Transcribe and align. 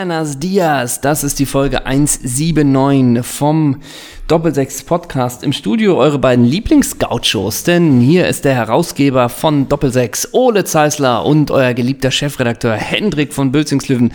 Buenos 0.00 0.38
dias, 0.38 1.02
das 1.02 1.22
ist 1.24 1.38
die 1.38 1.44
Folge 1.44 1.84
179 1.84 3.22
vom 3.22 3.82
Doppelsechs 4.28 4.82
Podcast. 4.82 5.42
Im 5.42 5.52
Studio 5.52 5.98
eure 5.98 6.18
beiden 6.18 6.46
Lieblings-Gauchos, 6.46 7.64
denn 7.64 8.00
hier 8.00 8.26
ist 8.26 8.46
der 8.46 8.54
Herausgeber 8.54 9.28
von 9.28 9.68
Doppelsechs, 9.68 10.30
Ole 10.32 10.64
Zeisler 10.64 11.26
und 11.26 11.50
euer 11.50 11.74
geliebter 11.74 12.10
Chefredakteur 12.10 12.76
Hendrik 12.76 13.34
von 13.34 13.52
Bülzingslöwen. 13.52 14.14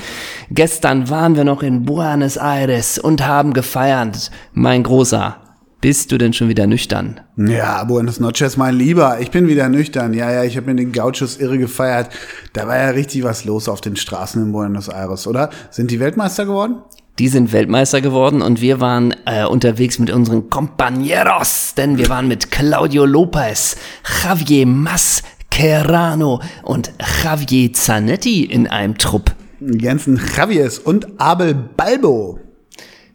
Gestern 0.49 1.07
waren 1.11 1.35
wir 1.35 1.43
noch 1.43 1.61
in 1.61 1.85
Buenos 1.85 2.37
Aires 2.37 2.97
und 2.97 3.27
haben 3.27 3.53
gefeiert. 3.53 4.31
Mein 4.53 4.81
Großer, 4.81 5.37
bist 5.85 6.11
du 6.11 6.17
denn 6.17 6.33
schon 6.33 6.49
wieder 6.49 6.65
nüchtern? 6.65 7.19
Ja, 7.37 7.83
Buenos 7.83 8.19
noches, 8.19 8.57
mein 8.57 8.73
Lieber. 8.73 9.19
Ich 9.19 9.29
bin 9.29 9.47
wieder 9.47 9.69
nüchtern. 9.69 10.15
Ja, 10.15 10.31
ja, 10.31 10.43
ich 10.43 10.57
habe 10.57 10.65
mir 10.65 10.75
den 10.75 10.91
Gauchos 10.91 11.37
irre 11.37 11.59
gefeiert. 11.59 12.09
Da 12.53 12.67
war 12.67 12.75
ja 12.75 12.89
richtig 12.89 13.23
was 13.23 13.45
los 13.45 13.69
auf 13.69 13.81
den 13.81 13.95
Straßen 13.95 14.41
in 14.41 14.51
Buenos 14.51 14.89
Aires, 14.89 15.27
oder? 15.27 15.51
Sind 15.69 15.91
die 15.91 15.99
Weltmeister 15.99 16.47
geworden? 16.47 16.77
Die 17.19 17.27
sind 17.27 17.53
Weltmeister 17.53 18.01
geworden 18.01 18.41
und 18.41 18.61
wir 18.61 18.79
waren 18.79 19.13
äh, 19.27 19.45
unterwegs 19.45 19.99
mit 19.99 20.09
unseren 20.09 20.49
Compañeros, 20.49 21.75
denn 21.75 21.99
wir 21.99 22.09
waren 22.09 22.27
mit 22.27 22.49
Claudio 22.49 23.05
Lopez, 23.05 23.77
Javier 24.23 24.65
Mascherano 24.65 26.41
und 26.63 26.93
Javier 27.23 27.73
Zanetti 27.73 28.43
in 28.43 28.65
einem 28.65 28.97
Trupp. 28.97 29.35
Jensen 29.59 30.19
Javiers 30.35 30.79
und 30.79 31.21
Abel 31.21 31.53
Balbo. 31.53 32.39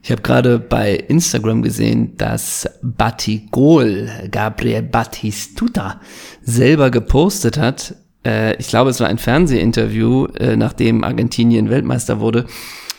Ich 0.02 0.10
habe 0.10 0.22
gerade 0.22 0.58
bei 0.58 0.94
Instagram 0.94 1.62
gesehen, 1.62 2.16
dass 2.16 2.68
Batigol, 2.82 4.08
Gabriel 4.30 4.82
Batistuta, 4.82 6.00
selber 6.42 6.90
gepostet 6.90 7.58
hat. 7.58 7.94
Äh, 8.24 8.56
ich 8.56 8.68
glaube, 8.68 8.90
es 8.90 9.00
war 9.00 9.08
ein 9.08 9.18
Fernsehinterview, 9.18 10.26
äh, 10.38 10.56
nachdem 10.56 11.04
Argentinien 11.04 11.68
Weltmeister 11.68 12.20
wurde, 12.20 12.46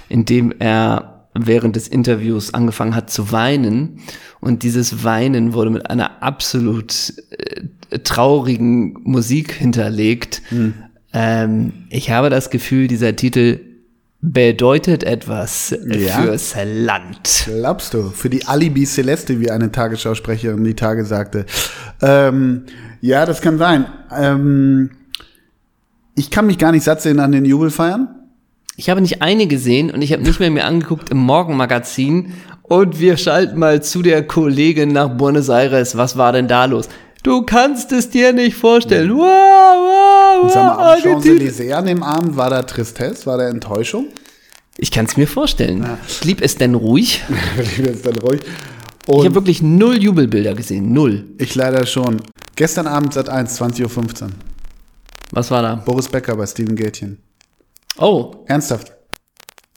in 0.10 0.26
dem 0.26 0.54
er 0.60 1.28
während 1.34 1.76
des 1.76 1.88
Interviews 1.88 2.54
angefangen 2.54 2.96
hat 2.96 3.10
zu 3.10 3.32
weinen. 3.32 4.02
Und 4.40 4.64
dieses 4.64 5.04
Weinen 5.04 5.54
wurde 5.54 5.72
mit 5.72 5.90
einer 5.90 6.22
absolut 6.22 7.14
äh, 7.32 8.00
traurigen 8.00 8.94
Musik 9.04 9.54
hinterlegt. 9.54 10.42
Hm. 10.50 10.74
Ähm, 11.14 11.74
ich 11.90 12.12
habe 12.12 12.30
das 12.30 12.52
Gefühl, 12.52 12.88
dieser 12.88 13.16
Titel 13.16 13.71
bedeutet 14.22 15.04
etwas 15.04 15.76
ja. 15.88 16.22
fürs 16.22 16.56
Land. 16.64 17.46
Glaubst 17.46 17.94
du? 17.94 18.10
Für 18.10 18.30
die 18.30 18.46
Alibi 18.46 18.86
Celeste, 18.86 19.40
wie 19.40 19.50
eine 19.50 19.72
Tagesschausprecherin 19.72 20.64
die 20.64 20.76
Tage 20.76 21.06
sagte. 21.06 21.46
Ähm, 22.02 22.66
ja, 23.02 23.26
das 23.26 23.42
kann 23.42 23.58
sein. 23.58 23.88
Ähm, 24.16 24.92
ich 26.16 26.30
kann 26.30 26.46
mich 26.46 26.60
gar 26.60 26.72
nicht 26.72 26.84
satt 26.84 27.02
sehen 27.02 27.20
an 27.20 27.32
den 27.32 27.46
Jubelfeiern. 27.46 28.10
Ich 28.78 28.90
habe 28.90 29.02
nicht 29.02 29.22
eine 29.22 29.48
gesehen 29.48 29.90
und 29.92 30.02
ich 30.02 30.14
habe 30.14 30.24
nicht 30.24 30.40
mehr 30.40 30.52
mir 30.52 30.66
angeguckt 30.66 31.10
im 31.10 31.18
Morgenmagazin. 31.18 32.34
Und 32.64 33.00
wir 33.00 33.18
schalten 33.18 33.60
mal 33.60 33.82
zu 33.82 34.02
der 34.02 34.26
Kollegin 34.26 34.90
nach 34.90 35.10
Buenos 35.10 35.50
Aires. 35.50 35.98
Was 35.98 36.16
war 36.16 36.32
denn 36.32 36.48
da 36.48 36.66
los? 36.66 36.88
Du 37.24 37.44
kannst 37.44 37.92
es 37.92 38.10
dir 38.10 38.34
nicht 38.34 38.56
vorstellen. 38.56 39.12
Wow, 39.12 39.20
wow, 39.20 40.44
wow. 40.44 40.52
Sag 40.52 40.78
mal, 40.78 41.02
Champs-Élysées 41.02 41.72
an 41.74 41.86
dem 41.86 42.02
Abend, 42.02 42.36
war 42.36 42.50
da 42.50 42.64
Tristesse, 42.64 43.26
war 43.28 43.38
da 43.38 43.48
Enttäuschung? 43.48 44.08
Ich 44.78 44.90
kann 44.90 45.06
es 45.06 45.18
mir 45.18 45.28
vorstellen. 45.28 45.84
Ja. 45.84 45.98
Blieb 46.22 46.42
es 46.42 46.56
denn 46.56 46.74
ruhig? 46.74 47.24
Blieb 47.76 47.88
es 47.88 48.02
denn 48.02 48.18
ruhig? 48.18 48.42
Und 49.06 49.20
ich 49.20 49.26
habe 49.26 49.36
wirklich 49.36 49.62
null 49.62 50.02
Jubelbilder 50.02 50.56
gesehen, 50.56 50.94
null. 50.94 51.26
Ich 51.38 51.54
leider 51.54 51.86
schon. 51.86 52.22
Gestern 52.56 52.88
Abend 52.88 53.14
seit 53.14 53.30
1, 53.30 53.62
20.15 53.62 54.24
Uhr. 54.24 54.30
Was 55.32 55.52
war 55.52 55.62
da? 55.62 55.76
Boris 55.76 56.10
Becker 56.10 56.36
bei 56.36 56.48
Steven 56.48 56.76
Gätchen. 56.76 57.20
Oh. 57.98 58.44
Ernsthaft. 58.48 58.94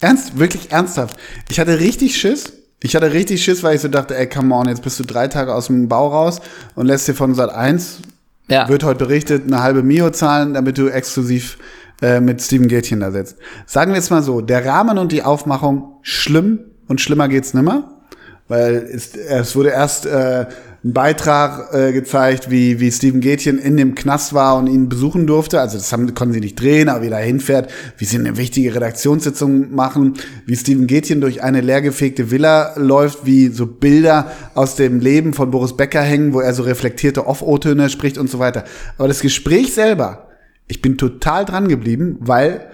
Ernst, 0.00 0.38
wirklich 0.38 0.72
ernsthaft. 0.72 1.16
Ich 1.50 1.60
hatte 1.60 1.78
richtig 1.78 2.16
Schiss 2.16 2.63
ich 2.84 2.94
hatte 2.94 3.14
richtig 3.14 3.42
Schiss, 3.42 3.62
weil 3.62 3.74
ich 3.74 3.80
so 3.80 3.88
dachte, 3.88 4.14
ey, 4.14 4.28
come 4.28 4.54
on, 4.54 4.68
jetzt 4.68 4.82
bist 4.82 5.00
du 5.00 5.04
drei 5.04 5.26
Tage 5.26 5.54
aus 5.54 5.68
dem 5.68 5.88
Bau 5.88 6.08
raus 6.08 6.42
und 6.74 6.84
lässt 6.84 7.08
dir 7.08 7.14
von 7.14 7.34
Sat 7.34 7.48
1, 7.48 8.00
ja. 8.48 8.68
wird 8.68 8.84
heute 8.84 8.98
berichtet, 8.98 9.44
eine 9.46 9.62
halbe 9.62 9.82
Mio 9.82 10.10
zahlen, 10.10 10.52
damit 10.52 10.76
du 10.76 10.88
exklusiv 10.88 11.56
äh, 12.02 12.20
mit 12.20 12.42
Steven 12.42 12.68
Gätchen 12.68 13.00
da 13.00 13.10
sitzt. 13.10 13.38
Sagen 13.64 13.92
wir 13.92 13.96
jetzt 13.96 14.10
mal 14.10 14.22
so, 14.22 14.42
der 14.42 14.66
Rahmen 14.66 14.98
und 14.98 15.12
die 15.12 15.22
Aufmachung 15.22 15.96
schlimm 16.02 16.60
und 16.86 17.00
schlimmer 17.00 17.26
geht's 17.28 17.54
nimmer, 17.54 18.02
weil 18.48 18.74
es, 18.74 19.16
es 19.16 19.56
wurde 19.56 19.70
erst 19.70 20.04
äh, 20.04 20.44
einen 20.84 20.92
Beitrag 20.92 21.72
äh, 21.72 21.92
gezeigt, 21.92 22.50
wie, 22.50 22.78
wie 22.78 22.92
Steven 22.92 23.22
Gätchen 23.22 23.58
in 23.58 23.78
dem 23.78 23.94
Knast 23.94 24.34
war 24.34 24.58
und 24.58 24.66
ihn 24.66 24.90
besuchen 24.90 25.26
durfte. 25.26 25.58
Also 25.60 25.78
das 25.78 25.90
haben, 25.92 26.12
konnten 26.14 26.34
sie 26.34 26.40
nicht 26.40 26.60
drehen, 26.60 26.90
aber 26.90 27.02
wie 27.02 27.08
er 27.08 27.18
hinfährt, 27.18 27.70
wie 27.96 28.04
sie 28.04 28.18
eine 28.18 28.36
wichtige 28.36 28.74
Redaktionssitzung 28.74 29.74
machen, 29.74 30.14
wie 30.44 30.54
Steven 30.54 30.86
Gätchen 30.86 31.22
durch 31.22 31.42
eine 31.42 31.62
leergefegte 31.62 32.30
Villa 32.30 32.74
läuft, 32.76 33.24
wie 33.24 33.48
so 33.48 33.66
Bilder 33.66 34.30
aus 34.54 34.76
dem 34.76 35.00
Leben 35.00 35.32
von 35.32 35.50
Boris 35.50 35.74
Becker 35.74 36.02
hängen, 36.02 36.34
wo 36.34 36.40
er 36.40 36.52
so 36.52 36.64
reflektierte 36.64 37.26
Off-O-Töne 37.26 37.88
spricht 37.88 38.18
und 38.18 38.28
so 38.28 38.38
weiter. 38.38 38.64
Aber 38.98 39.08
das 39.08 39.20
Gespräch 39.20 39.72
selber, 39.72 40.28
ich 40.68 40.82
bin 40.82 40.98
total 40.98 41.46
dran 41.46 41.68
geblieben, 41.68 42.18
weil 42.20 42.68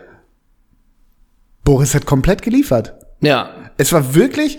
Boris 1.63 1.95
hat 1.95 2.07
komplett 2.07 2.43
geliefert. 2.43 2.95
Ja. 3.21 3.51
Es 3.77 3.93
war 3.93 4.17
wirklich, 4.17 4.59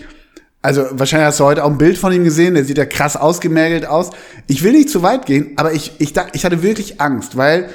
also 0.62 0.86
wahrscheinlich 0.92 1.26
hast 1.26 1.40
du 1.40 1.44
heute 1.44 1.64
auch 1.64 1.70
ein 1.70 1.78
Bild 1.78 1.98
von 1.98 2.12
ihm 2.12 2.22
gesehen, 2.22 2.54
der 2.54 2.64
sieht 2.64 2.78
ja 2.78 2.86
krass 2.86 3.16
ausgemergelt 3.16 3.84
aus. 3.84 4.10
Ich 4.46 4.62
will 4.62 4.72
nicht 4.72 4.90
zu 4.90 5.02
weit 5.02 5.26
gehen, 5.26 5.52
aber 5.56 5.72
ich, 5.72 5.92
ich, 5.98 6.14
ich 6.32 6.44
hatte 6.44 6.62
wirklich 6.62 7.00
Angst, 7.00 7.36
weil 7.36 7.68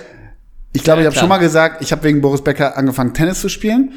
ich 0.71 0.83
glaube, 0.83 1.01
ja, 1.01 1.09
ich 1.09 1.13
habe 1.13 1.19
schon 1.19 1.29
mal 1.29 1.37
gesagt, 1.37 1.81
ich 1.81 1.91
habe 1.91 2.03
wegen 2.03 2.21
Boris 2.21 2.41
Becker 2.41 2.77
angefangen, 2.77 3.13
Tennis 3.13 3.41
zu 3.41 3.49
spielen. 3.49 3.93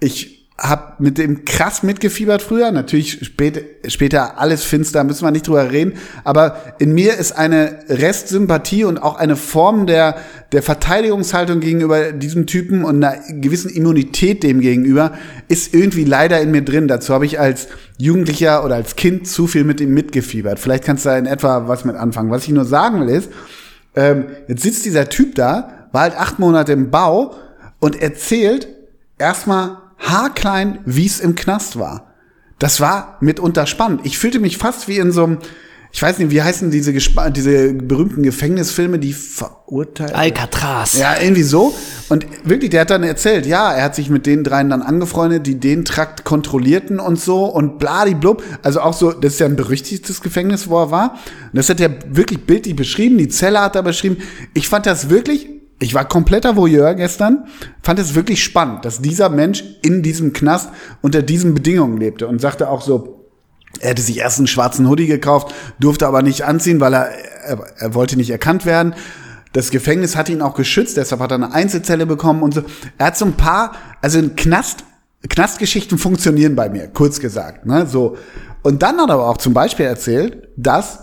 Ich 0.00 0.35
hab 0.58 1.00
mit 1.00 1.18
dem 1.18 1.44
krass 1.44 1.82
mitgefiebert 1.82 2.40
früher. 2.40 2.70
Natürlich 2.70 3.26
später, 3.26 3.60
später 3.88 4.38
alles 4.38 4.64
finster, 4.64 5.04
müssen 5.04 5.24
wir 5.24 5.30
nicht 5.30 5.46
drüber 5.46 5.70
reden. 5.70 5.94
Aber 6.24 6.56
in 6.78 6.94
mir 6.94 7.14
ist 7.14 7.32
eine 7.32 7.80
Restsympathie 7.88 8.84
und 8.84 8.96
auch 8.96 9.16
eine 9.16 9.36
Form 9.36 9.86
der, 9.86 10.16
der 10.52 10.62
Verteidigungshaltung 10.62 11.60
gegenüber 11.60 12.12
diesem 12.12 12.46
Typen 12.46 12.84
und 12.84 13.04
einer 13.04 13.20
gewissen 13.28 13.70
Immunität 13.70 14.42
dem 14.42 14.60
gegenüber 14.60 15.12
ist 15.48 15.74
irgendwie 15.74 16.04
leider 16.04 16.40
in 16.40 16.50
mir 16.52 16.62
drin. 16.62 16.88
Dazu 16.88 17.12
habe 17.12 17.26
ich 17.26 17.38
als 17.38 17.68
Jugendlicher 17.98 18.64
oder 18.64 18.76
als 18.76 18.96
Kind 18.96 19.28
zu 19.28 19.46
viel 19.46 19.64
mit 19.64 19.82
ihm 19.82 19.92
mitgefiebert. 19.92 20.58
Vielleicht 20.58 20.84
kannst 20.84 21.04
du 21.04 21.10
da 21.10 21.18
in 21.18 21.26
etwa 21.26 21.68
was 21.68 21.84
mit 21.84 21.96
anfangen. 21.96 22.30
Was 22.30 22.44
ich 22.44 22.50
nur 22.50 22.64
sagen 22.64 23.02
will 23.02 23.14
ist, 23.14 23.28
ähm, 23.94 24.24
jetzt 24.48 24.62
sitzt 24.62 24.86
dieser 24.86 25.10
Typ 25.10 25.34
da, 25.34 25.88
war 25.92 26.02
halt 26.02 26.16
acht 26.16 26.38
Monate 26.38 26.72
im 26.72 26.90
Bau 26.90 27.34
und 27.78 28.00
erzählt 28.00 28.68
erstmal 29.18 29.78
haarklein, 29.98 30.78
wie 30.84 31.06
es 31.06 31.20
im 31.20 31.34
Knast 31.34 31.78
war. 31.78 32.14
Das 32.58 32.80
war 32.80 33.18
mitunter 33.20 33.66
spannend. 33.66 34.00
Ich 34.04 34.18
fühlte 34.18 34.38
mich 34.38 34.56
fast 34.56 34.88
wie 34.88 34.98
in 34.98 35.12
so 35.12 35.24
einem, 35.24 35.38
ich 35.92 36.00
weiß 36.00 36.18
nicht, 36.18 36.30
wie 36.30 36.42
heißen 36.42 36.70
diese, 36.70 36.92
diese 36.92 37.74
berühmten 37.74 38.22
Gefängnisfilme, 38.22 38.98
die 38.98 39.12
verurteilt. 39.12 40.14
Alcatraz. 40.14 40.98
Ja, 40.98 41.16
irgendwie 41.20 41.42
so. 41.42 41.74
Und 42.08 42.26
wirklich, 42.44 42.70
der 42.70 42.82
hat 42.82 42.90
dann 42.90 43.02
erzählt, 43.02 43.46
ja, 43.46 43.72
er 43.72 43.84
hat 43.84 43.94
sich 43.94 44.08
mit 44.08 44.26
den 44.26 44.42
dreien 44.42 44.70
dann 44.70 44.82
angefreundet, 44.82 45.46
die 45.46 45.60
den 45.60 45.84
Trakt 45.84 46.24
kontrollierten 46.24 46.98
und 46.98 47.20
so 47.20 47.44
und 47.44 47.78
bladiblub. 47.78 48.42
Also 48.62 48.80
auch 48.80 48.94
so, 48.94 49.12
das 49.12 49.34
ist 49.34 49.40
ja 49.40 49.46
ein 49.46 49.56
berüchtigtes 49.56 50.22
Gefängnis, 50.22 50.68
wo 50.68 50.82
er 50.82 50.90
war. 50.90 51.12
Und 51.12 51.54
das 51.54 51.68
hat 51.68 51.80
er 51.80 51.90
wirklich 52.08 52.44
bildlich 52.44 52.76
beschrieben, 52.76 53.18
die 53.18 53.28
Zelle 53.28 53.60
hat 53.60 53.76
er 53.76 53.82
beschrieben. 53.82 54.18
Ich 54.54 54.68
fand 54.68 54.86
das 54.86 55.10
wirklich 55.10 55.55
ich 55.78 55.94
war 55.94 56.06
kompletter 56.06 56.56
Voyeur 56.56 56.94
gestern, 56.94 57.46
fand 57.82 57.98
es 57.98 58.14
wirklich 58.14 58.42
spannend, 58.42 58.84
dass 58.84 59.02
dieser 59.02 59.28
Mensch 59.28 59.62
in 59.82 60.02
diesem 60.02 60.32
Knast 60.32 60.70
unter 61.02 61.22
diesen 61.22 61.54
Bedingungen 61.54 61.98
lebte 61.98 62.26
und 62.26 62.40
sagte 62.40 62.70
auch 62.70 62.80
so, 62.80 63.26
er 63.80 63.90
hätte 63.90 64.02
sich 64.02 64.18
erst 64.18 64.38
einen 64.38 64.46
schwarzen 64.46 64.88
Hoodie 64.88 65.06
gekauft, 65.06 65.54
durfte 65.78 66.06
aber 66.06 66.22
nicht 66.22 66.44
anziehen, 66.44 66.80
weil 66.80 66.94
er, 66.94 67.10
er, 67.44 67.58
er 67.78 67.94
wollte 67.94 68.16
nicht 68.16 68.30
erkannt 68.30 68.64
werden. 68.64 68.94
Das 69.52 69.70
Gefängnis 69.70 70.16
hat 70.16 70.30
ihn 70.30 70.40
auch 70.40 70.54
geschützt, 70.54 70.96
deshalb 70.96 71.20
hat 71.20 71.30
er 71.30 71.36
eine 71.36 71.52
Einzelzelle 71.52 72.06
bekommen 72.06 72.42
und 72.42 72.54
so. 72.54 72.62
Er 72.96 73.06
hat 73.06 73.18
so 73.18 73.26
ein 73.26 73.34
paar, 73.34 73.72
also 74.00 74.18
ein 74.18 74.34
Knast, 74.34 74.84
Knastgeschichten 75.28 75.98
funktionieren 75.98 76.56
bei 76.56 76.70
mir, 76.70 76.88
kurz 76.88 77.20
gesagt, 77.20 77.66
ne, 77.66 77.86
so. 77.86 78.16
Und 78.62 78.82
dann 78.82 78.98
hat 78.98 79.10
er 79.10 79.14
aber 79.14 79.28
auch 79.28 79.36
zum 79.36 79.52
Beispiel 79.52 79.86
erzählt, 79.86 80.48
dass 80.56 81.00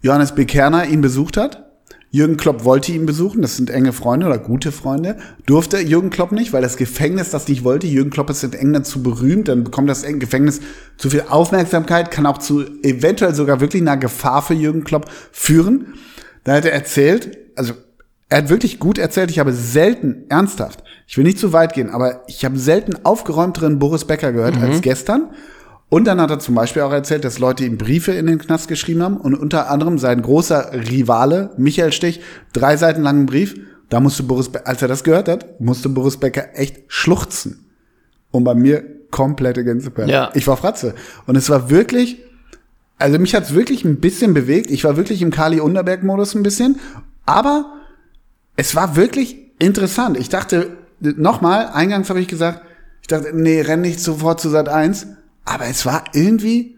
Johannes 0.00 0.34
Bekerner 0.34 0.86
ihn 0.86 1.02
besucht 1.02 1.36
hat 1.36 1.69
Jürgen 2.12 2.36
Klopp 2.36 2.64
wollte 2.64 2.90
ihn 2.90 3.06
besuchen, 3.06 3.40
das 3.40 3.56
sind 3.56 3.70
enge 3.70 3.92
Freunde 3.92 4.26
oder 4.26 4.38
gute 4.38 4.72
Freunde. 4.72 5.16
Durfte 5.46 5.78
Jürgen 5.78 6.10
Klopp 6.10 6.32
nicht, 6.32 6.52
weil 6.52 6.60
das 6.60 6.76
Gefängnis 6.76 7.30
das 7.30 7.46
nicht 7.46 7.62
wollte. 7.62 7.86
Jürgen 7.86 8.10
Klopp 8.10 8.30
ist 8.30 8.42
in 8.42 8.52
England 8.52 8.86
zu 8.86 9.00
berühmt, 9.00 9.46
dann 9.46 9.62
bekommt 9.62 9.88
das 9.88 10.02
Gefängnis 10.02 10.60
zu 10.96 11.08
viel 11.08 11.24
Aufmerksamkeit, 11.28 12.10
kann 12.10 12.26
auch 12.26 12.38
zu 12.38 12.64
eventuell 12.82 13.32
sogar 13.34 13.60
wirklich 13.60 13.82
einer 13.82 13.96
Gefahr 13.96 14.42
für 14.42 14.54
Jürgen 14.54 14.82
Klopp 14.82 15.08
führen. 15.30 15.94
Da 16.42 16.54
hat 16.54 16.64
er 16.64 16.72
erzählt, 16.72 17.38
also 17.54 17.74
er 18.28 18.38
hat 18.38 18.48
wirklich 18.48 18.80
gut 18.80 18.98
erzählt, 18.98 19.30
ich 19.30 19.38
habe 19.38 19.52
selten, 19.52 20.24
ernsthaft, 20.28 20.82
ich 21.06 21.16
will 21.16 21.24
nicht 21.24 21.38
zu 21.38 21.52
weit 21.52 21.74
gehen, 21.74 21.90
aber 21.90 22.22
ich 22.26 22.44
habe 22.44 22.58
selten 22.58 23.04
aufgeräumteren 23.04 23.78
Boris 23.78 24.04
Becker 24.04 24.32
gehört 24.32 24.56
mhm. 24.56 24.62
als 24.62 24.80
gestern. 24.80 25.30
Und 25.90 26.04
dann 26.06 26.20
hat 26.20 26.30
er 26.30 26.38
zum 26.38 26.54
Beispiel 26.54 26.82
auch 26.82 26.92
erzählt, 26.92 27.24
dass 27.24 27.40
Leute 27.40 27.64
ihm 27.64 27.76
Briefe 27.76 28.12
in 28.12 28.26
den 28.26 28.38
Knast 28.38 28.68
geschrieben 28.68 29.02
haben 29.02 29.16
und 29.16 29.34
unter 29.34 29.68
anderem 29.68 29.98
sein 29.98 30.22
großer 30.22 30.70
Rivale 30.72 31.50
Michael 31.58 31.92
Stich 31.92 32.20
drei 32.52 32.76
Seiten 32.76 33.02
langen 33.02 33.26
Brief. 33.26 33.56
Da 33.88 33.98
musste 33.98 34.22
Boris, 34.22 34.48
Be 34.48 34.64
als 34.66 34.80
er 34.82 34.88
das 34.88 35.02
gehört 35.02 35.28
hat, 35.28 35.60
musste 35.60 35.88
Boris 35.88 36.16
Becker 36.16 36.50
echt 36.54 36.84
schluchzen. 36.86 37.66
Und 38.30 38.44
bei 38.44 38.54
mir 38.54 38.84
komplette 39.10 39.64
Gänseperle. 39.64 40.12
Ja. 40.12 40.30
Ich 40.34 40.46
war 40.46 40.56
Fratze. 40.56 40.94
Und 41.26 41.34
es 41.34 41.50
war 41.50 41.70
wirklich, 41.70 42.22
also 42.98 43.18
mich 43.18 43.34
hat's 43.34 43.54
wirklich 43.54 43.84
ein 43.84 43.98
bisschen 43.98 44.32
bewegt. 44.32 44.70
Ich 44.70 44.84
war 44.84 44.96
wirklich 44.96 45.22
im 45.22 45.32
Kali 45.32 45.58
Unterberg-Modus 45.58 46.36
ein 46.36 46.44
bisschen. 46.44 46.78
Aber 47.26 47.72
es 48.54 48.76
war 48.76 48.94
wirklich 48.94 49.36
interessant. 49.58 50.16
Ich 50.16 50.28
dachte, 50.28 50.76
nochmal, 51.00 51.66
eingangs 51.72 52.08
habe 52.10 52.20
ich 52.20 52.28
gesagt, 52.28 52.62
ich 53.02 53.08
dachte, 53.08 53.32
nee, 53.34 53.60
renn 53.60 53.80
nicht 53.80 53.98
sofort 53.98 54.40
zu 54.40 54.50
Sat 54.50 54.68
1. 54.68 55.08
Aber 55.44 55.66
es 55.66 55.84
war 55.86 56.04
irgendwie, 56.12 56.76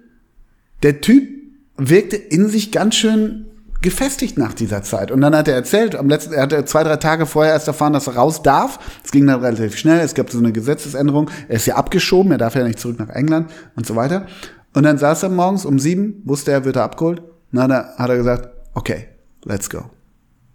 der 0.83 1.01
Typ 1.01 1.29
wirkte 1.77 2.17
in 2.17 2.49
sich 2.49 2.73
ganz 2.73 2.95
schön 2.95 3.47
gefestigt 3.83 4.39
nach 4.39 4.55
dieser 4.55 4.83
Zeit. 4.83 5.11
Und 5.11 5.21
dann 5.21 5.35
hat 5.35 5.49
er 5.49 5.55
erzählt, 5.55 5.97
am 5.97 6.09
letzten, 6.09 6.35
er 6.35 6.43
hatte 6.43 6.65
zwei, 6.65 6.85
drei 6.85 6.97
Tage 6.97 7.27
vorher 7.27 7.53
erst 7.53 7.67
erfahren, 7.67 7.93
dass 7.93 8.07
er 8.07 8.15
raus 8.15 8.43
darf. 8.43 8.79
Es 9.05 9.11
ging 9.11 9.27
dann 9.27 9.41
relativ 9.41 9.77
schnell. 9.77 10.01
Es 10.01 10.15
gab 10.15 10.31
so 10.31 10.39
eine 10.39 10.53
Gesetzesänderung. 10.53 11.29
Er 11.49 11.57
ist 11.57 11.67
ja 11.67 11.75
abgeschoben. 11.75 12.31
Er 12.33 12.39
darf 12.39 12.55
ja 12.55 12.63
nicht 12.65 12.79
zurück 12.79 12.99
nach 13.01 13.09
England 13.09 13.51
und 13.75 13.85
so 13.87 13.97
weiter. 13.97 14.27
Und 14.73 14.85
dann 14.85 14.99
saß 14.99 15.25
er 15.25 15.29
morgens 15.31 15.65
um 15.65 15.79
sieben, 15.81 16.23
wusste 16.25 16.53
er, 16.53 16.65
wird 16.65 16.77
er 16.77 16.85
abgeholt. 16.85 17.19
Und 17.21 17.59
dann 17.59 17.73
hat 17.73 18.09
er, 18.09 18.17
gesagt, 18.17 18.49
okay, 18.75 19.09
let's 19.45 19.69
go. 19.69 19.91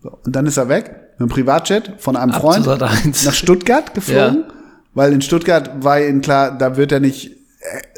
So. 0.01 0.17
Und 0.25 0.35
dann 0.35 0.45
ist 0.47 0.57
er 0.57 0.69
weg 0.69 0.85
mit 1.13 1.19
einem 1.21 1.29
Privatjet 1.29 1.95
von 1.97 2.15
einem 2.15 2.31
Freund 2.33 2.63
zu 2.63 2.69
Sat. 2.71 2.81
1. 2.81 3.25
nach 3.25 3.33
Stuttgart 3.33 3.93
geflogen, 3.93 4.45
Ja. 4.47 4.53
weil 4.93 5.11
in 5.13 5.21
Stuttgart 5.21 5.83
war 5.83 5.99
ihm 5.99 6.21
klar, 6.21 6.57
da 6.57 6.77
wird 6.77 6.91
er 6.91 6.99
nicht 6.99 7.36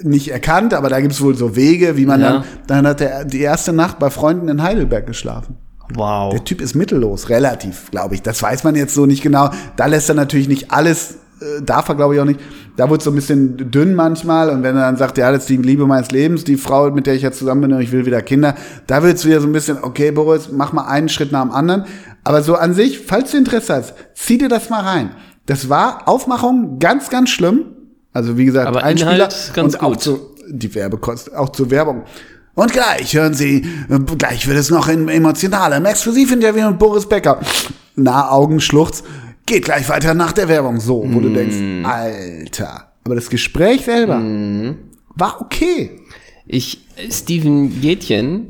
nicht 0.03 0.29
erkannt, 0.31 0.73
aber 0.73 0.89
da 0.89 0.99
gibt's 1.01 1.21
wohl 1.21 1.35
so 1.35 1.55
Wege, 1.55 1.97
wie 1.97 2.05
man 2.05 2.21
Ja. 2.21 2.29
dann, 2.29 2.43
dann 2.67 2.87
hat 2.87 3.01
er 3.01 3.25
die 3.25 3.41
erste 3.41 3.73
Nacht 3.73 3.99
bei 3.99 4.09
Freunden 4.09 4.47
in 4.49 4.61
Heidelberg 4.63 5.05
geschlafen. 5.07 5.57
Wow. 5.93 6.31
Der 6.33 6.43
Typ 6.43 6.61
ist 6.61 6.75
mittellos, 6.75 7.29
relativ, 7.29 7.89
glaube 7.91 8.15
ich. 8.15 8.21
Das 8.21 8.41
weiß 8.43 8.63
man 8.63 8.75
jetzt 8.75 8.93
so 8.93 9.05
nicht 9.05 9.23
genau. 9.23 9.49
Da 9.75 9.87
lässt 9.87 10.07
er 10.09 10.15
natürlich 10.15 10.47
nicht 10.47 10.71
alles, 10.71 11.17
äh, 11.41 11.61
darf 11.63 11.89
er 11.89 11.95
glaube 11.95 12.15
ich 12.15 12.21
auch 12.21 12.25
nicht. 12.25 12.39
Da 12.77 12.89
wird 12.89 13.01
so 13.01 13.11
ein 13.11 13.15
bisschen 13.15 13.71
dünn 13.71 13.95
manchmal 13.95 14.49
und 14.51 14.63
wenn 14.63 14.75
er 14.75 14.83
dann 14.83 14.97
sagt, 14.97 15.17
ja, 15.17 15.31
das 15.31 15.41
ist 15.41 15.49
die 15.49 15.57
Liebe 15.57 15.85
meines 15.87 16.11
Lebens, 16.11 16.43
die 16.43 16.55
Frau, 16.57 16.91
mit 16.91 17.07
der 17.07 17.15
ich 17.15 17.23
jetzt 17.23 17.39
zusammen 17.39 17.61
bin 17.61 17.73
und 17.73 17.81
ich 17.81 17.91
will 17.91 18.05
wieder 18.05 18.21
Kinder, 18.21 18.55
da 18.87 19.03
wird's 19.03 19.25
wieder 19.25 19.41
so 19.41 19.47
ein 19.47 19.51
bisschen, 19.51 19.79
okay, 19.81 20.11
Boris, 20.11 20.49
mach 20.51 20.71
mal 20.73 20.85
einen 20.85 21.09
Schritt 21.09 21.31
nach 21.31 21.41
dem 21.41 21.51
anderen. 21.51 21.85
Aber 22.23 22.41
so 22.43 22.55
an 22.55 22.73
sich, 22.73 22.99
falls 22.99 23.31
du 23.31 23.37
Interesse 23.37 23.73
hast, 23.75 23.93
zieh 24.13 24.37
dir 24.37 24.47
das 24.49 24.69
mal 24.69 24.81
rein. 24.81 25.11
Das 25.47 25.69
war 25.69 26.07
Aufmachung 26.07 26.77
ganz, 26.79 27.09
ganz 27.09 27.31
schlimm. 27.31 27.65
Also 28.13 28.37
wie 28.37 28.45
gesagt, 28.45 28.67
Aber 28.67 28.83
Einspieler 28.83 29.13
Inhalt 29.15 29.51
ganz 29.53 29.75
und 29.75 29.81
auch 29.81 29.89
gut. 29.93 30.01
zu 30.01 30.19
die 30.51 30.73
Werbekosten, 30.73 31.35
auch 31.35 31.49
zur 31.49 31.69
Werbung. 31.69 32.03
Und 32.55 32.73
gleich 32.73 33.13
hören 33.13 33.33
Sie, 33.35 33.65
äh, 33.89 33.99
gleich 34.17 34.47
wird 34.47 34.57
es 34.57 34.69
noch 34.71 34.87
in 34.87 35.07
emotionalem 35.07 35.85
Exklusivinterview 35.85 36.69
mit 36.71 36.79
Boris 36.79 37.05
Becker. 37.07 37.39
Na, 37.95 38.31
Augenschluchz. 38.31 39.03
Geht 39.45 39.65
gleich 39.65 39.87
weiter 39.89 40.13
nach 40.13 40.31
der 40.31 40.47
Werbung. 40.49 40.79
So, 40.79 41.03
wo 41.07 41.19
du 41.19 41.29
Mm. 41.29 41.33
denkst, 41.33 41.87
Alter. 41.87 42.91
Aber 43.05 43.15
das 43.15 43.29
Gespräch 43.29 43.85
selber 43.85 44.17
Mm. 44.19 44.77
war 45.15 45.39
okay. 45.41 45.99
Ich, 46.47 46.85
Steven 47.11 47.81
Jätchen 47.81 48.49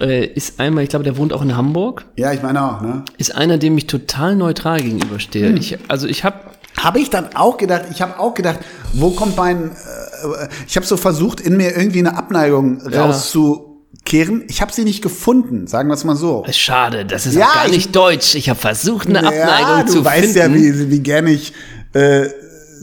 äh, 0.00 0.26
ist 0.26 0.60
einmal, 0.60 0.82
ich 0.84 0.90
glaube, 0.90 1.04
der 1.04 1.16
wohnt 1.16 1.32
auch 1.32 1.40
in 1.42 1.56
Hamburg, 1.56 2.04
Ja, 2.16 2.32
ich 2.32 2.42
meine 2.42 2.62
auch, 2.62 2.82
ne? 2.82 3.04
ist 3.16 3.34
einer, 3.34 3.56
dem 3.56 3.78
ich 3.78 3.86
total 3.86 4.36
neutral 4.36 4.82
gegenüberstehe. 4.82 5.48
Hm. 5.48 5.56
Ich, 5.56 5.78
also 5.88 6.06
ich 6.06 6.22
habe 6.24 6.36
Habe 6.78 7.00
ich 7.00 7.10
dann 7.10 7.34
auch 7.34 7.56
gedacht, 7.56 7.84
ich 7.90 8.02
habe 8.02 8.18
auch 8.18 8.34
gedacht, 8.34 8.60
wo 8.92 9.10
kommt 9.10 9.36
mein, 9.36 9.70
äh, 9.70 10.48
ich 10.66 10.76
habe 10.76 10.86
so 10.86 10.96
versucht, 10.96 11.40
in 11.40 11.56
mir 11.56 11.76
irgendwie 11.76 12.00
eine 12.00 12.16
Abneigung 12.16 12.80
Ja. 12.90 13.04
rauszukehren. 13.06 14.44
Ich 14.48 14.60
habe 14.60 14.72
sie 14.72 14.84
nicht 14.84 15.02
gefunden, 15.02 15.66
sagen 15.66 15.88
wir 15.88 15.94
es 15.94 16.04
mal 16.04 16.16
so. 16.16 16.44
Ist 16.46 16.58
Schade, 16.58 17.04
das 17.06 17.26
ist 17.26 17.34
Ja, 17.34 17.48
gar 17.54 17.66
ich- 17.66 17.72
nicht 17.72 17.96
deutsch. 17.96 18.34
Ich 18.34 18.48
habe 18.48 18.58
versucht, 18.60 19.08
eine 19.08 19.20
Abneigung 19.20 19.42
ja, 19.78 19.82
du 19.84 19.92
zu 19.92 20.04
weißt 20.04 20.32
finden, 20.34 20.38
ja, 20.38 20.54
wie, 20.54 20.90
wie 20.90 21.00
gerne 21.00 21.30
ich 21.30 21.52
äh, 21.94 22.28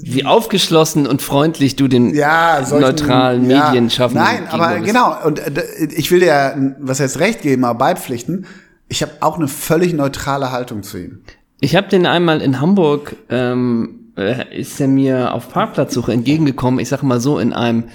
wie 0.05 0.25
aufgeschlossen 0.25 1.07
und 1.07 1.21
freundlich 1.21 1.75
du 1.77 1.87
den 1.87 2.13
ja, 2.13 2.61
solchen, 2.65 2.81
neutralen 2.81 3.49
ja, 3.49 3.65
Medien 3.67 3.89
schaffen. 3.89 4.15
Nein, 4.15 4.47
aber 4.49 4.73
bist. 4.75 4.85
genau. 4.87 5.15
Und 5.25 5.39
äh, 5.39 5.51
ich 5.95 6.11
will 6.11 6.19
dir 6.19 6.25
ja, 6.25 6.55
was 6.79 6.99
heißt 6.99 7.19
recht 7.19 7.41
geben, 7.41 7.63
aber 7.63 7.77
beipflichten. 7.77 8.45
Ich 8.89 9.01
habe 9.01 9.13
auch 9.21 9.37
eine 9.37 9.47
völlig 9.47 9.93
neutrale 9.93 10.51
Haltung 10.51 10.83
zu 10.83 10.97
ihm. 10.97 11.21
Ich 11.63 11.77
habe 11.77 11.87
den 11.87 12.05
einmal 12.05 12.41
in 12.41 12.59
Hamburg, 12.59 13.15
ähm, 13.29 14.11
äh, 14.17 14.59
ist 14.59 14.81
er 14.81 14.89
mir 14.89 15.33
auf 15.33 15.47
Parkplatzsuche 15.47 16.11
entgegengekommen, 16.11 16.81
ich 16.81 16.89
sage 16.89 17.05
mal 17.05 17.21
so, 17.21 17.39
in 17.39 17.53
einem 17.53 17.85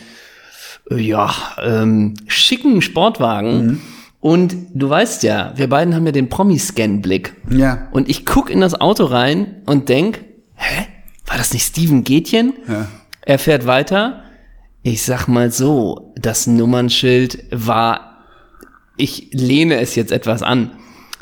äh, 0.91 0.99
ja, 0.99 1.31
ähm, 1.63 2.15
schicken 2.29 2.81
Sportwagen. 2.81 3.67
Mhm. 3.67 3.81
Und 4.21 4.57
du 4.73 4.89
weißt 4.89 5.23
ja, 5.23 5.53
wir 5.57 5.69
beiden 5.69 5.95
haben 5.95 6.07
ja 6.07 6.13
den 6.13 6.31
Promi-Scan-Blick. 6.31 7.35
Ja. 7.51 7.89
Und 7.91 8.09
ich 8.09 8.25
guck 8.25 8.49
in 8.49 8.63
das 8.63 8.81
Auto 8.81 9.05
rein 9.05 9.57
und 9.67 9.91
denk, 9.91 10.25
hä? 10.55 10.87
War 11.27 11.37
das 11.37 11.53
nicht 11.53 11.67
Steven 11.67 12.05
Gätchen? 12.05 12.55
Ja. 12.67 12.89
Er 13.21 13.39
fährt 13.39 13.67
weiter. 13.67 14.23
Ich 14.83 15.03
sag 15.03 15.29
mal 15.29 15.51
so, 15.51 16.15
das 16.17 16.47
Nummernschild 16.47 17.45
war, 17.51 18.25
ich 18.97 19.29
lehne 19.33 19.79
es 19.79 19.95
jetzt 19.95 20.11
etwas 20.11 20.43
an, 20.43 20.71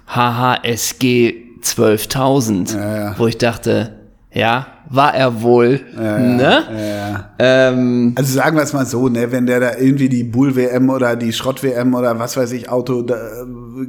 HHSG 0.07 1.46
12.000, 1.67 2.77
Ja, 2.77 2.97
ja. 2.97 3.15
wo 3.19 3.27
ich 3.27 3.39
dachte, 3.39 3.93
ja, 4.33 4.67
war 4.89 5.15
er 5.15 5.43
wohl, 5.43 5.81
ne? 5.97 6.63
Ja. 6.71 7.31
Ähm, 7.39 8.13
Also 8.17 8.35
sagen 8.35 8.57
wir 8.57 8.63
es 8.63 8.73
mal 8.73 8.87
so, 8.87 9.09
ne, 9.09 9.33
wenn 9.33 9.47
der 9.47 9.61
da 9.61 9.77
irgendwie 9.79 10.09
die 10.09 10.25
Bull-WM 10.25 10.91
oder 10.91 11.17
die 11.17 11.33
Schrott-WM 11.33 11.95
oder 11.95 12.19
was 12.19 12.37
weiß 12.37 12.53
ich, 12.53 12.69
Auto, 12.69 13.03
da, 13.03 13.17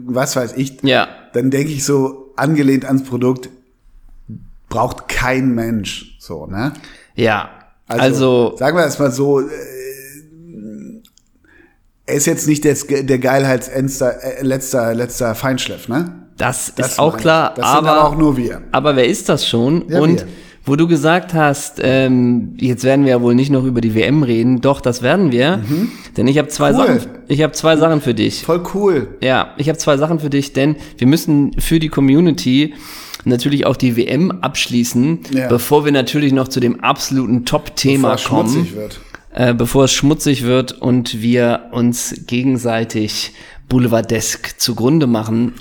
was 0.05 0.35
weiß 0.35 0.53
ich, 0.55 0.81
ja, 0.83 1.07
dann 1.33 1.49
denke 1.51 1.71
ich 1.73 1.83
so, 1.85 2.33
angelehnt 2.35 2.85
ans 2.85 3.03
Produkt, 3.03 3.49
braucht 4.69 5.07
kein 5.07 5.53
Mensch. 5.53 6.17
So, 6.19 6.45
ne? 6.45 6.73
ja. 7.15 7.49
Also, 7.89 8.53
sagen 8.57 8.75
wir 8.77 8.85
es 8.85 8.99
mal 8.99 9.11
so, 9.11 9.39
äh, 9.39 9.45
er 12.05 12.15
ist 12.15 12.25
jetzt 12.25 12.47
nicht 12.47 12.63
des, 12.65 12.85
der 12.87 13.19
Geilheitsendster, 13.19 14.23
äh, 14.23 14.43
letzter, 14.43 14.93
letzter 14.93 15.35
Feinschliff, 15.35 15.87
ne? 15.87 16.26
Das, 16.37 16.73
Das 16.75 16.91
ist 16.93 16.99
auch 16.99 17.11
meine 17.13 17.21
klar, 17.21 17.53
Das 17.55 17.65
sind 17.67 17.77
aber, 17.77 17.91
aber 17.91 18.07
auch 18.09 18.17
nur 18.17 18.37
wir. 18.37 18.61
aber 18.71 18.95
wer 18.95 19.05
ist 19.07 19.27
das 19.29 19.47
schon? 19.47 19.85
Ja, 19.89 19.99
Und 20.01 20.19
wir. 20.21 20.27
wo 20.65 20.75
du 20.75 20.87
gesagt 20.87 21.33
hast, 21.33 21.79
ähm, 21.81 22.53
jetzt 22.59 22.83
werden 22.83 23.05
wir 23.05 23.11
ja 23.11 23.21
wohl 23.21 23.35
nicht 23.35 23.49
noch 23.51 23.63
über 23.63 23.81
die 23.81 23.95
WM 23.95 24.23
reden, 24.23 24.61
doch, 24.61 24.81
das 24.81 25.01
werden 25.01 25.31
wir, 25.31 25.63
denn 26.17 26.27
ich 26.27 26.37
habe 26.37 26.47
zwei 26.49 26.71
Mhm. 26.73 26.77
Cool. 26.77 26.87
Sachen, 26.99 27.09
ich 27.27 27.41
habe 27.41 27.53
zwei 27.53 27.77
Sachen 27.77 28.01
für 28.01 28.13
dich. 28.13 28.43
Voll 28.43 28.63
cool. 28.73 29.07
Ja, 29.21 29.53
ich 29.57 29.67
habe 29.69 29.77
zwei 29.79 29.97
Sachen 29.97 30.19
für 30.19 30.29
dich, 30.29 30.53
denn 30.53 30.75
wir 30.97 31.07
müssen 31.07 31.53
für 31.59 31.79
die 31.79 31.89
Community 31.89 32.73
natürlich 33.25 33.65
auch 33.65 33.75
die 33.75 33.97
WM 33.97 34.31
abschließen, 34.41 35.19
Ja. 35.31 35.47
bevor 35.47 35.85
wir 35.85 35.91
natürlich 35.91 36.31
noch 36.33 36.47
zu 36.47 36.59
dem 36.59 36.81
absoluten 36.81 37.45
Top-Thema 37.45 38.15
kommen, 38.17 38.49
schmutzig 38.49 38.75
wird. 38.75 38.99
äh, 39.33 39.53
bevor 39.53 39.85
es 39.85 39.91
schmutzig 39.93 40.43
wird 40.43 40.71
und 40.81 41.21
wir 41.21 41.67
uns 41.71 42.13
gegenseitig 42.27 43.33
boulevardesk 43.69 44.59
zugrunde 44.59 45.07
machen. 45.07 45.53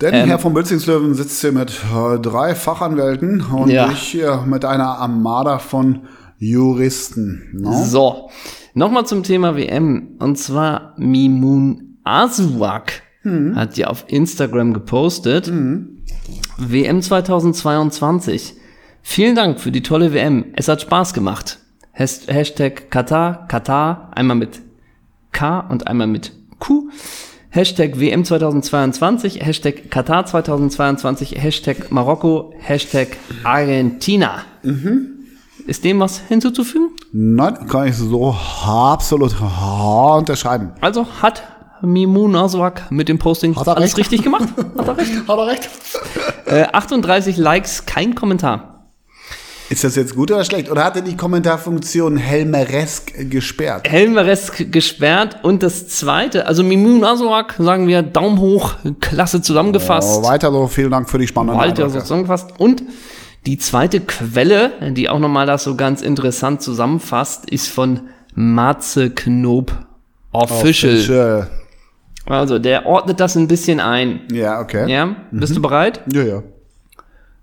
Denn 0.00 0.14
Ähm, 0.14 0.28
Herr 0.28 0.38
von 0.38 0.54
Bölzingslöwen 0.54 1.14
sitzt 1.14 1.40
hier 1.40 1.52
mit 1.52 1.70
äh, 1.70 2.18
drei 2.20 2.54
Fachanwälten 2.54 3.40
und 3.42 3.68
Ja. 3.70 3.90
ich 3.90 3.98
hier 4.00 4.44
mit 4.46 4.64
einer 4.64 4.98
Armada 4.98 5.58
von 5.58 6.02
Juristen. 6.38 7.48
Ne? 7.52 7.84
So, 7.84 8.30
nochmal 8.74 9.06
zum 9.06 9.22
Thema 9.24 9.56
WM. 9.56 10.16
Und 10.20 10.38
zwar 10.38 10.94
Mimun 10.96 11.98
Asuak 12.04 13.02
hat 13.56 13.76
ja 13.76 13.88
auf 13.88 14.04
Instagram 14.08 14.72
gepostet. 14.72 15.52
WM 16.56 17.02
2022. 17.02 18.54
Vielen 19.02 19.34
Dank 19.34 19.60
für 19.60 19.70
die 19.70 19.82
tolle 19.82 20.12
WM. 20.14 20.46
Es 20.54 20.68
hat 20.68 20.80
Spaß 20.80 21.12
gemacht. 21.12 21.58
Has 21.92 22.22
Hashtag 22.28 22.90
Katar, 22.90 23.46
Katar, 23.48 24.10
einmal 24.14 24.36
mit 24.36 24.60
K 25.32 25.60
und 25.60 25.88
einmal 25.88 26.06
mit 26.06 26.32
Q. 26.58 26.88
Hashtag 27.50 27.98
WM 27.98 28.24
2022, 28.24 29.40
Hashtag 29.44 29.90
Katar 29.90 30.26
2022, 30.26 31.34
Hashtag 31.42 31.90
Marokko, 31.90 32.52
Hashtag 32.58 33.16
Argentina. 33.42 34.42
Ist 35.66 35.82
dem 35.84 35.98
was 35.98 36.18
hinzuzufügen? 36.28 36.90
Nein, 37.12 37.66
kann 37.66 37.88
ich 37.88 37.96
so 37.96 38.36
absolut 38.66 39.34
unterschreiben. 39.40 40.72
Also 40.82 41.06
hat 41.22 41.42
Mimun 41.80 42.36
Aswak 42.36 42.90
mit 42.90 43.08
dem 43.08 43.18
Posting 43.18 43.56
alles 43.56 43.82
recht? 43.84 43.98
richtig 43.98 44.22
gemacht? 44.22 44.48
Hat 44.78 44.88
er 44.88 44.98
recht? 44.98 45.12
Hat 45.28 45.38
er 45.38 45.46
recht? 45.46 45.70
Äh, 46.46 46.64
38 46.72 47.36
Likes, 47.36 47.86
kein 47.86 48.14
Kommentar. 48.14 48.77
Ist 49.70 49.84
das 49.84 49.96
jetzt 49.96 50.14
gut 50.14 50.30
oder 50.30 50.44
schlecht? 50.44 50.70
Oder 50.70 50.84
hat 50.84 50.96
er 50.96 51.02
die 51.02 51.16
Kommentarfunktion 51.16 52.16
Helmeresk 52.16 53.30
gesperrt? 53.30 53.86
Helmeresk 53.88 54.72
gesperrt 54.72 55.40
und 55.42 55.62
das 55.62 55.88
zweite, 55.88 56.46
also 56.46 56.62
Mimun 56.62 57.04
Aswak, 57.04 57.54
sagen 57.58 57.86
wir 57.86 58.02
Daumen 58.02 58.38
hoch, 58.38 58.76
klasse 59.00 59.42
zusammengefasst. 59.42 60.20
Oh, 60.20 60.26
weiter 60.26 60.50
so, 60.52 60.66
vielen 60.68 60.90
Dank 60.90 61.10
für 61.10 61.18
die 61.18 61.26
spannenden 61.26 61.60
Walter 61.60 61.90
so 61.90 62.00
zusammengefasst. 62.00 62.54
Und 62.56 62.82
die 63.44 63.58
zweite 63.58 64.00
Quelle, 64.00 64.72
die 64.92 65.10
auch 65.10 65.18
nochmal 65.18 65.44
das 65.44 65.64
so 65.64 65.74
ganz 65.74 66.00
interessant 66.00 66.62
zusammenfasst, 66.62 67.50
ist 67.50 67.68
von 67.68 68.08
Matze 68.34 69.10
Knob 69.10 69.72
Official. 70.32 70.94
Official. 70.94 71.50
Also 72.24 72.58
der 72.58 72.86
ordnet 72.86 73.20
das 73.20 73.36
ein 73.36 73.48
bisschen 73.48 73.80
ein. 73.80 74.20
Ja, 74.32 74.60
okay. 74.60 74.90
Ja, 74.90 75.16
bist 75.30 75.56
du 75.56 75.62
bereit? 75.62 76.00
Ja, 76.12 76.22
ja. 76.22 76.42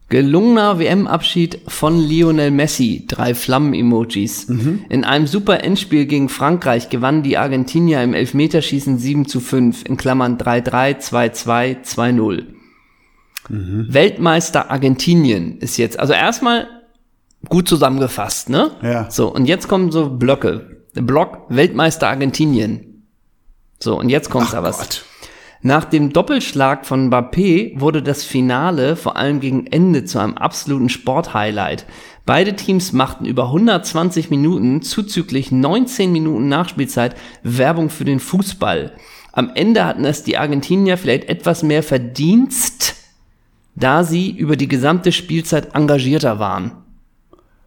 Gelungener 0.07 0.77
WM-Abschied 0.77 1.62
von 1.67 2.00
Lionel 2.00 2.51
Messi. 2.51 3.05
Drei 3.07 3.33
Flammen-Emojis. 3.33 4.47
In 4.89 5.03
einem 5.03 5.25
super 5.25 5.63
Endspiel 5.63 6.05
gegen 6.05 6.29
Frankreich 6.29 6.89
gewannen 6.89 7.24
die 7.24 7.38
Argentinier 7.38 8.03
im 8.03 8.13
Elfmeterschießen 8.13 9.00
7 9.00 9.27
zu 9.27 9.39
5, 9.39 9.83
in 9.85 9.97
Klammern 9.97 10.38
3-3, 10.38 11.00
2-2, 11.00 11.83
2-0. 11.83 12.43
Weltmeister 13.50 14.71
Argentinien 14.71 15.57
ist 15.59 15.77
jetzt, 15.77 16.00
also 16.00 16.13
erstmal 16.13 16.67
gut 17.47 17.67
zusammengefasst, 17.67 18.50
ne? 18.50 18.71
Ja. 18.81 19.09
So, 19.12 19.33
und 19.33 19.45
jetzt 19.45 19.67
kommen 19.67 19.91
so 19.91 20.09
Blöcke. 20.09 20.81
Block 20.93 21.45
Weltmeister 21.50 22.07
Argentinien. 22.07 23.03
So, 23.79 24.00
und 24.00 24.09
jetzt 24.09 24.29
kommt 24.29 24.53
da 24.53 24.63
was. 24.63 24.77
Gott. 24.77 25.05
Nach 25.65 25.84
dem 25.84 26.13
Doppelschlag 26.13 26.86
von 26.86 27.10
Mbappé 27.10 27.79
wurde 27.79 28.03
das 28.03 28.24
Finale 28.24 28.95
vor 28.95 29.17
allem 29.17 29.39
gegen 29.39 29.65
Ende 29.65 30.05
zu 30.05 30.19
einem 30.19 30.38
absoluten 30.38 30.89
Sporthighlight. 30.89 31.88
Beide 32.24 32.55
Teams 32.55 32.93
machten 32.93 33.25
über 33.25 33.45
120 33.45 34.29
Minuten 34.29 34.84
zuzüglich 34.84 35.51
19 35.51 36.12
Minuten 36.12 36.50
Nachspielzeit 36.50 37.15
Werbung 37.41 37.89
für 37.89 38.05
den 38.05 38.19
Fußball. 38.19 38.91
Am 39.31 39.50
Ende 39.55 39.86
hatten 39.86 40.05
es 40.05 40.22
die 40.22 40.38
Argentinier 40.38 41.00
vielleicht 41.00 41.29
etwas 41.29 41.63
mehr 41.63 41.81
Verdienst, 41.81 42.93
da 43.74 44.03
sie 44.03 44.29
über 44.29 44.57
die 44.57 44.67
gesamte 44.67 45.12
Spielzeit 45.12 45.74
engagierter 45.74 46.38
waren. 46.38 46.74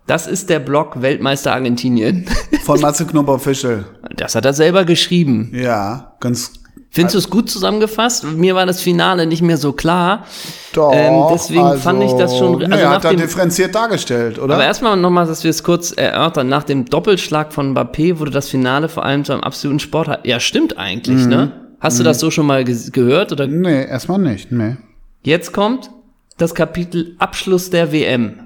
Das 0.06 0.28
ist 0.28 0.50
der 0.50 0.60
Block 0.60 1.02
Weltmeister 1.02 1.52
Argentinien. 1.52 2.26
Von 2.62 2.80
Matze 2.80 3.06
Knob 3.08 3.26
Official. 3.26 3.86
Das 4.14 4.36
hat 4.36 4.44
er 4.44 4.54
selber 4.54 4.84
geschrieben. 4.84 5.50
Ja, 5.52 6.14
ganz 6.20 6.52
Findest 6.90 7.14
du 7.14 7.18
es 7.18 7.28
gut 7.30 7.50
zusammengefasst? 7.50 8.24
Mir 8.24 8.54
war 8.54 8.64
das 8.64 8.80
Finale 8.80 9.26
nicht 9.26 9.42
mehr 9.42 9.58
so 9.58 9.72
klar. 9.72 10.24
doch. 10.72 10.90
Ähm, 10.94 11.24
deswegen 11.32 11.76
fand 11.78 12.02
ich 12.02 12.12
das 12.12 12.36
schon- 12.38 12.58
Nee, 12.58 12.64
also 12.64 12.84
nach 12.84 12.94
hat 12.94 13.04
er 13.04 13.10
dem- 13.10 13.20
differenziert 13.20 13.74
dargestellt, 13.74 14.38
oder? 14.38 14.54
Aber 14.54 14.64
erstmal 14.64 14.96
nochmal, 14.96 15.26
dass 15.26 15.44
wir 15.44 15.50
es 15.50 15.62
kurz 15.62 15.92
erörtern. 15.92 16.48
Nach 16.48 16.64
dem 16.64 16.86
Doppelschlag 16.86 17.52
von 17.52 17.74
Mbappé 17.74 18.18
wurde 18.18 18.30
das 18.30 18.48
Finale 18.48 18.88
vor 18.88 19.04
allem 19.04 19.24
zu 19.24 19.32
einem 19.32 19.42
absoluten 19.42 19.80
Sport. 19.80 20.20
Ja, 20.26 20.40
stimmt 20.40 20.78
eigentlich, 20.78 21.24
Mhm. 21.24 21.28
ne? 21.28 21.52
Hast 21.80 21.98
du 22.00 22.04
das 22.04 22.18
so 22.20 22.30
schon 22.30 22.46
mal 22.46 22.64
ge 22.64 22.76
gehört? 22.90 23.32
Oder 23.32 23.46
nee, 23.46 23.84
erstmal 23.86 24.18
nicht. 24.18 24.50
Nee. 24.50 24.76
jetzt 25.22 25.52
kommt 25.52 25.90
das 26.38 26.54
Kapitel 26.54 27.14
Abschluss 27.18 27.68
der 27.70 27.92
WM. 27.92 28.40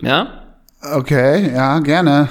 Ja? 0.00 0.44
Okay, 0.94 1.52
ja, 1.54 1.78
gerne. 1.80 2.28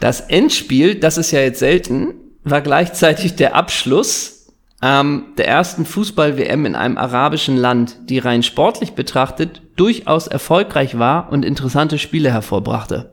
Das 0.00 0.20
Endspiel, 0.20 0.96
das 0.96 1.16
ist 1.16 1.30
ja 1.30 1.40
jetzt 1.40 1.60
selten, 1.60 2.14
war 2.50 2.60
gleichzeitig 2.62 3.36
der 3.36 3.54
Abschluss 3.54 4.46
ähm, 4.82 5.24
der 5.36 5.48
ersten 5.48 5.84
Fußball-WM 5.84 6.64
in 6.66 6.74
einem 6.74 6.96
arabischen 6.96 7.56
Land, 7.56 7.96
die 8.08 8.18
rein 8.18 8.42
sportlich 8.42 8.92
betrachtet 8.92 9.62
durchaus 9.76 10.26
erfolgreich 10.26 10.98
war 10.98 11.32
und 11.32 11.44
interessante 11.44 11.98
Spiele 11.98 12.30
hervorbrachte. 12.30 13.12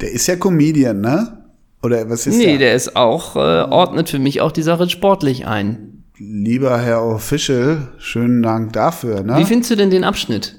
Der 0.00 0.10
ist 0.10 0.26
ja 0.26 0.36
Comedian, 0.36 1.00
ne? 1.00 1.44
Oder 1.82 2.08
was 2.10 2.26
ist 2.26 2.36
Nee, 2.36 2.46
der? 2.46 2.58
der 2.58 2.74
ist 2.74 2.96
auch, 2.96 3.36
äh, 3.36 3.38
ordnet 3.38 4.08
für 4.08 4.18
mich 4.18 4.40
auch 4.40 4.52
die 4.52 4.62
Sache 4.62 4.88
sportlich 4.88 5.46
ein. 5.46 6.04
Lieber 6.18 6.78
Herr 6.80 7.02
Official, 7.04 7.88
schönen 7.98 8.42
Dank 8.42 8.72
dafür, 8.72 9.22
ne? 9.22 9.36
Wie 9.38 9.44
findest 9.44 9.70
du 9.70 9.76
denn 9.76 9.90
den 9.90 10.04
Abschnitt? 10.04 10.56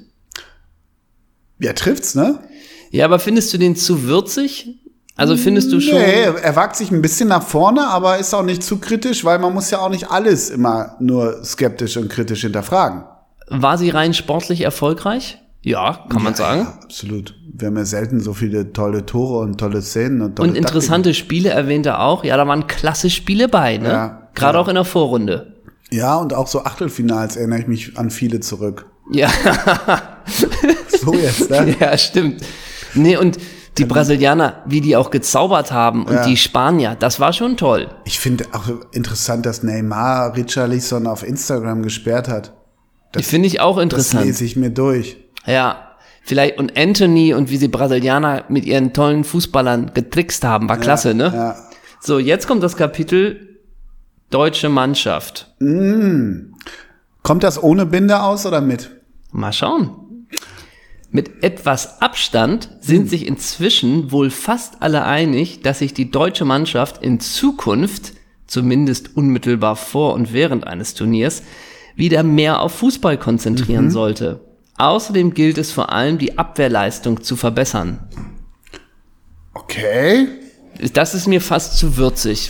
ja, 1.60 1.74
trifft's, 1.74 2.16
ne? 2.16 2.40
Ja, 2.92 3.06
aber 3.06 3.20
findest 3.20 3.54
du 3.54 3.58
den 3.58 3.76
zu 3.76 4.04
würzig? 4.04 4.80
Also 5.16 5.38
findest 5.38 5.72
du 5.72 5.80
schon. 5.80 6.00
Nee, 6.00 6.24
er 6.24 6.56
wagt 6.56 6.76
sich 6.76 6.92
ein 6.92 7.02
bisschen 7.02 7.30
nach 7.30 7.44
vorne, 7.44 7.88
aber 7.88 8.18
ist 8.18 8.34
auch 8.34 8.44
nicht 8.44 8.64
zu 8.64 8.78
kritisch, 8.78 9.24
weil 9.24 9.38
man 9.40 9.54
muss 9.54 9.70
ja 9.70 9.80
auch 9.80 9.90
nicht 9.90 10.10
alles 10.10 10.50
immer 10.50 10.96
nur 11.00 11.44
skeptisch 11.44 11.98
und 11.98 12.10
kritisch 12.10 12.42
hinterfragen. 12.42 13.04
War 13.48 13.78
sie 13.78 13.92
rein 13.92 14.14
sportlich 14.14 14.62
erfolgreich? 14.62 15.40
Ja, 15.62 16.06
kann 16.10 16.24
man 16.24 16.34
sagen. 16.34 16.62
Ja, 16.62 16.80
absolut. 16.84 17.36
Wir 17.54 17.68
haben 17.68 17.78
ja 17.78 17.86
selten 17.86 18.20
so 18.20 18.34
viele 18.34 18.74
tolle 18.74 19.06
Tore 19.06 19.40
und 19.44 19.60
tolle 19.60 19.82
Szenen 19.82 20.22
und 20.22 20.36
tolle 20.36 20.50
Und 20.50 20.56
interessante 20.56 21.14
Spiele 21.14 21.50
erwähnt 21.50 21.86
er 21.86 22.02
auch. 22.02 22.24
Ja, 22.24 22.36
da 22.36 22.48
waren 22.48 22.68
klasse 22.68 23.10
Spiele 23.10 23.48
bei, 23.48 23.78
ne? 23.78 23.88
Ja, 23.90 24.30
Gerade 24.34 24.58
ja. 24.58 24.64
auch 24.64 24.68
in 24.68 24.76
der 24.76 24.84
Vorrunde. 24.84 25.54
Taktiken. 25.94 25.98
Ja, 25.98 26.16
und 26.16 26.34
auch 26.34 26.48
so 26.48 26.64
Achtelfinals 26.64 27.36
erinnere 27.36 27.60
ich 27.60 27.68
mich 27.68 27.98
an 27.98 28.10
viele 28.10 28.40
zurück. 28.40 28.88
Ja, 29.12 29.30
So 31.04 31.14
jetzt, 31.14 31.50
ne? 31.50 31.76
ja, 31.80 31.98
stimmt. 31.98 32.42
Nee, 32.94 33.18
und 33.18 33.38
die 33.78 33.86
Brasilianer, 33.86 34.62
wie 34.66 34.82
die 34.82 34.96
auch 34.96 35.10
gezaubert 35.10 35.72
haben 35.72 36.06
und 36.06 36.14
Ja. 36.14 36.26
die 36.26 36.38
Spanier, 36.38 36.96
das 36.98 37.20
war 37.20 37.34
schon 37.34 37.58
toll. 37.58 37.90
Ich 38.06 38.20
finde 38.20 38.46
auch 38.54 38.66
interessant, 38.92 39.46
dass 39.46 39.64
Neymar 39.64 40.36
Richarlison 40.36 41.08
auf 41.08 41.24
Instagram 41.28 41.82
gesperrt 41.82 42.28
hat. 42.28 42.54
Die 43.18 43.24
finde 43.24 43.48
ich 43.48 43.60
auch 43.62 43.76
Das 43.78 43.84
interessant. 43.84 44.26
lese 44.26 44.44
ich 44.46 44.56
mir 44.56 44.70
durch. 44.70 45.18
Ja, 45.46 45.90
vielleicht 46.24 46.58
und 46.60 46.78
Anthony 46.78 47.34
und 47.34 47.50
wie 47.50 47.58
sie 47.58 47.68
Brasilianer 47.68 48.46
mit 48.50 48.66
ihren 48.66 48.94
tollen 48.94 49.24
Fußballern 49.24 49.92
getrickst 49.94 50.44
haben, 50.44 50.70
war 50.70 50.78
klasse, 50.78 51.14
ne? 51.14 51.32
Ja. 51.34 51.56
So, 52.00 52.20
jetzt 52.20 52.48
kommt 52.48 52.64
das 52.64 52.76
Kapitel 52.76 53.60
deutsche 54.30 54.70
Mannschaft. 54.70 55.54
Kommt 57.24 57.44
das 57.44 57.62
ohne 57.62 57.86
Binde 57.86 58.22
aus 58.22 58.46
oder 58.46 58.62
mit? 58.62 58.92
Mal 59.32 59.54
schauen. 59.54 60.28
Mit 61.16 61.44
etwas 61.44 62.02
Abstand 62.02 62.70
sind 62.82 63.08
sich 63.08 63.28
inzwischen 63.28 64.12
wohl 64.12 64.32
fast 64.32 64.82
alle 64.82 65.06
einig, 65.06 65.62
dass 65.62 65.78
sich 65.80 65.94
die 65.94 66.10
deutsche 66.10 66.44
Mannschaft 66.44 67.04
in 67.04 67.20
Zukunft, 67.20 68.14
zumindest 68.48 69.16
unmittelbar 69.16 69.76
vor 69.76 70.16
und 70.16 70.34
während 70.34 70.66
eines 70.66 70.96
Turniers, 70.96 71.44
wieder 71.96 72.24
mehr 72.24 72.62
auf 72.62 72.74
Fußball 72.74 73.20
konzentrieren 73.20 73.92
sollte. 73.92 74.40
Außerdem 74.80 75.36
gilt 75.36 75.60
es 75.60 75.72
vor 75.72 75.92
allem, 75.92 76.18
die 76.18 76.40
Abwehrleistung 76.40 77.22
zu 77.22 77.36
verbessern. 77.36 78.00
Okay. 79.54 80.28
Das 80.94 81.14
ist 81.14 81.28
mir 81.28 81.42
fast 81.42 81.78
zu 81.78 81.96
würzig. 81.96 82.50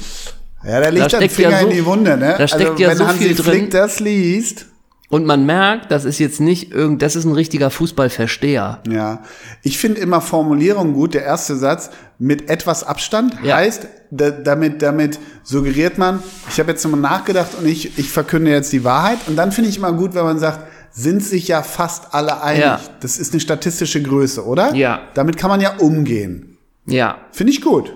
Ja, 0.63 0.79
da 0.79 0.87
liegt 0.87 1.01
Da 1.01 1.17
ein 1.17 1.23
steckt 1.23 1.33
Finger 1.33 1.49
ja 1.49 1.59
so- 1.59 1.67
in 1.67 1.73
die 1.75 1.85
Wunde, 1.85 2.15
ne? 2.15 2.35
da 2.37 2.47
steckt 2.47 2.79
ja 2.79 2.89
wenn 2.91 2.97
so 2.97 3.07
Hansi 3.07 3.25
viel 3.25 3.35
drin. 3.35 3.43
Flick 3.43 3.71
das 3.71 3.99
liest. 3.99 4.67
Und 5.13 5.27
man 5.27 5.45
merkt, 5.45 5.91
das 5.91 6.05
ist 6.05 6.17
jetzt 6.17 6.39
nicht 6.39 6.71
irgend, 6.71 7.03
das 7.03 7.15
ist 7.15 7.25
ein 7.25 7.33
richtiger 7.33 7.69
Fußballversteher. 7.69 8.79
Ja. 8.89 9.21
Ich 9.61 9.77
finde 9.77 10.01
immer 10.01 10.21
Formulierung 10.21 10.93
gut. 10.93 11.13
Der 11.13 11.23
erste 11.23 11.55
Satz 11.55 11.91
mit 12.17 12.49
etwas 12.49 12.83
Abstand 12.83 13.35
Ja. 13.43 13.57
heißt, 13.57 13.85
da, 14.09 14.31
damit, 14.31 14.81
damit 14.81 15.19
suggeriert 15.43 15.99
man, 15.99 16.23
ich 16.49 16.59
habe 16.59 16.71
jetzt 16.71 16.83
nochmal 16.83 16.99
nachgedacht 17.01 17.49
und 17.59 17.67
ich, 17.67 17.99
ich 17.99 18.09
verkünde 18.09 18.49
jetzt 18.49 18.73
die 18.73 18.83
Wahrheit. 18.83 19.19
Und 19.27 19.35
dann 19.35 19.51
finde 19.51 19.69
ich 19.69 19.77
immer 19.77 19.93
gut, 19.93 20.15
wenn 20.15 20.23
man 20.23 20.39
sagt, 20.39 20.61
sind 20.91 21.23
sich 21.23 21.47
ja 21.47 21.61
fast 21.61 22.15
alle 22.15 22.41
einig. 22.41 22.61
Ja. 22.63 22.79
Das 22.99 23.19
ist 23.19 23.33
eine 23.33 23.39
statistische 23.39 24.01
Größe, 24.01 24.43
oder? 24.43 24.73
Ja. 24.73 25.01
Damit 25.13 25.37
kann 25.37 25.51
man 25.51 25.61
ja 25.61 25.75
umgehen. 25.77 26.57
Ja, 26.87 27.17
Finde 27.31 27.53
ich 27.53 27.61
gut. 27.61 27.95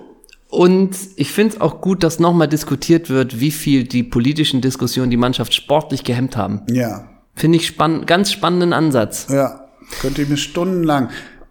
Und 0.49 0.95
ich 1.17 1.31
finde 1.31 1.55
es 1.55 1.61
auch 1.61 1.81
gut, 1.81 2.03
dass 2.03 2.19
nochmal 2.19 2.47
diskutiert 2.47 3.09
wird, 3.09 3.39
wie 3.39 3.51
viel 3.51 3.83
die 3.83 4.03
politischen 4.03 4.61
Diskussionen 4.61 5.11
die 5.11 5.17
Mannschaft 5.17 5.53
sportlich 5.53 6.03
gehemmt 6.03 6.37
haben. 6.37 6.61
Ja. 6.69 7.09
Finde 7.35 7.57
ich 7.57 7.67
spann 7.67 8.05
ganz 8.05 8.31
spannenden 8.31 8.73
Ansatz. 8.73 9.27
Ja. 9.29 9.67
Könnte 10.01 10.21
ich 10.21 10.29
mir 10.29 10.37
stundenlang. 10.37 11.09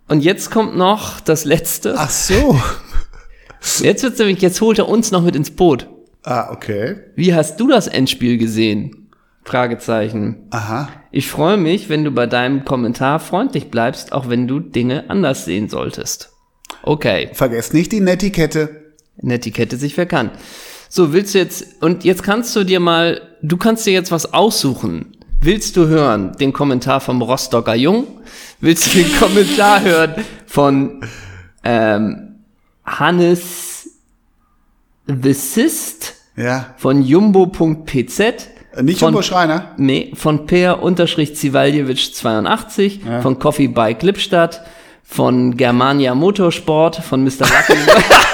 Und 0.08 0.22
jetzt 0.22 0.50
kommt 0.50 0.76
noch 0.76 1.20
das 1.20 1.44
Letzte. 1.44 1.94
Ach 1.96 2.10
so. 2.10 2.60
Jetzt 3.80 4.04
wird's 4.04 4.18
nämlich, 4.20 4.40
jetzt 4.40 4.60
holt 4.60 4.78
er 4.78 4.88
uns 4.88 5.10
noch 5.10 5.22
mit 5.22 5.34
ins 5.34 5.50
Boot. 5.50 5.88
Ah, 6.22 6.52
okay. 6.52 6.98
Wie 7.16 7.34
hast 7.34 7.58
du 7.58 7.66
das 7.66 7.88
Endspiel 7.88 8.38
gesehen? 8.38 9.08
Fragezeichen. 9.42 10.46
Aha. 10.50 10.88
Ich 11.10 11.28
freue 11.28 11.56
mich, 11.56 11.88
wenn 11.88 12.04
du 12.04 12.12
bei 12.12 12.26
deinem 12.26 12.64
Kommentar 12.64 13.18
freundlich 13.18 13.70
bleibst, 13.70 14.12
auch 14.12 14.28
wenn 14.28 14.46
du 14.46 14.60
Dinge 14.60 15.10
anders 15.10 15.44
sehen 15.46 15.68
solltest. 15.68 16.30
Okay. 16.82 17.30
Vergesst 17.32 17.74
nicht 17.74 17.90
die 17.90 18.00
Netiquette. 18.00 18.85
Netiquette 19.20 19.76
sich 19.76 19.94
verkannt. 19.94 20.32
So, 20.88 21.12
willst 21.12 21.34
du 21.34 21.38
jetzt, 21.38 21.82
und 21.82 22.04
jetzt 22.04 22.22
kannst 22.22 22.54
du 22.56 22.64
dir 22.64 22.80
mal, 22.80 23.20
du 23.42 23.56
kannst 23.56 23.86
dir 23.86 23.92
jetzt 23.92 24.12
was 24.12 24.32
aussuchen. 24.32 25.12
Willst 25.40 25.76
du 25.76 25.86
hören 25.86 26.32
den 26.40 26.52
Kommentar 26.52 27.00
vom 27.00 27.20
Rostocker 27.22 27.74
Jung? 27.74 28.06
Willst 28.60 28.86
du 28.86 28.98
den 28.98 29.12
Kommentar 29.18 29.82
hören 29.82 30.14
von 30.46 31.00
ähm, 31.64 32.36
Hannes 32.84 33.90
The 35.06 35.32
Sist 35.32 36.14
Ja. 36.36 36.74
von 36.78 37.02
jumbo.pz? 37.02 38.18
Nicht 38.82 38.98
von, 38.98 39.08
Jumbo 39.08 39.22
Schreiner. 39.22 39.72
Nee, 39.78 40.12
von 40.14 40.46
Per 40.46 40.82
unterstrich 40.82 41.34
Zivaljewitsch 41.34 42.12
82, 42.12 43.00
von 43.22 43.38
Coffee 43.38 43.68
Bike 43.68 44.02
Lippstadt, 44.02 44.62
von 45.02 45.56
Germania 45.56 46.14
Motorsport, 46.14 46.96
von 46.96 47.24
Mr. 47.24 47.46
Lucky. 47.46 47.78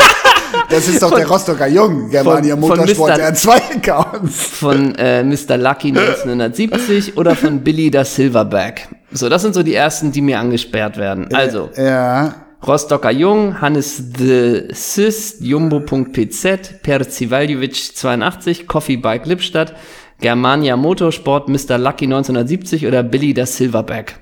Das 0.73 0.88
ist 0.88 1.02
doch 1.02 1.14
der 1.14 1.26
Rostocker 1.29 1.67
Jung, 1.69 2.09
Germania 2.11 2.55
von- 2.57 2.69
von 2.69 2.79
Motorsport, 2.79 3.17
der 3.19 3.26
hat 3.29 3.38
zwei 3.38 3.57
Accounts. 3.57 4.47
von 4.47 4.95
äh, 4.97 5.23
Mr. 5.23 5.57
Lucky 5.59 5.88
1970 5.88 7.17
oder 7.17 7.37
von 7.37 7.61
Billy 7.61 7.91
da 7.91 8.05
Silverback. 8.05 8.88
So, 9.12 9.29
das 9.29 9.43
sind 9.43 9.55
so 9.55 9.62
die 9.62 9.75
ersten, 9.75 10.11
die 10.12 10.23
mir 10.23 10.38
angesperrt 10.41 10.97
werden. 10.97 11.29
Also, 11.35 11.69
Ja. 11.76 12.35
Rostocker 12.67 13.11
Jung, 13.11 13.61
Hannes 13.61 14.02
the 14.19 14.69
Sis, 14.73 15.37
Jumbo.pz, 15.41 16.47
Per 16.83 17.09
Zivaljevic 17.09 17.75
82, 17.97 18.67
Coffee 18.69 18.97
Bike 18.97 19.26
Lippstadt, 19.26 19.75
Germania 20.21 20.76
Motorsport, 20.76 21.49
Mr. 21.49 21.76
Lucky 21.79 22.05
1970 22.07 22.87
oder 22.87 23.02
Billy 23.02 23.35
der 23.35 23.47
Silverback? 23.47 24.14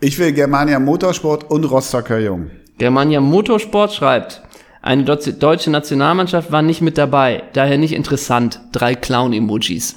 Ich 0.00 0.18
will 0.18 0.32
Germania 0.32 0.78
Motorsport 0.78 1.50
und 1.50 1.64
Rostocker 1.64 2.18
Jung. 2.18 2.50
Germania 2.78 3.20
Motorsport 3.20 3.92
schreibt, 3.92 4.40
eine 4.88 5.04
deu- 5.04 5.32
deutsche 5.38 5.70
Nationalmannschaft 5.70 6.50
war 6.50 6.62
nicht 6.62 6.80
mit 6.80 6.96
dabei, 6.98 7.42
daher 7.52 7.78
nicht 7.78 7.92
interessant. 7.94 8.60
Drei 8.72 8.94
Clown-Emojis. 8.94 9.96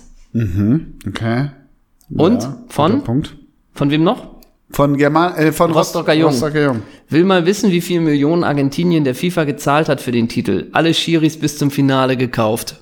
Okay. 1.07 1.49
Und 2.15 2.43
Ja, 2.43 2.57
von? 2.67 3.03
Punkt. 3.03 3.35
Von 3.73 3.89
wem 3.89 4.03
noch? 4.03 4.27
Von 4.71 4.97
German, 4.97 5.35
äh, 5.35 5.51
von 5.51 5.71
Rostocker 5.71 6.11
Rost- 6.13 6.19
Jung. 6.19 6.29
Rostocker 6.31 6.61
Jung. 6.63 6.81
Will 7.09 7.23
mal 7.25 7.45
wissen, 7.45 7.71
wie 7.71 7.81
viel 7.81 7.99
Millionen 8.01 8.43
Argentinien 8.43 9.03
der 9.03 9.15
FIFA 9.15 9.43
gezahlt 9.45 9.89
hat 9.89 9.99
für 10.01 10.11
den 10.11 10.29
Titel. 10.29 10.67
Alle 10.73 10.93
Schiris 10.93 11.37
bis 11.39 11.57
zum 11.57 11.71
Finale 11.71 12.15
gekauft. 12.15 12.77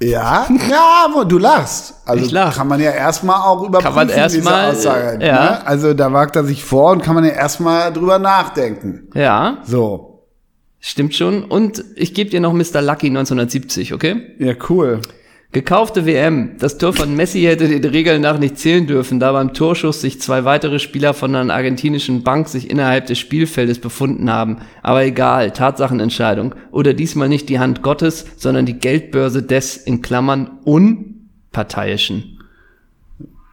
Ja, 0.00 0.46
ja, 0.70 1.06
wo 1.14 1.22
du 1.24 1.38
lachst. 1.38 1.94
Also 2.06 2.24
Ich 2.24 2.32
lach. 2.32 2.56
kann 2.56 2.66
man 2.66 2.80
ja 2.80 2.90
erstmal 2.90 3.40
auch 3.40 3.62
überprüfen, 3.62 3.94
man 3.94 4.08
erst 4.08 4.34
diese 4.34 4.44
mal, 4.44 4.70
Aussage. 4.70 5.24
ja. 5.24 5.44
Ne? 5.44 5.66
Also 5.66 5.94
da 5.94 6.12
wagt 6.12 6.34
er 6.34 6.44
sich 6.44 6.64
vor 6.64 6.90
und 6.92 7.02
kann 7.02 7.14
man 7.14 7.24
ja 7.24 7.30
erstmal 7.30 7.92
drüber 7.92 8.18
nachdenken. 8.18 9.08
Ja, 9.14 9.58
So. 9.64 10.11
Stimmt 10.82 11.14
schon. 11.14 11.44
Und 11.44 11.82
ich 11.96 12.12
gebe 12.12 12.28
dir 12.28 12.40
noch 12.40 12.52
Mr. 12.52 12.82
Lucky 12.82 13.06
1970, 13.06 13.94
okay? 13.94 14.34
Ja, 14.38 14.52
cool. 14.68 15.00
Gekaufte 15.52 16.06
WM. 16.06 16.56
Das 16.58 16.78
Tor 16.78 16.94
von 16.94 17.14
Messi 17.14 17.42
hätte 17.42 17.68
den 17.68 17.84
Regeln 17.84 18.22
nach 18.22 18.38
nicht 18.38 18.58
zählen 18.58 18.86
dürfen, 18.86 19.20
da 19.20 19.32
beim 19.32 19.52
Torschuss 19.52 20.00
sich 20.00 20.18
zwei 20.18 20.44
weitere 20.44 20.78
Spieler 20.78 21.12
von 21.12 21.36
einer 21.36 21.52
argentinischen 21.52 22.22
Bank 22.22 22.48
sich 22.48 22.70
innerhalb 22.70 23.06
des 23.06 23.18
Spielfeldes 23.18 23.78
befunden 23.78 24.30
haben. 24.30 24.62
Aber 24.82 25.04
egal, 25.04 25.50
Tatsachenentscheidung. 25.50 26.54
Oder 26.70 26.94
diesmal 26.94 27.28
nicht 27.28 27.50
die 27.50 27.58
Hand 27.58 27.82
Gottes, 27.82 28.24
sondern 28.36 28.64
die 28.64 28.78
Geldbörse 28.78 29.42
des, 29.42 29.76
in 29.76 30.00
Klammern, 30.00 30.58
Unparteiischen. 30.64 32.38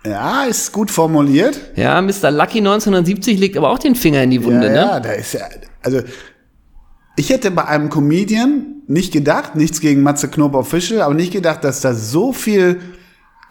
Ja, 0.05 0.45
ist 0.45 0.71
gut 0.71 0.91
formuliert. 0.91 1.59
Ja, 1.75 2.01
Mr. 2.01 2.31
Lucky 2.31 2.59
1970 2.59 3.37
legt 3.37 3.57
aber 3.57 3.69
auch 3.69 3.79
den 3.79 3.95
Finger 3.95 4.23
in 4.23 4.31
die 4.31 4.41
Wunde, 4.45 4.67
ja, 4.67 4.71
ne? 4.71 4.77
ja, 4.77 4.99
da 5.01 5.11
ist 5.11 5.33
ja, 5.33 5.41
also 5.81 5.99
ich 7.19 7.29
hätte 7.29 7.51
bei 7.51 7.65
einem 7.65 7.89
Comedian 7.89 8.81
nicht 8.87 9.11
gedacht, 9.11 9.55
nichts 9.55 9.81
gegen 9.81 10.01
Matze 10.03 10.29
Knob 10.29 10.55
Official, 10.55 11.01
aber 11.01 11.13
nicht 11.13 11.33
gedacht, 11.33 11.65
dass 11.65 11.81
da 11.81 11.93
so 11.93 12.31
viel 12.31 12.79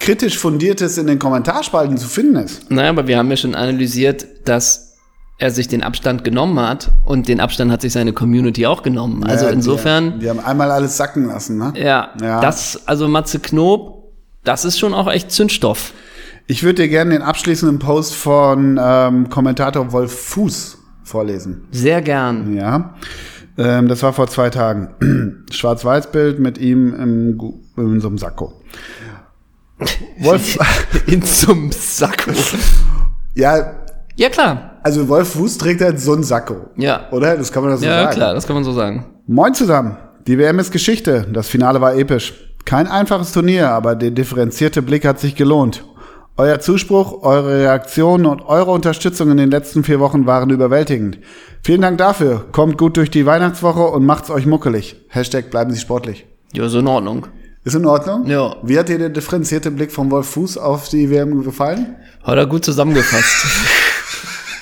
kritisch 0.00 0.38
fundiertes 0.38 0.96
in 0.96 1.06
den 1.06 1.18
Kommentarspalten 1.18 1.98
zu 1.98 2.08
finden 2.08 2.36
ist. 2.36 2.70
Naja, 2.70 2.88
aber 2.88 3.06
wir 3.06 3.18
haben 3.18 3.28
ja 3.28 3.36
schon 3.36 3.54
analysiert, 3.54 4.26
dass 4.46 4.94
er 5.38 5.50
sich 5.50 5.68
den 5.68 5.82
Abstand 5.82 6.24
genommen 6.24 6.58
hat 6.58 6.90
und 7.04 7.28
den 7.28 7.40
Abstand 7.40 7.70
hat 7.70 7.82
sich 7.82 7.92
seine 7.92 8.14
Community 8.14 8.64
auch 8.66 8.82
genommen. 8.82 9.22
Also 9.24 9.44
Ja, 9.44 9.52
insofern, 9.52 10.14
Die, 10.14 10.20
die 10.20 10.30
haben 10.30 10.40
einmal 10.40 10.70
alles 10.70 10.96
sacken 10.96 11.26
lassen, 11.26 11.58
ne? 11.58 11.74
ja, 11.76 12.08
Ja. 12.22 12.40
das, 12.40 12.80
also 12.86 13.06
Matze 13.06 13.38
Knob, 13.38 14.02
das 14.44 14.64
ist 14.64 14.78
schon 14.78 14.94
auch 14.94 15.08
echt 15.12 15.30
Zündstoff. 15.30 15.92
Ich 16.46 16.62
würde 16.62 16.82
dir 16.84 16.88
gerne 16.88 17.10
den 17.10 17.22
abschließenden 17.22 17.78
Post 17.78 18.14
von 18.14 18.80
ähm, 18.82 19.28
Kommentator 19.28 19.92
Wolf 19.92 20.12
Fuß 20.30 20.78
vorlesen. 21.04 21.66
Sehr 21.70 22.00
gern. 22.02 22.56
Ja, 22.56 22.94
ähm, 23.58 23.88
das 23.88 24.02
war 24.02 24.12
vor 24.12 24.28
zwei 24.28 24.48
Tagen. 24.50 25.44
Schwarz-Weiß-Bild 25.50 26.38
mit 26.38 26.58
ihm 26.58 26.94
im, 26.94 27.40
in 27.76 28.00
so 28.00 28.08
einem 28.08 28.18
Sakko. 28.18 28.52
Wolf, 30.20 30.58
In 31.06 31.22
zum 31.22 31.70
Sakko. 31.72 32.30
ja, 33.34 33.74
Ja, 34.16 34.28
klar. 34.28 34.80
also 34.82 35.08
Wolf 35.08 35.34
Fuß 35.34 35.58
trägt 35.58 35.80
halt 35.80 36.00
so 36.00 36.14
ein 36.14 36.22
Sakko. 36.24 36.70
Ja. 36.76 37.08
Oder? 37.12 37.36
Das 37.36 37.52
kann 37.52 37.62
man 37.64 37.76
so 37.76 37.84
Ja, 37.84 38.04
sagen. 38.04 38.14
klar, 38.16 38.34
das 38.34 38.46
kann 38.46 38.54
man 38.54 38.64
so 38.64 38.72
sagen. 38.72 39.06
Moin 39.26 39.54
zusammen. 39.54 39.96
Die 40.26 40.38
WM 40.38 40.58
ist 40.58 40.72
Geschichte. 40.72 41.26
Das 41.32 41.48
Finale 41.48 41.80
war 41.80 41.94
episch. 41.94 42.34
Kein 42.64 42.86
einfaches 42.86 43.32
Turnier, 43.32 43.70
aber 43.70 43.94
der 43.94 44.10
differenzierte 44.10 44.82
Blick 44.82 45.06
hat 45.06 45.20
sich 45.20 45.36
gelohnt. 45.36 45.84
Euer 46.36 46.60
Zuspruch, 46.60 47.22
eure 47.22 47.60
Reaktionen 47.60 48.26
und 48.26 48.42
eure 48.42 48.70
Unterstützung 48.72 49.30
in 49.30 49.38
den 49.38 49.50
letzten 49.50 49.84
vier 49.84 50.00
Wochen 50.00 50.26
waren 50.26 50.50
überwältigend. 50.50 51.18
Vielen 51.62 51.82
Dank 51.82 51.98
dafür. 51.98 52.46
Kommt 52.52 52.78
gut 52.78 52.96
durch 52.96 53.10
die 53.10 53.26
Weihnachtswoche 53.26 53.82
und 53.88 54.04
macht's 54.06 54.30
euch 54.30 54.46
muckelig. 54.46 54.96
Hashtag 55.08 55.50
bleiben 55.50 55.70
Sie 55.72 55.80
sportlich. 55.80 56.26
Ja, 56.52 56.68
so 56.68 56.78
in 56.78 56.86
Ordnung. 56.86 57.26
Ist 57.64 57.74
in 57.74 57.84
Ordnung? 57.84 58.26
Ja. 58.26 58.56
Wie 58.62 58.78
hat 58.78 58.88
dir 58.88 58.98
der 58.98 59.10
differenzierte 59.10 59.70
Blick 59.70 59.92
von 59.92 60.10
Wolf 60.10 60.28
Fuß 60.30 60.56
auf 60.56 60.88
die 60.88 61.10
WM 61.10 61.42
gefallen? 61.42 61.96
Hat 62.22 62.36
er 62.38 62.46
gut 62.46 62.64
zusammengefasst. 62.64 63.46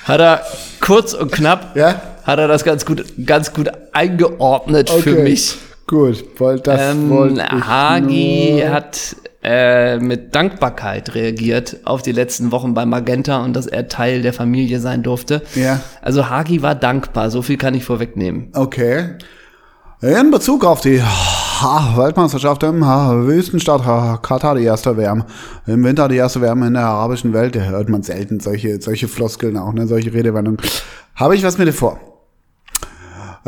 hat 0.03 0.19
er 0.19 0.41
kurz 0.81 1.13
und 1.13 1.31
knapp, 1.31 1.75
Ja? 1.75 2.01
hat 2.23 2.39
er 2.39 2.47
das 2.49 2.65
ganz 2.65 2.85
gut, 2.85 3.05
ganz 3.25 3.53
gut 3.53 3.69
eingeordnet 3.93 4.89
für 4.89 5.15
mich. 5.23 5.57
Gut, 5.87 6.25
wollt 6.37 6.67
das 6.67 6.93
Ähm, 6.95 7.09
wollte 7.09 7.41
ich 7.41 7.63
Hagi 7.65 8.57
nur- 8.59 8.69
hat 8.73 9.15
äh, 9.41 9.97
mit 9.99 10.35
Dankbarkeit 10.35 11.15
reagiert 11.15 11.77
auf 11.85 12.01
die 12.01 12.11
letzten 12.11 12.51
Wochen 12.51 12.73
bei 12.73 12.85
Magenta 12.85 13.43
und 13.45 13.55
dass 13.55 13.65
er 13.67 13.87
Teil 13.87 14.21
der 14.21 14.33
Familie 14.33 14.81
sein 14.81 15.03
durfte. 15.03 15.41
Ja. 15.55 15.79
Also 16.01 16.29
Hagi 16.29 16.61
war 16.61 16.75
dankbar, 16.75 17.29
so 17.29 17.41
viel 17.41 17.57
kann 17.57 17.73
ich 17.73 17.85
vorwegnehmen. 17.85 18.49
Okay. 18.53 19.15
In 20.01 20.29
Bezug 20.31 20.65
auf 20.65 20.81
die 20.81 21.01
ha, 21.01 21.93
Weltmeisterschaft 21.95 22.61
im 22.63 22.81
Wüstenstadt 22.81 24.21
Katar, 24.21 24.55
die 24.55 24.63
erste 24.65 24.95
WM. 24.97 25.23
Im 25.65 25.83
Winter 25.83 26.07
die 26.09 26.17
erste 26.17 26.41
WM 26.41 26.61
in 26.63 26.73
der 26.73 26.83
arabischen 26.83 27.33
Welt. 27.33 27.55
Da 27.55 27.61
hört 27.61 27.89
man 27.89 28.03
selten 28.03 28.39
solche, 28.39 28.81
solche 28.81 29.07
Floskeln 29.07 29.57
auch, 29.57 29.73
ne, 29.73 29.87
solche 29.87 30.13
Redewendungen. 30.13 30.59
Habe 31.15 31.35
ich 31.35 31.43
was 31.43 31.57
mit 31.57 31.67
dir 31.67 31.73
vor? 31.73 31.99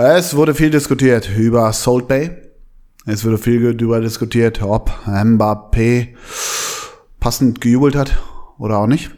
Es 0.01 0.33
wurde 0.33 0.55
viel 0.55 0.69
diskutiert 0.69 1.29
über 1.35 1.73
Salt 1.73 2.07
Bay. 2.07 2.31
Es 3.05 3.25
wurde 3.25 3.37
viel 3.37 3.73
darüber 3.73 3.99
diskutiert, 3.99 4.61
ob 4.61 4.89
Mbappé 5.05 6.15
passend 7.19 7.59
gejubelt 7.59 7.97
hat 7.97 8.17
oder 8.57 8.77
auch 8.77 8.87
nicht. 8.87 9.11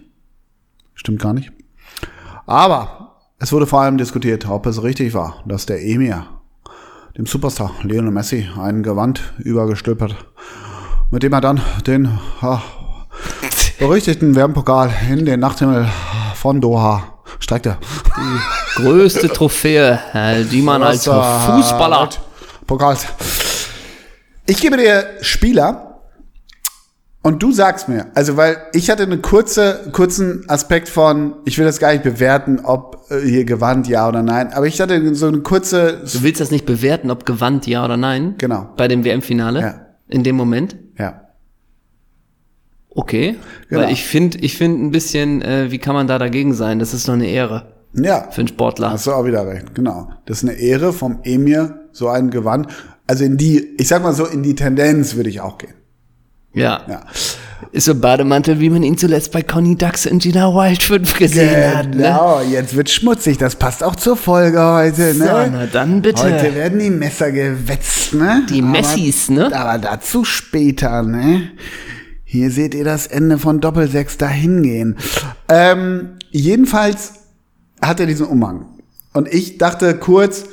Stimmt 0.95 1.21
gar 1.21 1.35
nicht. 1.35 1.51
Aber 2.47 3.19
es 3.37 3.51
wurde 3.51 3.67
vor 3.67 3.81
allem 3.81 3.99
diskutiert, 3.99 4.49
ob 4.49 4.65
es 4.65 4.81
richtig 4.81 5.13
war, 5.13 5.43
dass 5.45 5.67
der 5.67 5.85
Emir 5.85 6.25
dem 7.15 7.27
Superstar 7.27 7.75
Lionel 7.83 8.09
Messi 8.09 8.49
ein 8.59 8.81
Gewand 8.81 9.35
übergestülpert, 9.37 10.15
mit 11.11 11.21
dem 11.21 11.33
er 11.33 11.41
dann 11.41 11.61
den 11.85 12.07
ah, 12.41 12.59
berüchtigten 13.77 14.35
WM-Pokal 14.35 14.91
in 15.11 15.27
den 15.27 15.41
Nachthimmel 15.41 15.87
von 16.33 16.59
Doha 16.59 17.19
streckte. 17.37 17.77
Größte 18.75 19.27
Trophäe, 19.29 19.99
äh, 20.13 20.43
die 20.45 20.61
man 20.61 20.81
als 20.83 21.05
Fußballer. 21.05 22.09
Pokals. 22.67 23.05
Ich 24.45 24.61
gebe 24.61 24.77
dir 24.77 25.05
Spieler 25.21 26.01
und 27.21 27.43
du 27.43 27.51
sagst 27.51 27.89
mir, 27.89 28.07
also 28.15 28.37
weil 28.37 28.57
ich 28.73 28.89
hatte 28.89 29.03
einen 29.03 29.21
kurze, 29.21 29.89
kurzen 29.91 30.45
Aspekt 30.47 30.89
von, 30.89 31.35
ich 31.45 31.57
will 31.57 31.65
das 31.65 31.79
gar 31.79 31.91
nicht 31.91 32.03
bewerten, 32.03 32.61
ob 32.63 33.05
äh, 33.09 33.19
hier 33.21 33.45
gewandt, 33.45 33.87
ja 33.87 34.07
oder 34.07 34.23
nein, 34.23 34.53
aber 34.53 34.67
ich 34.67 34.79
hatte 34.81 35.13
so 35.15 35.27
eine 35.27 35.39
kurze, 35.39 36.01
Du 36.11 36.23
willst 36.23 36.41
das 36.41 36.49
nicht 36.49 36.65
bewerten, 36.65 37.11
ob 37.11 37.25
gewandt, 37.25 37.67
ja 37.67 37.85
oder 37.85 37.97
nein? 37.97 38.35
Genau. 38.37 38.69
Bei 38.77 38.87
dem 38.87 39.03
WM-Finale? 39.03 39.61
Ja. 39.61 39.85
In 40.07 40.23
dem 40.23 40.35
Moment? 40.35 40.75
ja, 40.97 41.27
Okay. 42.93 43.37
Genau. 43.69 43.83
Weil 43.83 43.91
ich 43.93 44.03
finde, 44.03 44.39
ich 44.39 44.57
finde 44.57 44.83
ein 44.85 44.91
bisschen, 44.91 45.41
äh, 45.41 45.71
wie 45.71 45.77
kann 45.77 45.93
man 45.95 46.07
da 46.07 46.19
dagegen 46.19 46.53
sein? 46.53 46.79
Das 46.79 46.93
ist 46.93 47.07
doch 47.07 47.13
eine 47.13 47.27
Ehre 47.27 47.80
ja, 47.93 48.27
für 48.31 48.41
einen 48.41 48.47
Sportler. 48.47 48.91
hast 48.91 49.07
du 49.07 49.11
auch 49.11 49.25
wieder 49.25 49.45
recht, 49.47 49.75
genau. 49.75 50.09
Das 50.25 50.43
ist 50.43 50.49
eine 50.49 50.57
Ehre 50.57 50.93
vom 50.93 51.19
Emir, 51.23 51.87
so 51.91 52.07
ein 52.07 52.29
Gewand, 52.29 52.67
also 53.07 53.23
in 53.23 53.37
die, 53.37 53.75
ich 53.77 53.87
sag 53.87 54.03
mal 54.03 54.13
so, 54.13 54.25
in 54.25 54.43
die 54.43 54.55
Tendenz 54.55 55.15
würde 55.15 55.29
ich 55.29 55.41
auch 55.41 55.57
gehen. 55.57 55.73
Ja. 56.53 56.81
Ja. 56.87 57.01
Ist 57.71 57.85
so 57.85 57.95
Bademantel, 57.95 58.59
wie 58.59 58.69
man 58.69 58.83
ihn 58.83 58.97
zuletzt 58.97 59.31
bei 59.31 59.43
Conny 59.43 59.77
Dax 59.77 60.05
und 60.05 60.21
Gina 60.21 60.53
Wild 60.53 60.83
5 60.83 61.17
gesehen 61.17 61.77
hat. 61.77 61.89
Ne? 61.89 62.03
Genau, 62.03 62.41
jetzt 62.41 62.75
wird 62.75 62.89
schmutzig. 62.89 63.37
Das 63.37 63.55
passt 63.55 63.83
auch 63.83 63.95
zur 63.95 64.17
Folge 64.17 64.61
heute, 64.61 65.13
ne? 65.13 65.13
So, 65.13 65.51
na 65.51 65.67
dann 65.71 66.01
bitte. 66.01 66.23
Heute 66.23 66.53
werden 66.55 66.79
die 66.79 66.89
Messer 66.89 67.31
gewetzt, 67.31 68.13
ne? 68.13 68.45
Die 68.49 68.61
Messis, 68.61 69.29
aber, 69.29 69.49
ne? 69.49 69.55
Aber 69.55 69.77
dazu 69.77 70.25
später, 70.25 71.03
ne? 71.03 71.51
Hier 72.25 72.51
seht 72.51 72.73
ihr 72.73 72.83
das 72.83 73.07
Ende 73.07 73.37
von 73.37 73.61
Doppelsechs 73.61 74.17
dahingehen. 74.17 74.97
Ähm, 75.47 76.17
jedenfalls 76.31 77.20
hat 77.83 77.99
er 77.99 78.05
diesen 78.05 78.27
Umhang. 78.27 78.65
Und 79.13 79.27
ich 79.33 79.57
dachte 79.57 79.95
kurz, 79.97 80.45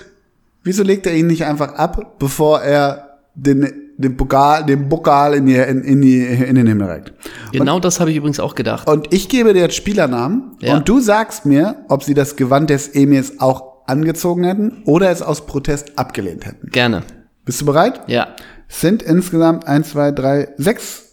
wieso 0.64 0.82
legt 0.82 1.06
er 1.06 1.14
ihn 1.14 1.26
nicht 1.26 1.44
einfach 1.44 1.74
ab, 1.74 2.18
bevor 2.18 2.60
er 2.62 3.18
den, 3.34 3.72
den 3.96 4.16
Pokal, 4.16 4.64
den 4.66 4.88
Pokal 4.88 5.34
in, 5.34 5.46
die, 5.46 5.54
in, 5.54 5.82
in, 5.84 6.00
die, 6.02 6.24
in 6.24 6.54
den 6.56 6.66
Himmel 6.66 6.88
reckt? 6.88 7.12
Genau 7.52 7.78
das 7.80 8.00
habe 8.00 8.10
ich 8.10 8.16
übrigens 8.16 8.40
auch 8.40 8.54
gedacht. 8.54 8.88
Und 8.88 9.12
ich 9.12 9.28
gebe 9.28 9.52
dir 9.54 9.60
jetzt 9.62 9.76
Spielernamen 9.76 10.56
Ja. 10.60 10.76
und 10.76 10.88
du 10.88 11.00
sagst 11.00 11.46
mir, 11.46 11.84
ob 11.88 12.02
sie 12.02 12.14
das 12.14 12.36
Gewand 12.36 12.70
des 12.70 12.88
Emirs 12.88 13.34
auch 13.40 13.86
angezogen 13.86 14.44
hätten 14.44 14.82
oder 14.84 15.10
es 15.10 15.22
aus 15.22 15.46
Protest 15.46 15.98
abgelehnt 15.98 16.44
hätten. 16.46 16.68
Gerne. 16.70 17.02
Bist 17.44 17.60
du 17.60 17.64
bereit? 17.66 18.00
Ja, 18.06 18.34
Es 18.68 18.80
sind 18.82 19.02
insgesamt 19.02 19.66
eins, 19.66 19.90
zwei, 19.90 20.10
drei, 20.12 20.48
sechs, 20.58 21.04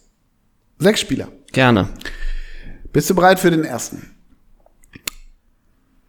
sechs 0.80 1.00
Spieler. 1.00 1.28
gerne. 1.54 1.88
Bist 2.92 3.10
du 3.10 3.16
bereit 3.16 3.40
für 3.40 3.52
den 3.52 3.64
ersten? 3.66 4.15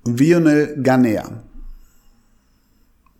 Vionel 0.06 0.78
Ganea. 0.82 1.24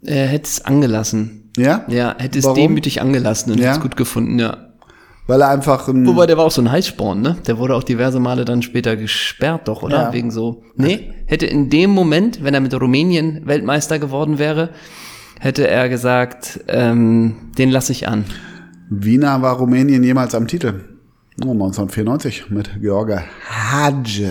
Er 0.04 0.26
hätte 0.26 0.44
es 0.44 0.64
angelassen. 0.64 1.50
Ja? 1.56 1.84
Ja, 1.88 2.14
hätte 2.18 2.38
es 2.38 2.44
Warum? 2.44 2.56
demütig 2.58 3.00
angelassen 3.00 3.52
und 3.52 3.58
Ja? 3.58 3.66
hätte 3.68 3.76
es 3.78 3.82
gut 3.82 3.96
gefunden, 3.96 4.38
ja. 4.38 4.58
Weil 5.26 5.40
er 5.40 5.48
einfach 5.48 5.88
ein. 5.88 6.06
Wobei 6.06 6.26
der 6.26 6.36
war 6.36 6.44
auch 6.44 6.50
so 6.52 6.62
ein 6.62 6.70
Heißsporn, 6.70 7.20
ne? 7.20 7.36
Der 7.48 7.58
wurde 7.58 7.74
auch 7.74 7.82
diverse 7.82 8.20
Male 8.20 8.44
dann 8.44 8.62
später 8.62 8.96
gesperrt, 8.96 9.66
doch, 9.66 9.82
oder? 9.82 9.96
Ja. 10.04 10.12
Wegen 10.12 10.30
so. 10.30 10.62
Nee, 10.76 11.12
hätte 11.26 11.46
in 11.46 11.68
dem 11.68 11.90
Moment, 11.90 12.44
wenn 12.44 12.54
er 12.54 12.60
mit 12.60 12.78
Rumänien 12.80 13.44
Weltmeister 13.44 13.98
geworden 13.98 14.38
wäre, 14.38 14.68
hätte 15.40 15.66
er 15.66 15.88
gesagt, 15.88 16.60
ähm, 16.68 17.50
den 17.58 17.70
lasse 17.70 17.90
ich 17.90 18.06
an. 18.06 18.24
Wiener 18.88 19.42
war 19.42 19.56
Rumänien 19.56 20.04
jemals 20.04 20.32
am 20.36 20.46
Titel? 20.46 20.84
Oh, 21.44 21.50
1994 21.52 22.50
mit 22.50 22.70
George 22.80 23.20
Hagi. 23.50 24.28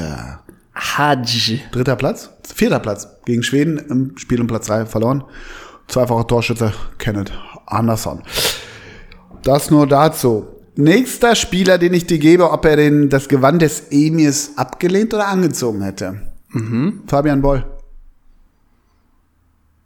Hadj. 0.75 1.59
Dritter 1.71 1.95
Platz, 1.95 2.29
vierter 2.53 2.79
Platz 2.79 3.07
gegen 3.25 3.43
Schweden 3.43 3.77
im 3.77 4.17
Spiel 4.17 4.41
um 4.41 4.47
Platz 4.47 4.67
drei 4.67 4.85
verloren. 4.85 5.23
Zweifacher 5.87 6.27
Torschütze 6.27 6.73
Kenneth 6.97 7.31
Andersson. 7.65 8.21
Das 9.43 9.71
nur 9.71 9.87
dazu. 9.87 10.47
Nächster 10.75 11.35
Spieler, 11.35 11.77
den 11.77 11.93
ich 11.93 12.05
dir 12.05 12.19
gebe, 12.19 12.51
ob 12.51 12.65
er 12.65 12.75
den, 12.75 13.09
das 13.09 13.29
Gewand 13.29 13.61
des 13.61 13.91
Emirs 13.91 14.57
abgelehnt 14.57 15.13
oder 15.13 15.27
angezogen 15.27 15.81
hätte. 15.81 16.33
Fabian 17.07 17.41
Boll. 17.41 17.65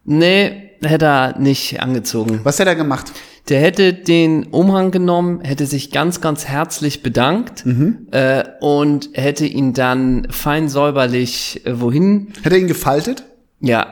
Nee, 0.06 0.72
hätte 0.82 1.06
er 1.06 1.40
nicht 1.40 1.80
angezogen. 1.80 2.40
Was 2.44 2.58
hätte 2.58 2.70
er 2.70 2.76
gemacht? 2.76 3.12
Der 3.50 3.60
hätte 3.60 3.94
den 3.94 4.44
Umhang 4.48 4.92
genommen, 4.92 5.42
hätte 5.42 5.66
sich 5.66 5.92
ganz, 5.92 6.22
ganz 6.22 6.46
herzlich 6.46 7.02
bedankt 7.02 7.66
Mhm. 7.66 8.08
äh, 8.12 8.44
und 8.62 9.10
hätte 9.14 9.46
ihn 9.46 9.74
dann 9.74 10.28
fein 10.30 10.70
säuberlich 10.70 11.62
äh, 11.66 11.82
wohin, 11.82 12.28
Hätte 12.44 12.56
er 12.56 12.62
ihn 12.62 12.68
gefaltet? 12.68 13.24
ja, 13.60 13.88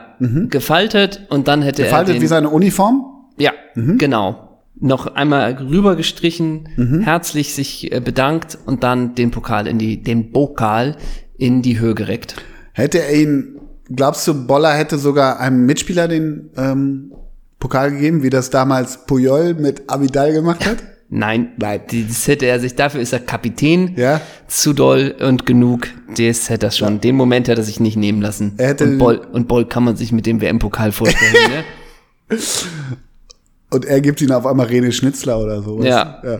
gefaltet 0.48 1.26
und 1.30 1.46
dann 1.48 1.62
hätte 1.62 1.82
Mhm. 1.82 1.86
Gefaltet 1.86 2.08
er 2.10 2.14
den, 2.14 2.22
wie 2.22 2.26
seine 2.28 2.48
Uniform? 2.50 3.04
ja, 3.36 3.52
Mhm. 3.74 3.98
genau, 3.98 4.60
noch 4.80 5.06
einmal 5.14 5.52
rübergestrichen, 5.54 7.02
herzlich 7.04 7.52
sich 7.54 7.92
äh, 7.92 8.00
bedankt 8.00 8.58
und 8.66 8.82
dann 8.84 9.14
den 9.16 9.30
Pokal 9.32 9.66
in 9.66 9.78
die, 9.78 10.02
den 10.02 10.30
Pokal 10.32 10.96
in 11.36 11.62
die 11.62 11.80
Höhe 11.80 11.94
gereckt. 11.94 12.36
Hätte 12.72 12.98
er 13.02 13.12
ihn, 13.14 13.58
glaubst 13.94 14.26
du, 14.28 14.46
Boller 14.46 14.72
hätte 14.74 14.98
sogar 14.98 15.40
einem 15.40 15.66
Mitspieler 15.66 16.06
den 16.08 16.50
ähm, 16.56 17.12
Pokal 17.58 17.90
gegeben, 17.92 18.22
wie 18.22 18.30
das 18.30 18.50
damals 18.50 19.04
Puyol 19.06 19.54
mit 19.54 19.88
Abidal 19.90 20.32
gemacht 20.32 20.64
hat? 20.66 20.78
Nein, 21.10 21.52
das 21.58 22.28
hätte 22.28 22.44
er 22.46 22.60
sich, 22.60 22.74
dafür 22.74 23.00
ist 23.00 23.12
er 23.14 23.20
Kapitän, 23.20 23.94
Ja. 23.96 24.20
zu 24.46 24.74
doll 24.74 25.14
und 25.20 25.46
genug, 25.46 25.88
das 26.16 26.50
hätte 26.50 26.66
er 26.66 26.70
schon, 26.72 27.00
den 27.00 27.16
Moment 27.16 27.48
hätte 27.48 27.62
er 27.62 27.64
sich 27.64 27.80
nicht 27.80 27.96
nehmen 27.96 28.20
lassen. 28.20 28.52
Er 28.58 28.68
hätte- 28.68 28.84
und, 28.84 28.98
Boll, 28.98 29.16
und 29.32 29.48
Boll 29.48 29.64
kann 29.66 29.84
man 29.84 29.96
sich 29.96 30.12
mit 30.12 30.26
dem 30.26 30.40
WM-Pokal 30.42 30.92
vorstellen, 30.92 31.32
ne? 32.28 32.38
Und 33.70 33.84
er 33.84 34.00
gibt 34.00 34.22
ihn 34.22 34.32
auf 34.32 34.46
einmal 34.46 34.66
Rene 34.66 34.90
Schnitzler 34.92 35.38
oder 35.38 35.60
sowas. 35.60 35.84
Ja. 35.84 36.22
ja. 36.24 36.38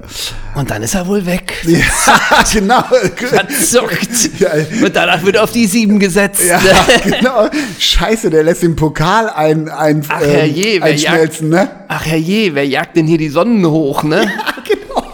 Und 0.55 0.71
dann 0.71 0.83
ist 0.83 0.95
er 0.95 1.07
wohl 1.07 1.25
weg. 1.27 1.53
Ja, 1.67 2.43
genau. 2.51 2.83
Verzuckt. 3.17 4.41
Ja. 4.41 4.51
Und 4.83 4.97
danach 4.97 5.23
wird 5.23 5.37
auf 5.37 5.53
die 5.53 5.67
sieben 5.67 5.99
gesetzt. 5.99 6.41
Ja, 6.49 6.59
genau. 7.05 7.49
Scheiße, 7.79 8.31
der 8.31 8.45
lässt 8.45 8.63
den 8.63 8.75
Pokal 8.77 9.29
ein, 9.29 9.69
ein, 9.69 10.03
Ach, 10.09 10.23
ähm, 10.23 10.31
herrje, 10.31 10.81
wer 10.81 10.85
einschmelzen, 10.85 11.51
ne? 11.51 11.69
Ach 11.89 12.07
herrje, 12.07 12.55
wer 12.55 12.67
jagt 12.67 12.97
denn 12.97 13.07
hier 13.07 13.19
die 13.19 13.29
Sonnen 13.29 13.67
hoch, 13.67 14.05
ne? 14.05 14.27
genau. 14.67 15.13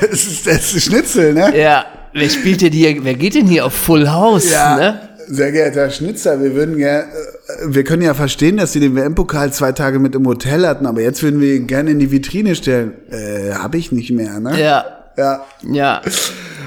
Das 0.00 0.10
ist, 0.10 0.46
das 0.46 0.72
ist 0.72 0.84
Schnitzel, 0.84 1.34
ne? 1.34 1.52
Ja, 1.58 1.84
wer 2.14 2.30
spielt 2.30 2.62
denn 2.62 2.72
hier, 2.72 3.04
wer 3.04 3.14
geht 3.14 3.34
denn 3.34 3.46
hier 3.46 3.66
auf 3.66 3.74
Full 3.74 4.08
House, 4.08 4.50
ne? 4.50 5.08
Sehr 5.28 5.52
geehrter 5.52 5.80
Herr 5.82 5.90
Schnitzer, 5.90 6.40
wir 6.40 6.54
würden 6.54 6.76
gerne, 6.78 7.06
wir 7.64 7.84
können 7.84 8.02
ja 8.02 8.14
verstehen, 8.14 8.56
dass 8.56 8.72
Sie 8.72 8.80
den 8.80 8.94
WM-Pokal 8.94 9.52
zwei 9.52 9.72
Tage 9.72 9.98
mit 9.98 10.14
im 10.14 10.26
Hotel 10.26 10.66
hatten, 10.66 10.86
aber 10.86 11.00
jetzt 11.00 11.22
würden 11.22 11.40
wir 11.40 11.54
ihn 11.54 11.66
gerne 11.66 11.90
in 11.90 11.98
die 11.98 12.10
Vitrine 12.10 12.54
stellen. 12.54 12.94
Äh, 13.10 13.54
hab 13.54 13.74
ich 13.74 13.92
nicht 13.92 14.10
mehr, 14.10 14.40
ne? 14.40 14.60
Ja, 14.60 14.84
Ja, 15.16 15.44
ja. 15.70 16.02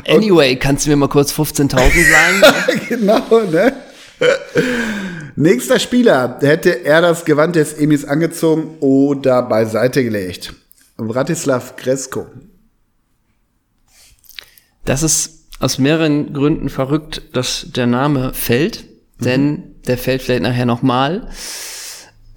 Anyway, 0.08 0.56
kannst 0.58 0.86
du 0.86 0.92
mir 0.92 0.96
mal 0.96 1.10
kurz 1.10 1.32
15.000 1.32 1.76
sagen? 1.76 2.80
genau, 2.90 3.24
ne? 3.52 3.74
Nächster 5.36 5.80
Spieler, 5.80 6.38
hätte 6.42 6.86
er 6.86 7.02
das 7.02 7.26
Gewand 7.26 7.56
des 7.56 7.74
Emis 7.74 8.06
angezogen 8.06 8.78
oder 8.80 9.42
beiseite 9.42 10.04
gelegt? 10.04 10.54
Vratislav 10.98 11.76
Kresko. 11.76 12.28
Das 14.86 15.04
ist 15.04 15.48
aus 15.60 15.78
mehreren 15.80 16.34
Gründen 16.34 16.70
verrückt, 16.70 17.24
dass 17.34 17.68
der 17.76 17.88
Name 17.88 18.34
fällt, 18.34 18.86
denn 19.20 19.75
der 19.88 19.98
fällt 19.98 20.22
vielleicht 20.22 20.44
nachher 20.44 20.66
nochmal. 20.66 21.28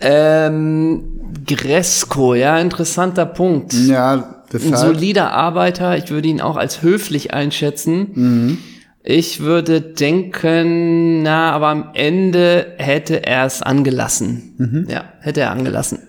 Ähm, 0.00 1.02
Gresko, 1.46 2.34
ja, 2.34 2.58
interessanter 2.58 3.26
Punkt. 3.26 3.72
Ja, 3.72 4.12
Ein 4.12 4.24
deshalb. 4.52 4.76
solider 4.94 5.32
Arbeiter, 5.32 5.96
ich 5.96 6.11
würde 6.11 6.28
ihn 6.28 6.40
auch 6.40 6.56
als 6.56 6.82
höflich 6.82 7.34
einschätzen. 7.34 8.58
Ich 9.02 9.40
würde 9.40 9.80
denken, 9.80 11.22
na, 11.22 11.52
aber 11.52 11.68
am 11.68 11.90
Ende 11.94 12.74
hätte 12.78 13.26
er 13.26 13.46
es 13.46 13.62
angelassen. 13.62 14.87
Ja, 14.88 15.04
hätte 15.20 15.40
er 15.40 15.50
angelassen. 15.50 16.00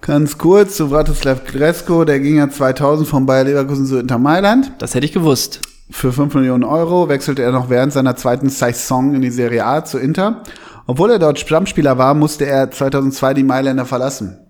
Ganz 0.00 0.36
kurz 0.36 0.76
zu 0.76 0.88
Vratislav 0.88 1.44
Kresko, 1.44 2.04
der 2.04 2.18
ging 2.20 2.36
ja 2.38 2.50
2000 2.50 3.06
von 3.08 3.24
Bayer 3.26 3.44
Leverkusen 3.44 3.86
zu 3.86 3.98
Inter 3.98 4.18
Mailand. 4.18 4.72
Das 4.78 4.94
hätte 4.94 5.06
ich 5.06 5.12
gewusst. 5.12 5.60
Für 5.90 6.12
5 6.12 6.34
Millionen 6.34 6.64
Euro 6.64 7.08
wechselte 7.08 7.42
er 7.42 7.52
noch 7.52 7.68
während 7.68 7.92
seiner 7.92 8.16
zweiten 8.16 8.48
Saison 8.48 9.14
in 9.14 9.20
die 9.20 9.30
Serie 9.30 9.66
A 9.66 9.84
zu 9.84 9.98
Inter. 9.98 10.42
Obwohl 10.86 11.10
er 11.10 11.18
dort 11.18 11.38
Stammspieler 11.38 11.98
war, 11.98 12.14
musste 12.14 12.46
er 12.46 12.70
2002 12.70 13.34
die 13.34 13.44
Mailänder 13.44 13.84
verlassen. 13.84 14.41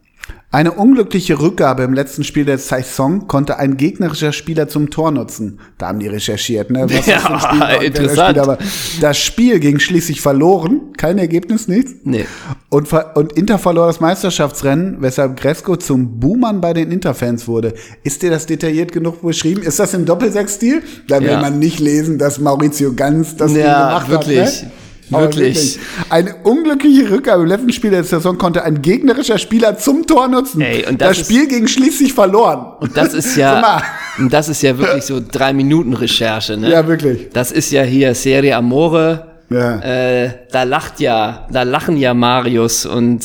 Eine 0.54 0.72
unglückliche 0.72 1.40
Rückgabe 1.40 1.82
im 1.82 1.94
letzten 1.94 2.24
Spiel 2.24 2.44
der 2.44 2.58
Saison 2.58 3.26
konnte 3.26 3.58
ein 3.58 3.78
gegnerischer 3.78 4.32
Spieler 4.32 4.68
zum 4.68 4.90
Tor 4.90 5.10
nutzen. 5.10 5.60
Da 5.78 5.88
haben 5.88 5.98
die 5.98 6.08
recherchiert, 6.08 6.70
ne? 6.70 6.84
Was 6.90 7.06
Ja, 7.06 7.26
das 7.26 7.42
Spiel 7.74 7.86
interessant. 7.86 8.28
Spieler 8.36 8.46
war. 8.46 8.58
Das 9.00 9.18
Spiel 9.18 9.60
ging 9.60 9.78
schließlich 9.78 10.20
verloren. 10.20 10.92
Kein 10.98 11.16
Ergebnis, 11.16 11.68
nichts. 11.68 11.94
Nee. 12.04 12.26
Und, 12.68 12.92
und 13.14 13.32
Inter 13.32 13.58
verlor 13.58 13.86
das 13.86 14.00
Meisterschaftsrennen, 14.00 14.98
weshalb 15.00 15.40
Gresco 15.40 15.76
zum 15.76 16.20
Buhmann 16.20 16.60
bei 16.60 16.74
den 16.74 16.92
Interfans 16.92 17.48
wurde. 17.48 17.72
Ist 18.04 18.20
dir 18.22 18.28
das 18.30 18.44
detailliert 18.44 18.92
genug 18.92 19.22
beschrieben? 19.22 19.62
Ist 19.62 19.78
das 19.78 19.94
im 19.94 20.04
Doppelsechs-Stil? 20.04 20.82
Da 21.08 21.20
will 21.22 21.28
Ja. 21.30 21.40
man 21.40 21.58
nicht 21.60 21.80
lesen, 21.80 22.18
dass 22.18 22.38
Maurizio 22.38 22.92
Ganz 22.92 23.36
das 23.36 23.54
Ja, 23.54 23.88
gemacht 23.88 24.10
wirklich. 24.10 24.38
hat. 24.38 24.62
Ne? 24.64 24.70
Wirklich. 25.12 25.78
Eine 26.08 26.36
unglückliche 26.42 27.10
Rückgabe 27.10 27.42
im 27.42 27.48
letzten 27.48 27.72
Spiel 27.72 27.90
der 27.90 28.04
Saison 28.04 28.38
konnte 28.38 28.64
ein 28.64 28.82
gegnerischer 28.82 29.38
Spieler 29.38 29.78
zum 29.78 30.06
Tor 30.06 30.28
nutzen. 30.28 30.60
Ey, 30.60 30.86
und 30.86 31.00
das, 31.00 31.18
das 31.18 31.26
Spiel 31.26 31.46
ging 31.48 31.66
schließlich 31.66 32.12
verloren. 32.12 32.66
Und 32.80 32.96
das 32.96 33.14
ist 33.14 33.36
ja, 33.36 33.82
und 34.18 34.32
das 34.32 34.48
ist 34.48 34.62
ja 34.62 34.76
wirklich 34.78 35.04
so 35.04 35.20
drei 35.20 35.52
Minuten 35.52 35.94
Recherche, 35.94 36.56
ne? 36.56 36.70
Ja, 36.70 36.86
wirklich. 36.86 37.28
Das 37.32 37.52
ist 37.52 37.70
ja 37.72 37.82
hier 37.82 38.14
Serie 38.14 38.56
Amore. 38.56 39.28
Ja. 39.50 39.80
Äh, 39.80 40.30
da 40.50 40.62
lacht 40.62 41.00
ja, 41.00 41.46
da 41.50 41.62
lachen 41.62 41.96
ja 41.96 42.14
Marius 42.14 42.86
und 42.86 43.22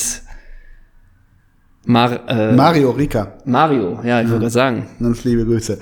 Mar 1.87 2.27
äh, 2.27 2.51
Mario 2.53 2.91
Rika. 2.91 3.37
Mario, 3.45 3.99
ja, 4.03 4.19
ich 4.21 4.27
würde 4.27 4.41
gerade 4.41 4.51
sagen. 4.51 4.87
Ganz 4.99 5.23
liebe 5.23 5.45
Grüße. 5.45 5.79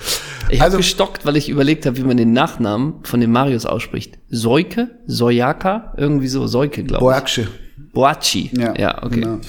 Ich 0.49 0.59
habe 0.59 0.65
also, 0.65 0.77
gestockt, 0.77 1.25
weil 1.25 1.35
ich 1.35 1.49
überlegt 1.49 1.87
habe, 1.87 1.97
wie 1.97 2.03
man 2.03 2.15
den 2.15 2.31
Nachnamen 2.31 2.97
von 3.03 3.19
dem 3.19 3.31
Marius 3.31 3.65
ausspricht. 3.65 4.19
Soike? 4.29 4.91
Soyaka? 5.07 5.95
Irgendwie 5.97 6.27
so, 6.27 6.45
Soike, 6.45 6.83
glaube 6.83 7.03
ich. 7.03 7.17
Boaksche. 7.17 7.47
Boachi. 7.91 8.51
Ja, 8.53 8.75
ja 8.77 9.03
okay. 9.03 9.21
Genau. 9.21 9.39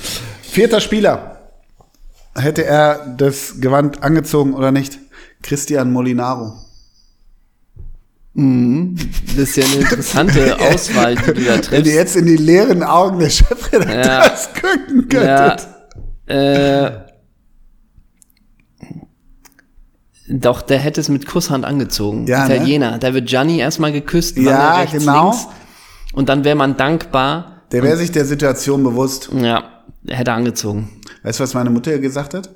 Vierter 0.40 0.80
Spieler. 0.80 1.50
Hätte 2.34 2.64
er 2.64 3.14
das 3.18 3.60
Gewand 3.60 4.02
angezogen 4.02 4.54
oder 4.54 4.72
nicht? 4.72 4.98
Christian 5.42 5.92
Molinaro. 5.92 6.54
Das 8.34 9.36
ist 9.36 9.56
ja 9.56 9.64
eine 9.64 9.74
interessante 9.82 10.58
Auswahl, 10.72 11.16
die 11.16 11.32
du 11.32 11.34
da 11.34 11.40
Wenn 11.40 11.54
ihr 11.56 11.62
triffst. 11.62 11.92
jetzt 11.92 12.16
in 12.16 12.26
die 12.26 12.36
leeren 12.36 12.82
Augen 12.82 13.18
des 13.18 13.36
Chefredakteurs 13.36 14.48
gucken 14.54 15.06
Ja, 15.12 15.48
könntet. 15.50 15.68
Äh, 16.26 16.90
doch, 20.28 20.62
der 20.62 20.78
hätte 20.78 21.00
es 21.00 21.08
mit 21.08 21.26
Kusshand 21.26 21.64
angezogen. 21.64 22.26
Ja, 22.26 22.46
ne? 22.48 22.56
Italiener. 22.56 22.98
Da 22.98 23.14
wird 23.14 23.28
Gianni 23.28 23.58
erstmal 23.58 23.92
geküsst, 23.92 24.36
Ja, 24.38 24.76
rechts, 24.78 24.98
genau. 24.98 25.30
links. 25.30 25.46
Und 26.14 26.28
dann 26.28 26.44
wäre 26.44 26.56
man 26.56 26.76
dankbar. 26.76 27.62
Der 27.72 27.82
wäre 27.82 27.96
sich 27.96 28.10
der 28.10 28.24
Situation 28.24 28.82
bewusst. 28.82 29.28
Ja, 29.32 29.82
hätte 30.08 30.32
angezogen. 30.32 31.00
Weißt 31.22 31.38
du, 31.38 31.44
was 31.44 31.54
meine 31.54 31.70
Mutter 31.70 31.96
gesagt 31.98 32.34
hat? 32.34 32.50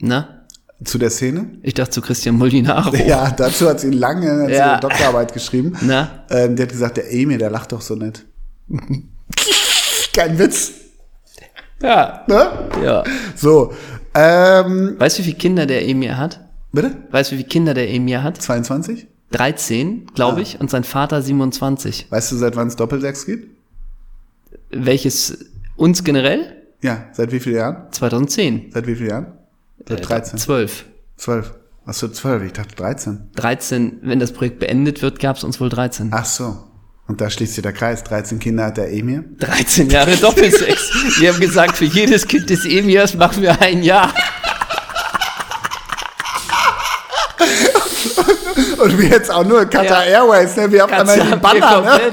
Na? 0.00 0.40
Zu 0.84 0.98
der 0.98 1.08
Szene? 1.10 1.46
Ich 1.62 1.72
dachte 1.74 1.92
zu 1.92 2.00
Christian 2.02 2.36
Molinaro. 2.36 2.94
Ja, 3.06 3.30
dazu 3.30 3.68
hat 3.68 3.80
sie 3.80 3.90
lange 3.90 4.30
hat 4.42 4.48
sie 4.48 4.54
Ja. 4.54 4.72
eine 4.72 4.80
Doktorarbeit 4.80 5.32
geschrieben. 5.32 5.74
Na? 5.80 6.24
Ähm, 6.30 6.56
der 6.56 6.66
hat 6.66 6.72
gesagt, 6.72 6.96
der 6.98 7.10
Emil, 7.12 7.38
der 7.38 7.50
lacht 7.50 7.72
doch 7.72 7.80
so 7.80 7.94
nett. 7.94 8.24
Kein 10.14 10.38
Witz. 10.38 10.72
Ja. 11.82 12.24
Ne? 12.28 12.50
ja. 12.84 13.04
So. 13.36 13.72
Ähm, 14.14 14.94
Weißt 14.98 15.18
du, 15.18 15.22
wie 15.22 15.26
viele 15.26 15.38
Kinder 15.38 15.66
der 15.66 15.86
Emir 15.88 16.16
hat? 16.16 16.40
bitte? 16.72 16.96
Weißt 17.10 17.30
du, 17.30 17.34
wie 17.34 17.38
viele 17.38 17.48
Kinder 17.48 17.74
der 17.74 17.90
Emir 17.92 18.22
hat? 18.22 18.40
22? 18.40 19.06
13, 19.32 20.06
glaube 20.14 20.38
Ah. 20.38 20.42
ich, 20.42 20.60
und 20.60 20.70
sein 20.70 20.84
Vater 20.84 21.20
27. 21.22 22.06
Weißt 22.10 22.30
du, 22.32 22.36
seit 22.36 22.54
wann 22.56 22.68
es 22.68 22.76
Doppelsechs 22.76 23.26
gibt? 23.26 23.48
Welches 24.70 25.38
uns 25.76 26.04
generell? 26.04 26.62
Ja, 26.82 27.06
seit 27.12 27.32
wie 27.32 27.40
vielen 27.40 27.56
Jahren? 27.56 27.76
2010. 27.92 28.70
Seit 28.72 28.86
wie 28.86 28.94
vielen 28.94 29.10
Jahren? 29.10 29.26
Seit 29.88 30.08
13. 30.08 30.38
12. 30.38 30.84
12. 31.16 31.54
Ach 31.86 31.92
so, 31.94 32.08
12, 32.08 32.44
ich 32.44 32.52
dachte 32.52 32.74
13. 32.76 33.30
13, 33.36 33.98
wenn 34.02 34.18
das 34.18 34.32
Projekt 34.32 34.58
beendet 34.58 35.02
wird, 35.02 35.18
gab 35.20 35.36
es 35.36 35.44
uns 35.44 35.60
wohl 35.60 35.68
13. 35.68 36.10
Ach 36.12 36.24
so. 36.24 36.56
Und 37.06 37.20
da 37.20 37.28
schließt 37.28 37.54
sich 37.54 37.62
der 37.62 37.72
Kreis. 37.72 38.02
13 38.04 38.38
Kinder 38.38 38.64
hat 38.66 38.78
der 38.78 38.90
Emir. 38.90 39.24
13 39.38 39.90
Jahre 39.90 40.16
Doppelsex. 40.16 41.20
wir 41.20 41.32
haben 41.32 41.40
gesagt, 41.40 41.76
für 41.76 41.84
jedes 41.84 42.26
Kind 42.26 42.48
des 42.48 42.64
Emirs 42.64 43.14
machen 43.14 43.42
wir 43.42 43.60
ein 43.60 43.82
Jahr. 43.82 44.12
Und 48.78 48.98
wir 48.98 49.08
jetzt 49.08 49.30
auch 49.30 49.44
nur 49.44 49.64
Qatar 49.66 50.06
Ja. 50.06 50.22
Airways, 50.22 50.56
ne? 50.56 50.70
Wir 50.70 50.82
haben 50.82 50.92
einmal 50.92 51.20
die 51.20 51.36
Banner, 51.36 51.80
ne? 51.80 52.12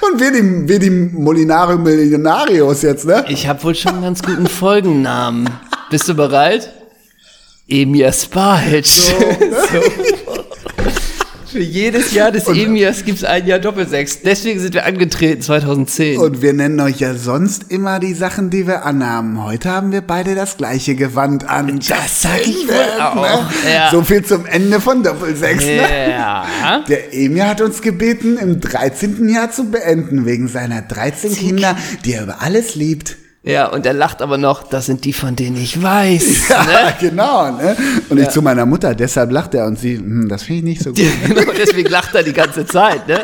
Und 0.00 0.20
wir 0.20 0.32
die, 0.32 0.68
wir 0.68 0.78
die 0.78 0.90
Molinario 0.90 1.78
Millionarios 1.78 2.82
jetzt, 2.82 3.06
ne? 3.06 3.24
Ich 3.28 3.46
habe 3.46 3.62
wohl 3.62 3.74
schon 3.74 3.92
einen 3.92 4.02
ganz 4.02 4.22
guten 4.22 4.46
Folgennamen. 4.46 5.48
Bist 5.90 6.08
du 6.08 6.14
bereit? 6.14 6.70
Emir 7.68 8.12
Spalch. 8.12 8.86
So. 8.90 9.14
Für 11.50 11.58
jedes 11.58 12.14
Jahr 12.14 12.30
des 12.30 12.46
Emirs 12.46 13.04
gibt's 13.04 13.24
ein 13.24 13.44
Jahr 13.44 13.58
Doppelsechs. 13.58 14.22
Deswegen 14.22 14.60
sind 14.60 14.74
wir 14.74 14.86
angetreten 14.86 15.42
2010. 15.42 16.18
Und 16.18 16.42
wir 16.42 16.52
nennen 16.52 16.78
euch 16.78 17.00
ja 17.00 17.14
sonst 17.14 17.72
immer 17.72 17.98
die 17.98 18.14
Sachen, 18.14 18.50
die 18.50 18.68
wir 18.68 18.84
anhaben. 18.84 19.42
Heute 19.42 19.68
haben 19.68 19.90
wir 19.90 20.00
beide 20.00 20.36
das 20.36 20.56
gleiche 20.58 20.94
Gewand 20.94 21.48
an. 21.48 21.80
Das 21.88 22.22
sag 22.22 22.46
ich 22.46 22.68
wohl 22.68 23.00
auch, 23.00 23.50
ja. 23.68 23.90
So 23.90 24.02
viel 24.02 24.24
zum 24.24 24.46
Ende 24.46 24.80
von 24.80 25.02
Doppelsechs, 25.02 25.64
ne? 25.64 26.10
ja. 26.10 26.84
Der 26.88 27.12
Emir 27.12 27.48
hat 27.48 27.60
uns 27.60 27.82
gebeten, 27.82 28.36
im 28.36 28.60
13. 28.60 29.28
Jahr 29.28 29.50
zu 29.50 29.72
beenden, 29.72 30.26
wegen 30.26 30.46
seiner 30.46 30.82
13 30.82 31.34
Kinder, 31.34 31.76
die 32.04 32.12
er 32.12 32.22
über 32.22 32.42
alles 32.42 32.76
liebt. 32.76 33.16
Ja, 33.42 33.68
und 33.68 33.86
er 33.86 33.94
lacht 33.94 34.20
aber 34.20 34.36
noch, 34.36 34.64
das 34.68 34.84
sind 34.86 35.04
die, 35.06 35.14
von 35.14 35.34
denen 35.34 35.56
ich 35.56 35.82
weiß. 35.82 36.48
Ja, 36.50 36.62
Ne? 36.64 36.94
genau. 37.00 37.50
Ne? 37.52 37.76
Und 38.10 38.18
ich 38.18 38.28
zu 38.28 38.42
meiner 38.42 38.66
Mutter, 38.66 38.94
deshalb 38.94 39.32
lacht 39.32 39.54
er 39.54 39.64
und 39.66 39.78
sie, 39.78 39.96
hm, 39.96 40.28
das 40.28 40.42
finde 40.42 40.58
ich 40.58 40.64
nicht 40.64 40.82
so 40.82 40.90
gut. 40.94 40.98
genau, 41.26 41.50
deswegen 41.56 41.88
lacht 41.90 42.14
er 42.14 42.22
die 42.22 42.34
ganze 42.34 42.66
Zeit, 42.66 43.08
ne? 43.08 43.20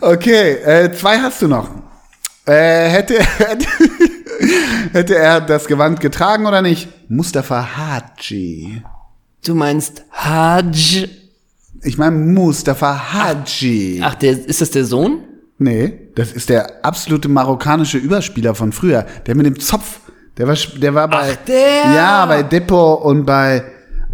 Okay, 0.00 0.52
äh, 0.64 0.92
zwei 0.92 1.18
hast 1.18 1.42
du 1.42 1.48
noch. 1.48 1.68
Äh, 2.46 2.88
hätte, 2.88 3.14
hätte, 3.38 3.66
hätte 4.92 5.14
er 5.16 5.40
das 5.40 5.66
Gewand 5.66 6.00
getragen 6.00 6.46
oder 6.46 6.62
nicht? 6.62 6.88
Mustafa 7.08 7.76
Haji. 7.76 8.82
Du 9.44 9.54
meinst 9.54 10.02
Hajj. 10.12 11.08
Ich 11.82 11.98
meine 11.98 12.16
Mustafa 12.16 13.12
Haji. 13.12 14.00
Ach, 14.02 14.14
der, 14.16 14.32
ist 14.46 14.60
das 14.60 14.70
der 14.72 14.84
Sohn? 14.84 15.20
Nee, 15.58 16.10
das 16.14 16.32
ist 16.32 16.48
der 16.50 16.84
absolute 16.84 17.28
marokkanische 17.28 17.98
Überspieler 17.98 18.54
von 18.54 18.72
früher. 18.72 19.06
Der 19.26 19.34
mit 19.34 19.46
dem 19.46 19.58
Zopf. 19.58 20.00
Der 20.36 20.46
war, 20.46 20.54
der 20.54 20.94
war 20.94 21.08
bei, 21.08 21.30
Ach, 21.32 21.44
der! 21.46 21.94
ja, 21.94 22.26
bei 22.26 22.42
Depot 22.42 23.02
und 23.02 23.24
bei, 23.24 23.64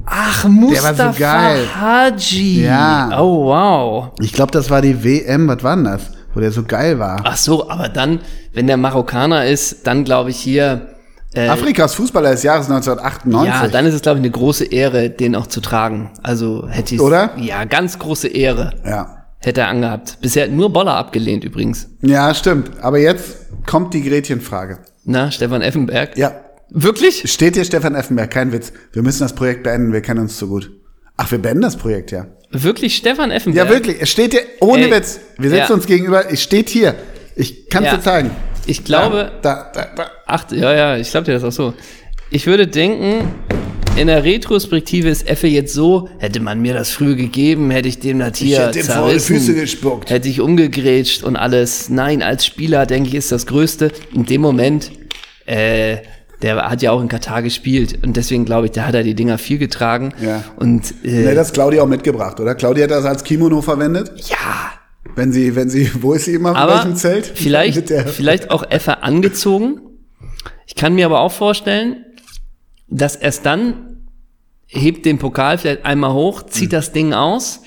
Ach, 0.07 0.45
war 0.45 0.51
Mustafa 0.51 1.13
so 1.13 1.19
geil. 1.19 1.65
Haji. 1.81 2.63
Ja. 2.65 3.21
Oh, 3.21 3.47
wow. 3.47 4.11
ich 4.21 4.33
glaube, 4.33 4.53
das 4.53 4.71
war 4.71 4.83
die 4.83 5.03
WM, 5.03 5.49
was 5.49 5.65
war 5.65 5.75
denn 5.75 5.85
das? 5.87 6.03
Wo 6.33 6.41
der 6.41 6.53
so 6.53 6.63
geil 6.63 6.99
war. 7.01 7.21
Ach 7.25 7.37
so, 7.37 7.69
aber 7.69 7.89
dann, 7.89 8.21
wenn 8.53 8.69
der 8.69 8.77
Marokkaner 8.77 9.47
ist, 9.47 9.87
dann 9.87 10.05
glaube 10.05 10.31
ich 10.31 10.37
hier, 10.37 10.89
äh, 11.35 11.49
Afrikas 11.49 11.95
Fußballer 11.95 12.31
des 12.31 12.43
Jahres 12.43 12.67
1998. 12.71 13.53
ja, 13.53 13.67
dann 13.69 13.87
ist 13.87 13.95
es 13.95 14.03
glaube 14.03 14.19
ich 14.19 14.23
eine 14.23 14.31
große 14.31 14.67
Ehre, 14.67 15.11
den 15.11 15.35
auch 15.35 15.47
zu 15.47 15.61
tragen. 15.61 16.11
Also 16.23 16.69
hätte 16.69 16.95
ich 16.95 17.01
Oder? 17.01 17.31
Ja, 17.37 17.65
ganz 17.65 17.99
große 17.99 18.29
Ehre. 18.29 18.75
ja. 18.87 19.22
Hätte 19.45 19.63
er 19.63 19.69
angehabt. 19.69 20.19
Bisher 20.21 20.49
nur 20.49 20.73
Boller 20.73 20.95
abgelehnt 20.95 21.45
übrigens. 21.45 21.89
Ja, 22.03 22.33
stimmt. 22.35 22.71
Aber 22.81 22.99
jetzt 22.99 23.37
kommt 23.67 23.93
die 23.95 24.03
Gretchenfrage. 24.03 24.79
Na, 25.05 25.31
Stefan 25.31 25.63
Effenberg? 25.63 26.17
Ja, 26.17 26.33
Wirklich? 26.75 27.31
steht 27.31 27.55
hier 27.55 27.65
Stefan 27.65 27.95
Effenberg, 27.95 28.31
kein 28.31 28.51
Witz. 28.53 28.73
Wir 28.93 29.03
müssen 29.03 29.21
das 29.23 29.35
Projekt 29.35 29.63
beenden, 29.65 29.93
wir 29.93 30.01
kennen 30.01 30.21
uns 30.21 30.39
zu 30.39 30.49
gut. 30.49 30.71
Ach, 31.19 31.31
wir 31.31 31.39
beenden 31.39 31.61
das 31.63 31.77
Projekt, 31.77 32.13
ja. 32.13 32.27
Wirklich 32.51 32.97
Stefan 32.97 33.31
Effenberg? 33.31 33.67
Ja, 33.69 33.71
wirklich. 33.75 33.97
Es 34.01 34.09
steht 34.11 34.33
hier, 34.33 34.43
ohne 34.61 34.87
Ey, 34.87 34.93
Witz. 34.93 35.21
Wir 35.39 35.51
setzen 35.51 35.69
ja. 35.71 35.75
uns 35.75 35.87
gegenüber. 35.87 36.31
Es 36.33 36.43
steht 36.43 36.69
hier. 36.71 36.95
Ich 37.37 37.69
kann 37.69 37.85
es 37.85 37.91
Ja. 37.91 37.97
dir 37.97 38.03
zeigen. 38.03 38.31
Ich 38.67 38.85
glaube, 38.85 39.33
Da, 39.43 39.71
da, 39.75 39.87
da. 39.97 40.07
ach, 40.27 40.51
ja, 40.53 40.73
ja, 40.73 40.97
ich 40.97 41.11
glaube 41.11 41.25
dir 41.27 41.33
das 41.33 41.45
auch 41.45 41.53
so. 41.53 41.75
Ich 42.31 42.47
würde 42.47 42.67
denken, 42.69 43.29
in 43.97 44.07
der 44.07 44.25
Retrospektive 44.25 45.09
ist 45.09 45.29
Effe 45.29 45.47
jetzt 45.47 45.75
so, 45.75 46.09
hätte 46.19 46.41
man 46.41 46.61
mir 46.61 46.75
das 46.75 46.91
früh 46.91 47.15
gegeben, 47.15 47.71
hätte 47.71 47.89
ich 47.89 47.99
dem 48.01 48.19
das 48.19 48.39
hier 48.39 48.67
hätte 48.67 48.79
ihm 48.81 48.85
vor 48.87 48.95
die 49.11 49.19
zerrissen, 49.19 49.37
Füße 49.37 49.55
gespuckt. 49.55 50.11
hätte 50.11 50.29
ich 50.29 50.41
umgegrätscht 50.41 51.23
und 51.23 51.37
alles. 51.37 51.89
Nein, 51.91 52.23
als 52.23 52.47
Spieler, 52.47 52.87
denke 52.87 53.11
ich, 53.11 53.15
ist 53.15 53.31
das 53.33 53.47
Größte. 53.47 53.93
In 54.15 54.25
dem 54.25 54.41
Moment, 54.41 54.91
äh, 55.47 55.99
der 56.41 56.69
hat 56.71 56.83
ja 56.83 56.91
auch 56.91 57.01
in 57.03 57.09
Katar 57.09 57.43
gespielt 57.43 57.99
und 58.03 58.17
deswegen 58.17 58.45
glaube 58.45 58.67
ich, 58.67 58.73
da 58.73 58.87
hat 58.87 58.95
er 58.95 59.03
die 59.03 59.15
Dinger 59.15 59.39
viel 59.39 59.59
getragen. 59.59 60.13
Ja. 60.21 60.43
Und 60.57 60.91
äh, 61.05 61.25
Nee, 61.27 61.35
das 61.35 61.49
hat 61.49 61.55
Claudia 61.55 61.83
auch 61.83 61.87
mitgebracht, 61.89 62.41
oder? 62.41 62.55
Claudia 62.55 62.85
hat 62.85 62.91
das 62.91 63.05
als 63.05 63.23
Kimono 63.23 63.61
verwendet. 63.61 64.11
ja, 64.29 64.73
Wenn 65.15 65.33
sie, 65.33 65.55
wenn 65.55 65.69
sie, 65.69 65.91
wo 66.01 66.15
ist 66.15 66.25
sie 66.25 66.35
immer? 66.35 66.51
In 66.51 66.57
aber 66.57 66.75
welchem 66.77 66.97
Zelt? 66.97 67.31
Vielleicht, 67.35 67.89
vielleicht 68.09 68.51
auch 68.51 68.65
Effe 68.71 69.03
angezogen. 69.03 69.81
Ich 70.67 70.75
kann 70.75 70.95
mir 70.95 71.07
aber 71.07 71.21
auch 71.21 71.33
vorstellen, 71.33 72.05
dass 72.99 73.17
erst 73.17 73.47
dann 73.47 73.75
hebt 74.67 75.05
den 75.07 75.19
Pokal 75.19 75.59
vielleicht 75.59 75.85
einmal 75.85 76.13
hoch, 76.13 76.43
zieht 76.45 76.69
Mhm. 76.71 76.77
das 76.77 76.93
Ding 76.93 77.13
aus 77.13 77.61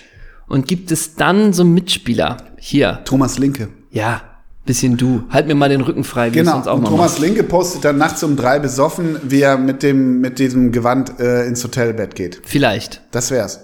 und 0.47 0.67
gibt 0.67 0.91
es 0.91 1.15
dann 1.15 1.53
so 1.53 1.63
einen 1.63 1.73
Mitspieler. 1.73 2.37
Hier, 2.57 3.01
Thomas 3.05 3.37
Linke. 3.37 3.69
ja, 3.91 4.21
bisschen 4.65 4.97
du. 4.97 5.23
Halt 5.29 5.45
mir 5.45 5.53
mal 5.53 5.69
den 5.69 5.81
Rücken 5.81 6.03
frei, 6.03 6.33
wie 6.33 6.37
Genau. 6.39 6.53
auch 6.59 6.77
Und 6.77 6.85
Thomas 6.85 7.11
macht. 7.13 7.21
Linke 7.21 7.43
postet 7.43 7.85
dann 7.85 7.99
nachts 7.99 8.23
um 8.23 8.35
drei 8.35 8.57
besoffen, 8.57 9.17
wie 9.23 9.41
er 9.41 9.57
mit 9.59 9.83
dem, 9.83 10.19
mit 10.21 10.39
diesem 10.39 10.71
Gewand 10.71 11.19
äh, 11.19 11.45
ins 11.45 11.63
Hotelbett 11.63 12.15
geht. 12.15 12.41
Vielleicht. 12.45 13.01
Das 13.11 13.29
wär's. 13.29 13.59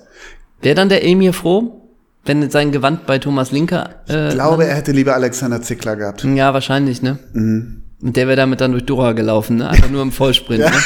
Wäre 0.61 0.75
dann 0.75 0.89
der 0.89 1.03
Emir 1.03 1.33
froh, 1.33 1.89
wenn 2.23 2.47
sein 2.51 2.71
Gewand 2.71 3.07
bei 3.07 3.17
Thomas 3.17 3.51
Linker 3.51 3.95
äh, 4.07 4.27
Ich 4.27 4.35
glaube, 4.35 4.65
er 4.67 4.75
hätte 4.75 4.91
lieber 4.91 5.15
Alexander 5.15 5.59
Zickler 5.63 5.95
gehabt. 5.95 6.23
Ja, 6.23 6.53
wahrscheinlich, 6.53 7.01
ne? 7.01 7.17
Mhm. 7.33 7.81
Und 8.01 8.15
der 8.17 8.27
wäre 8.27 8.37
damit 8.37 8.61
dann 8.61 8.71
durch 8.71 8.85
Dora 8.85 9.11
gelaufen, 9.13 9.57
ne? 9.57 9.69
Einfach 9.69 9.89
nur 9.89 10.01
im 10.01 10.11
Vollsprint, 10.11 10.59
ne? 10.61 10.71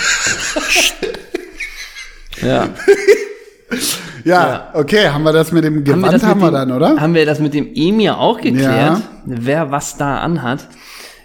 Ja. 2.41 2.69
Ja, 4.23 4.69
okay, 4.73 5.09
haben 5.09 5.23
wir 5.23 5.31
das 5.33 5.51
mit 5.51 5.63
dem 5.63 5.83
Gewand 5.83 6.11
das 6.13 6.23
haben 6.23 6.39
mit 6.41 6.51
wir, 6.51 6.59
dem, 6.59 6.69
dann, 6.69 6.71
oder? 6.71 6.99
Haben 6.99 7.13
wir 7.13 7.25
das 7.25 7.39
mit 7.39 7.53
dem 7.53 7.69
Emir 7.75 8.17
auch 8.17 8.41
geklärt, 8.41 8.63
Ja. 8.99 9.01
wer 9.25 9.71
was 9.71 9.97
da 9.97 10.17
anhat. 10.19 10.67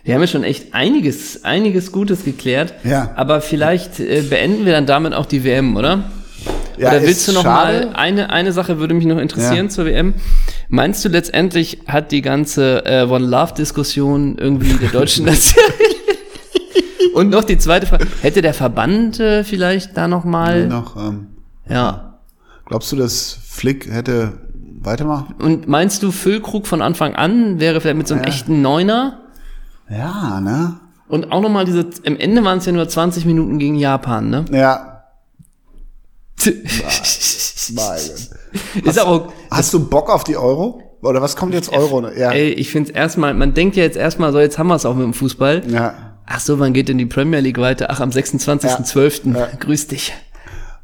Wir 0.05 0.15
haben 0.15 0.21
ja 0.23 0.27
schon 0.29 0.45
echt 0.45 0.75
einiges, 0.75 1.45
einiges 1.45 1.93
Gutes 1.93 2.25
geklärt. 2.25 2.75
Ja. 2.85 3.11
Aber 3.17 3.41
vielleicht 3.41 4.01
äh, 4.01 4.23
beenden 4.23 4.65
wir 4.67 4.73
dann 4.73 4.87
damit 4.87 5.15
auch 5.15 5.27
die 5.27 5.45
WM, 5.45 5.77
oder? 5.77 6.05
Ja, 6.79 6.89
oder 6.89 6.99
ist 6.99 7.07
willst 7.07 7.29
du 7.29 7.33
noch 7.33 7.43
schade. 7.43 7.87
mal 7.87 7.95
eine 7.95 8.31
eine 8.31 8.53
Sache 8.53 8.79
würde 8.79 8.95
mich 8.95 9.05
noch 9.05 9.19
interessieren 9.19 9.67
Ja. 9.67 9.69
zur 9.71 9.85
WM? 9.87 10.15
Meinst 10.71 11.05
du 11.05 11.09
letztendlich 11.09 11.81
hat 11.87 12.13
die 12.13 12.23
ganze 12.23 12.85
äh, 12.87 13.03
One 13.03 13.27
Love 13.27 13.55
Diskussion 13.55 14.39
irgendwie 14.39 14.75
der 14.75 14.91
deutschen 14.91 15.25
Nation 15.27 15.65
Und 17.15 17.31
noch 17.31 17.45
die 17.45 17.59
zweite 17.59 17.87
Frage, 17.87 18.07
hätte 18.23 18.41
der 18.41 18.55
Verband 18.55 19.19
äh, 19.19 19.43
vielleicht 19.43 19.97
da 19.97 20.07
noch 20.07 20.25
mal 20.25 20.69
Noch, 20.69 20.97
ähm, 20.97 21.27
ja. 21.69 22.21
glaubst 22.67 22.93
du, 22.93 22.97
dass 22.97 23.37
Flick 23.45 23.91
hätte 23.91 24.39
weitermachen? 24.81 25.35
Und 25.39 25.67
meinst 25.67 26.03
du 26.05 26.13
Füllkrug 26.13 26.67
von 26.69 26.83
Anfang 26.83 27.15
an 27.15 27.59
wäre 27.59 27.81
vielleicht 27.81 27.99
mit 27.99 28.09
so 28.09 28.15
einem 28.15 28.25
echten 28.25 28.63
Neuner? 28.63 29.21
Ja, 29.91 30.41
ne? 30.41 30.79
Und 31.09 31.33
auch 31.33 31.41
nochmal 31.41 31.65
diese, 31.65 31.91
am 32.07 32.17
Ende 32.17 32.45
waren 32.45 32.59
es 32.59 32.67
ja 32.67 32.73
nur 32.73 32.89
20 32.89 33.25
Minuten 33.25 33.59
gegen 33.59 33.75
Japan, 33.75 34.31
ne? 34.31 34.45
Ja. 34.53 35.05
ist 38.85 38.97
Mein 38.97 38.99
auch, 38.99 39.33
Hast 39.51 39.73
du 39.75 39.87
Bock 39.89 40.11
auf 40.11 40.25
die 40.25 40.37
Euro? 40.37 40.83
Oder 41.03 41.23
was 41.23 41.35
kommt 41.37 41.55
jetzt 41.55 41.73
Euro? 41.73 42.07
Ja. 42.11 42.31
ey, 42.33 42.51
ich 42.51 42.71
finde 42.71 42.91
es 42.91 42.97
erstmal, 42.97 43.33
man 43.33 43.55
denkt 43.55 43.77
ja 43.77 43.85
jetzt 43.85 43.97
erstmal 43.97 44.33
so, 44.33 44.39
jetzt 44.41 44.59
haben 44.59 44.67
wir 44.69 44.75
es 44.75 44.85
auch 44.85 44.95
mit 44.95 45.05
dem 45.05 45.15
Fußball. 45.15 45.63
ja. 45.71 45.95
Ach 46.33 46.39
so, 46.39 46.61
wann 46.61 46.73
geht 46.73 46.89
denn 46.89 46.97
die 46.99 47.07
Premier 47.07 47.41
League 47.41 47.59
weiter? 47.59 47.87
Ach, 47.91 47.99
am 47.99 48.11
26.12. 48.11 49.37
Ja. 49.37 49.49
Grüß 49.59 49.89
dich. 49.89 50.13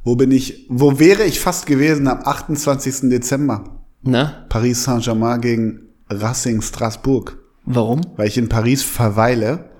Wo 0.02 0.16
bin 0.16 0.32
ich? 0.32 0.66
Wo 0.68 0.98
wäre 0.98 1.22
ich 1.22 1.38
fast 1.38 1.66
gewesen 1.66 2.08
am 2.08 2.18
28. 2.24 3.08
Dezember? 3.10 3.62
Na, 4.02 4.44
Paris 4.48 4.82
Saint-Germain 4.82 5.40
gegen 5.40 5.82
Racing 6.10 6.62
Strasbourg. 6.62 7.38
warum? 7.64 8.00
Weil 8.16 8.26
ich 8.26 8.38
in 8.38 8.48
Paris 8.48 8.82
verweile. 8.82 9.70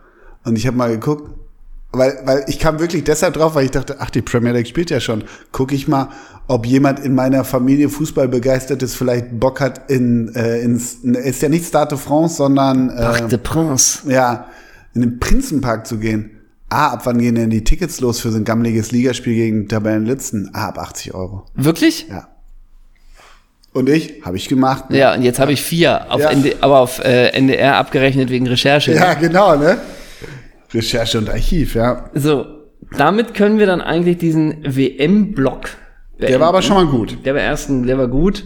Und 0.45 0.57
ich 0.57 0.69
habe 0.69 0.77
mal 0.77 0.91
geguckt, 0.91 1.31
weil, 1.91 2.17
weil 2.25 2.45
ich 2.47 2.61
kam 2.61 2.79
wirklich 2.79 3.03
deshalb 3.03 3.35
drauf, 3.35 3.57
weil 3.57 3.65
ich 3.65 3.73
dachte, 3.73 3.97
ach, 3.99 4.11
die 4.11 4.23
Premier 4.23 4.53
League 4.53 4.69
spielt 4.69 4.91
ja 4.91 5.01
schon. 5.01 5.25
Guck 5.51 5.73
ich 5.73 5.89
mal, 5.89 6.11
ob 6.49 6.65
jemand 6.67 7.01
in 7.01 7.15
meiner 7.15 7.45
Familie 7.45 7.89
Fußball 7.89 8.29
begeistert 8.29 8.83
ist, 8.83 8.95
vielleicht 8.95 9.39
Bock 9.41 9.61
hat 9.61 9.91
in, 9.91 10.35
äh, 10.35 10.61
ins, 10.61 10.95
ist 11.05 11.43
ja 11.43 11.49
nicht 11.49 11.67
Stade 11.67 11.97
de 11.97 11.99
France, 11.99 12.37
sondern 12.37 12.91
äh, 12.91 13.27
de 13.29 13.39
Prince. 13.39 14.09
ja, 14.11 14.47
in 14.95 15.01
den 15.01 15.19
Prinzenpark 15.19 15.87
zu 15.87 15.99
gehen. 15.99 16.31
Ah, 16.69 16.89
ab 16.95 17.03
wann 17.05 17.19
gehen 17.19 17.35
denn 17.37 17.51
die 17.51 17.63
Tickets 17.65 18.01
los 18.01 18.21
für 18.21 18.31
so 18.31 18.39
ein 18.39 18.45
gammeliges 18.45 18.91
Ligaspiel 18.93 19.35
gegen 19.35 19.69
Tabellenlitzen? 19.69 20.51
Ah, 20.53 20.69
ab 20.69 20.79
80 20.79 21.15
Euro. 21.15 21.47
Wirklich? 21.55 22.07
Ja. 22.09 22.29
Und 23.73 23.89
ich? 23.89 24.23
Habe 24.25 24.37
ich 24.37 24.49
gemacht. 24.49 24.91
ne? 24.91 24.99
Ja, 24.99 25.15
und 25.15 25.23
jetzt 25.23 25.39
habe 25.39 25.53
ich 25.53 25.61
vier, 25.63 26.07
auf 26.11 26.21
Ja. 26.21 26.33
ND, 26.35 26.57
aber 26.63 26.81
auf 26.81 26.99
äh, 27.05 27.29
NDR 27.37 27.77
abgerechnet 27.77 28.31
wegen 28.31 28.47
Recherche. 28.47 28.95
Ja, 28.95 29.15
genau, 29.15 29.57
ne? 29.57 29.79
Recherche 30.73 31.19
und 31.19 31.29
Archiv, 31.29 31.75
ja. 31.75 32.09
So, 32.15 32.47
damit 32.97 33.35
können 33.35 33.59
wir 33.59 33.67
dann 33.67 33.81
eigentlich 33.81 34.19
diesen 34.19 34.65
WM-Block 34.65 35.69
Der 36.21 36.41
war 36.41 36.49
aber 36.49 36.63
schon 36.63 36.77
mal 36.77 36.87
gut. 36.87 37.19
Der 37.25 37.35
war 37.35 37.43
ersten, 37.43 37.87
der 37.87 37.99
war 37.99 38.09
gut. 38.09 38.45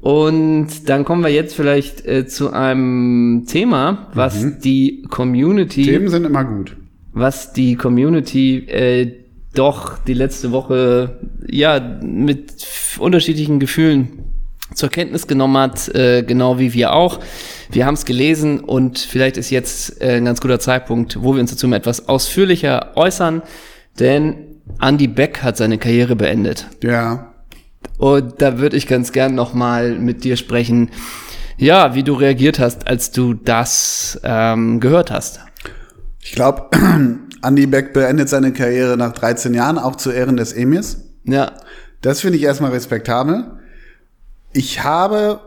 Und 0.00 0.88
dann 0.88 1.04
kommen 1.04 1.22
wir 1.22 1.30
jetzt 1.30 1.54
vielleicht 1.54 2.06
äh, 2.06 2.26
zu 2.26 2.52
einem 2.52 3.44
Thema, 3.46 4.08
was 4.14 4.58
die 4.60 5.02
Community, 5.10 5.82
Themen 5.82 6.08
sind 6.08 6.24
immer 6.24 6.44
gut. 6.44 6.76
was 7.12 7.52
die 7.52 7.74
Community 7.76 8.58
äh, 8.68 9.12
doch 9.52 9.98
die 9.98 10.14
letzte 10.14 10.52
Woche 10.52 11.18
ja 11.46 11.98
mit 12.02 12.66
unterschiedlichen 12.98 13.60
Gefühlen 13.60 14.24
zur 14.74 14.88
Kenntnis 14.88 15.26
genommen 15.26 15.58
hat, 15.58 15.88
äh, 15.94 16.22
genau 16.22 16.58
wie 16.58 16.72
wir 16.72 16.92
auch. 16.94 17.18
Wir 17.70 17.84
haben 17.84 17.94
es 17.94 18.04
gelesen 18.06 18.60
und 18.60 19.00
vielleicht 19.00 19.36
ist 19.36 19.50
jetzt 19.50 20.00
äh, 20.00 20.16
ein 20.16 20.24
ganz 20.24 20.40
guter 20.40 20.60
Zeitpunkt, 20.60 21.22
wo 21.22 21.34
wir 21.34 21.40
uns 21.40 21.50
dazu 21.50 21.68
mal 21.68 21.76
etwas 21.76 22.08
ausführlicher 22.08 22.92
äußern, 22.96 23.42
denn 23.98 24.49
Andy 24.80 25.08
Beck 25.08 25.42
hat 25.42 25.56
seine 25.56 25.78
Karriere 25.78 26.16
beendet. 26.16 26.66
Ja. 26.82 27.32
Und 27.98 28.40
da 28.40 28.58
würde 28.58 28.76
ich 28.76 28.86
ganz 28.86 29.12
gern 29.12 29.34
nochmal 29.34 29.98
mit 29.98 30.24
dir 30.24 30.36
sprechen, 30.36 30.90
ja, 31.56 31.94
wie 31.94 32.02
du 32.02 32.14
reagiert 32.14 32.58
hast, 32.58 32.86
als 32.86 33.10
du 33.10 33.34
das 33.34 34.18
ähm, 34.24 34.80
gehört 34.80 35.10
hast. 35.10 35.40
Ich 36.22 36.32
glaube, 36.32 36.70
Andy 37.42 37.66
Beck 37.66 37.92
beendet 37.92 38.28
seine 38.28 38.52
Karriere 38.52 38.96
nach 38.96 39.12
13 39.12 39.52
Jahren, 39.52 39.78
auch 39.78 39.96
zu 39.96 40.10
Ehren 40.10 40.36
des 40.36 40.52
Emirs. 40.52 41.02
Ja, 41.24 41.52
Das 42.00 42.20
finde 42.20 42.38
ich 42.38 42.44
erstmal 42.44 42.70
respektabel. 42.70 43.44
Ich 44.52 44.82
habe 44.82 45.40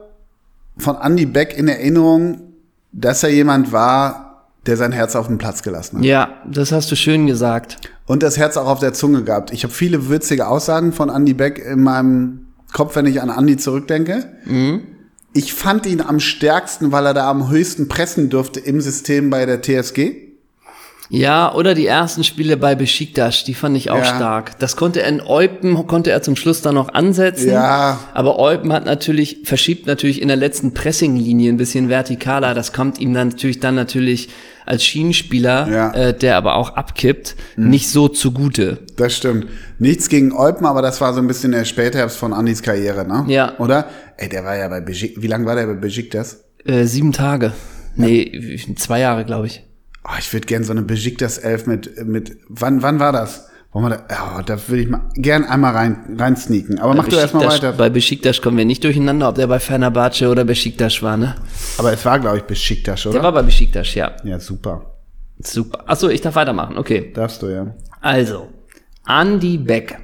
von 0.78 0.98
Andy 1.02 1.26
Beck 1.26 1.58
in 1.58 1.68
Erinnerung, 1.68 2.54
dass 2.92 3.24
er 3.24 3.30
jemand 3.30 3.72
war, 3.72 4.23
der 4.66 4.78
sein 4.78 4.92
Herz 4.92 5.16
auf 5.16 5.28
den 5.28 5.38
Platz 5.38 5.62
gelassen 5.64 5.98
hat. 6.00 6.06
ja, 6.06 6.30
das 6.50 6.72
hast 6.72 6.92
du 6.92 6.96
schön 6.96 7.28
gesagt. 7.28 7.78
Und 8.06 8.24
das 8.24 8.38
Herz 8.38 8.58
auch 8.58 8.68
auf 8.68 8.80
der 8.80 8.94
Zunge 8.94 9.24
gehabt. 9.24 9.52
Ich 9.52 9.64
habe 9.64 9.74
viele 9.74 10.10
witzige 10.10 10.48
Aussagen 10.48 10.94
von 10.94 11.10
Andy 11.10 11.34
Beck 11.34 11.60
in 11.60 11.82
meinem 11.84 12.48
Kopf, 12.72 12.96
wenn 12.96 13.06
ich 13.06 13.22
an 13.22 13.30
Andy 13.30 13.58
zurückdenke. 13.58 14.26
Ich 15.34 15.54
fand 15.54 15.86
ihn 15.86 16.02
am 16.02 16.20
stärksten, 16.20 16.92
weil 16.92 17.06
er 17.06 17.14
da 17.14 17.30
am 17.30 17.50
höchsten 17.50 17.88
pressen 17.88 18.30
durfte 18.30 18.60
im 18.60 18.82
System 18.82 19.30
bei 19.30 19.46
der 19.46 19.62
TSG. 19.62 20.16
Ja, 21.10 21.54
oder 21.54 21.76
die 21.76 21.86
ersten 21.86 22.24
Spiele 22.24 22.58
bei 22.58 22.76
Besiktas, 22.76 23.44
die 23.44 23.54
fand 23.54 23.76
ich 23.78 23.92
auch 23.92 23.98
Ja. 24.00 24.06
stark. 24.16 24.58
Das 24.60 24.76
konnte 24.76 25.02
er 25.02 25.10
in 25.10 25.22
Eupen, 25.22 25.86
konnte 25.86 26.12
er 26.12 26.22
zum 26.24 26.36
Schluss 26.36 26.62
dann 26.62 26.76
noch 26.76 26.94
ansetzen. 26.94 27.52
Ja. 27.52 28.00
Aber 28.14 28.40
Eupen 28.40 28.72
hat 28.74 28.86
natürlich, 28.86 29.40
verschiebt 29.44 29.86
natürlich 29.86 30.22
in 30.22 30.30
der 30.30 30.38
letzten 30.38 30.74
Pressinglinie 30.74 31.52
ein 31.52 31.58
bisschen 31.58 31.90
vertikaler. 31.90 32.54
Das 32.54 32.74
kommt 32.74 33.00
ihm 33.00 33.14
dann 33.14 33.30
natürlich 33.30 33.60
dann 33.60 33.76
natürlich 33.76 34.30
als 34.66 34.84
Schienenspieler, 34.84 35.68
Ja. 35.70 35.88
Mhm. 35.90 35.94
äh, 35.96 36.14
der 36.14 36.38
aber 36.38 36.56
auch 36.56 36.76
abkippt, 36.76 37.36
nicht 37.58 37.90
so 37.90 38.08
zugute. 38.08 38.80
Das 38.98 39.16
stimmt. 39.16 39.48
Nichts 39.80 40.10
gegen 40.10 40.32
Eupen, 40.34 40.66
aber 40.66 40.82
das 40.82 41.02
war 41.02 41.14
so 41.14 41.20
ein 41.20 41.28
bisschen 41.28 41.52
der 41.52 41.66
Spätherbst 41.66 42.18
von 42.18 42.34
Andys 42.34 42.62
Karriere, 42.62 43.06
ne? 43.08 43.26
Ja. 43.28 43.58
Oder? 43.60 43.88
Ey, 44.18 44.30
der 44.30 44.44
war 44.44 44.56
ja 44.58 44.68
bei 44.68 44.82
Besiktas. 44.82 45.22
Wie 45.24 45.28
lange 45.28 45.46
war 45.46 45.56
der 45.56 45.66
bei 45.68 45.74
Besiktas? 45.74 46.44
Äh, 46.66 46.86
sieben 46.86 47.12
Tage. 47.12 47.52
Nee, 47.96 48.58
zwei 48.78 49.00
Jahre, 49.02 49.26
glaube 49.26 49.48
ich. 49.48 49.64
Oh, 50.06 50.16
ich 50.20 50.32
würde 50.34 50.48
gern 50.48 50.64
so 50.64 50.72
eine 50.72 50.82
Besiktas 50.82 51.38
11 51.38 51.68
mit, 51.68 52.06
mit, 52.06 52.38
wann, 52.50 52.82
wann 52.82 53.00
war 53.00 53.12
das? 53.12 53.48
Wollen 53.74 53.86
wir 53.86 53.98
da, 54.08 54.38
oh, 54.38 54.42
da 54.46 54.68
würde 54.68 54.84
ich 54.84 54.90
mal 54.90 55.02
gern 55.16 55.46
einmal 55.46 55.74
rein, 55.74 56.16
rein 56.20 56.38
sneaken. 56.38 56.80
Aber 56.80 56.94
mach 56.94 57.08
du 57.08 57.16
erstmal 57.16 57.48
weiter. 57.48 57.74
Bei 57.74 57.90
Besiktas 57.90 58.40
kommen 58.40 58.58
wir 58.58 58.66
nicht 58.66 58.84
durcheinander, 58.84 59.30
ob 59.30 59.36
der 59.36 59.48
bei 59.48 59.60
Fenerbahce 59.60 60.30
oder 60.30 60.44
Besiktas 60.44 61.02
war, 61.02 61.18
ne? 61.18 61.36
Aber 61.80 61.92
es 61.92 62.06
war, 62.06 62.20
glaube 62.20 62.38
ich, 62.38 62.44
Besiktas, 62.44 63.06
oder? 63.08 63.14
Der 63.14 63.24
war 63.24 63.32
bei 63.32 63.42
Besiktas, 63.42 63.96
ja. 63.96 64.12
ja, 64.24 64.40
super. 64.40 64.94
Super. 65.40 65.84
Achso, 65.88 66.08
ich 66.10 66.22
darf 66.22 66.36
weitermachen, 66.36 66.78
okay. 66.78 67.12
Darfst 67.16 67.42
du, 67.42 67.48
ja. 67.48 67.74
Also, 68.00 68.50
Andy 69.08 69.58
Beck. 69.58 69.98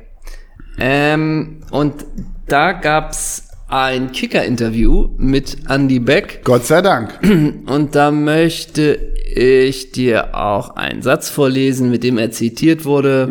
Ähm, 0.80 1.62
und 1.70 2.06
da 2.48 2.72
gab's 2.72 3.49
ein 3.70 4.12
Kicker-Interview 4.12 5.10
mit 5.18 5.58
Andy 5.70 6.00
Beck. 6.00 6.42
Gott 6.44 6.66
sei 6.66 6.82
Dank. 6.82 7.20
Und 7.68 7.96
da 7.96 8.12
möchte 8.12 8.98
ich 9.36 9.92
dir 9.92 10.36
auch 10.36 10.76
einen 10.76 11.02
Satz 11.02 11.30
vorlesen, 11.30 11.92
mit 11.92 12.04
dem 12.04 12.18
er 12.18 12.32
zitiert 12.32 12.86
wurde. 12.86 13.28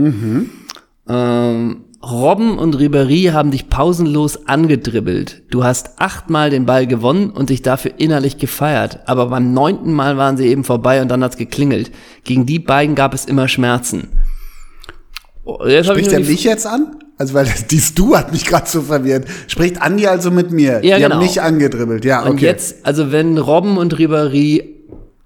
Ähm, 1.09 1.85
Robben 2.01 2.59
und 2.59 2.77
Ribéry 2.77 3.33
haben 3.33 3.51
dich 3.51 3.69
pausenlos 3.69 4.47
angedribbelt. 4.47 5.43
Du 5.51 5.65
hast 5.65 6.01
achtmal 6.01 6.49
den 6.49 6.65
Ball 6.65 6.87
gewonnen 6.87 7.31
und 7.31 7.51
dich 7.51 7.63
dafür 7.63 7.91
innerlich 7.99 8.39
gefeiert. 8.39 9.01
Aber 9.07 9.27
beim 9.27 9.53
neunten 9.53 9.93
Mal 9.93 10.17
waren 10.17 10.37
sie 10.37 10.47
eben 10.47 10.63
vorbei 10.63 11.03
und 11.03 11.09
dann 11.09 11.25
hat's 11.25 11.37
geklingelt. 11.37 11.91
Gegen 12.23 12.47
die 12.47 12.61
beiden 12.61 12.95
gab 12.95 13.15
es 13.15 13.25
immer 13.25 13.49
Schmerzen. 13.49 14.09
Oh, 15.45 15.59
jetzt 15.67 15.87
Spricht 15.87 16.13
er 16.13 16.21
die- 16.21 16.31
mich 16.31 16.45
jetzt 16.45 16.67
an? 16.69 16.97
Also, 17.19 17.35
weil 17.35 17.45
das, 17.47 17.67
dies 17.67 17.95
Du 17.95 18.17
hat 18.17 18.33
mich 18.33 18.45
gerade 18.47 18.69
so 18.69 18.81
verwirrt. 18.83 19.27
Spricht 19.49 19.83
Andi 19.83 20.07
also 20.07 20.31
mit 20.31 20.51
mir? 20.53 20.85
Ja, 20.85 20.97
Die 20.97 21.03
genau. 21.03 21.17
haben 21.17 21.23
mich 21.23 21.43
angedribbelt. 21.43 22.05
Ja, 22.05 22.21
okay. 22.23 22.31
Und 22.31 22.41
jetzt, 22.41 22.87
also 22.87 23.13
wenn 23.13 23.37
Robben 23.39 23.77
und 23.77 23.97
Ribéry 23.97 24.63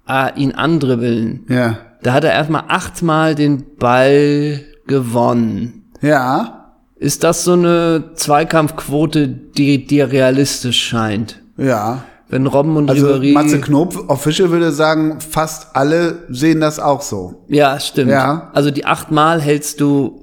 äh, 0.07 0.39
ihn 0.39 0.51
andribbeln, 0.53 1.45
Ja. 1.49 1.77
da 2.01 2.13
hat 2.13 2.23
er 2.23 2.31
erstmal 2.33 2.63
achtmal 2.67 3.35
den 3.35 3.63
Ball 3.77 4.61
gewonnen. 4.87 5.83
Ja. 6.01 6.59
Ist 6.97 7.23
das 7.23 7.43
so 7.43 7.53
eine 7.53 8.11
Zweikampfquote, 8.15 9.27
die 9.27 9.85
dir 9.85 10.11
realistisch 10.11 10.81
scheint? 10.83 11.39
Ja. 11.57 12.03
Wenn 12.29 12.47
Robben 12.47 12.75
und 12.77 12.89
Also 12.89 13.07
Ribéry... 13.07 13.33
Matze 13.33 13.61
Knob, 13.61 14.09
Official 14.09 14.49
würde 14.49 14.71
sagen, 14.71 15.19
fast 15.19 15.75
alle 15.75 16.23
sehen 16.29 16.59
das 16.61 16.79
auch 16.79 17.01
so. 17.01 17.43
ja, 17.47 17.79
stimmt. 17.79 18.09
Ja. 18.11 18.49
Also 18.53 18.71
die 18.71 18.85
achtmal 18.85 19.39
hältst 19.41 19.79
du 19.81 20.22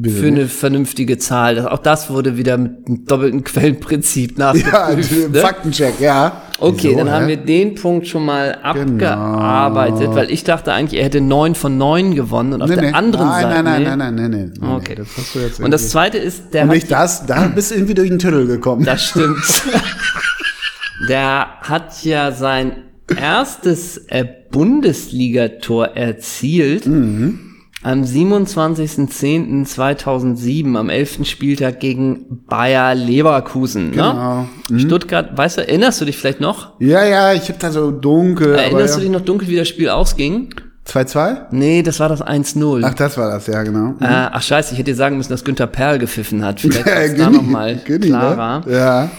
Bitte 0.00 0.14
für 0.16 0.26
eine 0.28 0.46
vernünftige 0.46 1.18
Zahl. 1.18 1.66
Auch 1.68 1.78
das 1.78 2.08
wurde 2.08 2.36
wieder 2.36 2.56
mit 2.56 2.86
einem 2.86 3.04
doppelten 3.04 3.42
Quellenprinzip 3.42 4.38
Ja, 4.38 4.52
nachgeprüft. 4.54 5.32
ne? 5.32 5.40
Faktencheck, 5.40 5.94
ja. 6.00 6.42
Okay, 6.60 6.88
Wieso, 6.90 6.98
dann 6.98 7.10
haben 7.10 7.22
hä? 7.24 7.28
wir 7.30 7.36
den 7.36 7.74
Punkt 7.74 8.06
schon 8.06 8.24
mal 8.24 8.58
Genau. 8.74 9.12
abgearbeitet, 9.12 10.08
weil 10.14 10.30
ich 10.30 10.44
dachte 10.44 10.72
eigentlich, 10.72 10.98
er 11.00 11.04
hätte 11.06 11.20
neun 11.20 11.54
von 11.56 11.76
neun 11.78 12.14
gewonnen 12.14 12.52
und 12.52 12.62
auf 12.62 12.68
Nee, 12.68 12.76
der 12.76 12.84
nee. 12.90 12.92
anderen 12.92 13.26
nein, 13.26 13.42
Seite. 13.42 13.54
Nein, 13.54 13.64
nein, 13.64 13.82
nee. 13.82 13.88
nein, 13.88 13.98
nein, 13.98 14.14
nein, 14.14 14.30
nein, 14.30 14.52
nein. 14.60 14.70
Okay. 14.76 14.94
Das 14.94 15.08
hast 15.16 15.34
du 15.34 15.38
jetzt 15.40 15.60
Und 15.60 15.70
das 15.72 15.88
zweite 15.90 16.18
ist, 16.18 16.54
der 16.54 16.62
Und 16.62 16.68
hat, 16.68 16.74
nicht 16.76 16.90
das, 16.92 17.26
da 17.26 17.48
bist 17.48 17.70
du 17.70 17.74
irgendwie 17.74 17.94
durch 17.94 18.08
den 18.08 18.18
Tüdel 18.20 18.46
gekommen. 18.46 18.84
das 18.84 19.04
stimmt. 19.04 19.38
der 21.08 21.46
hat 21.62 22.04
ja 22.04 22.32
sein 22.32 22.72
erstes 23.16 23.98
äh, 24.08 24.24
Bundesligator 24.50 25.86
erzielt. 25.88 26.86
Mhm. 26.86 27.40
Am 27.82 28.02
27.10.2007, 28.02 30.76
am 30.76 30.88
11. 30.90 31.20
Spieltag 31.24 31.78
gegen 31.80 32.42
Bayer 32.48 32.94
Leverkusen. 32.94 33.92
Genau. 33.92 34.46
Ne? 34.68 34.80
Stuttgart, 34.80 35.36
weißt 35.36 35.58
du, 35.58 35.68
erinnerst 35.68 36.00
du 36.00 36.04
dich 36.04 36.16
vielleicht 36.18 36.40
noch? 36.40 36.72
ja, 36.80 37.04
ja, 37.04 37.32
ich 37.34 37.48
hab 37.48 37.58
da 37.60 37.70
so 37.70 37.90
dunkel. 37.92 38.54
Erinnerst 38.54 38.96
du 38.96 39.00
dich 39.00 39.10
noch 39.10 39.20
dunkel, 39.20 39.46
wie 39.48 39.56
das 39.56 39.68
Spiel 39.68 39.88
ausging? 39.90 40.50
ja. 40.56 40.62
2-2? 40.88 41.48
Nee, 41.50 41.82
das 41.82 42.00
war 42.00 42.08
das 42.08 42.22
1-0. 42.22 42.80
Ach, 42.82 42.94
das 42.94 43.18
war 43.18 43.30
das, 43.30 43.46
ja, 43.46 43.62
genau. 43.62 43.90
Äh, 44.00 44.06
ach 44.06 44.40
scheiße, 44.40 44.72
ich 44.72 44.78
hätte 44.78 44.92
dir 44.92 44.96
sagen 44.96 45.18
müssen, 45.18 45.28
dass 45.30 45.44
Günther 45.44 45.66
Perl 45.66 45.98
gepfiffen 45.98 46.42
hat. 46.42 46.60
Vielleicht 46.62 46.86
Ja, 46.86 46.94
ist 46.94 47.18
da 47.20 47.28
nochmal 47.28 47.76
Günni, 47.84 48.06
klarer. 48.06 48.64
Ne? 48.66 48.72
Ja. 48.74 49.10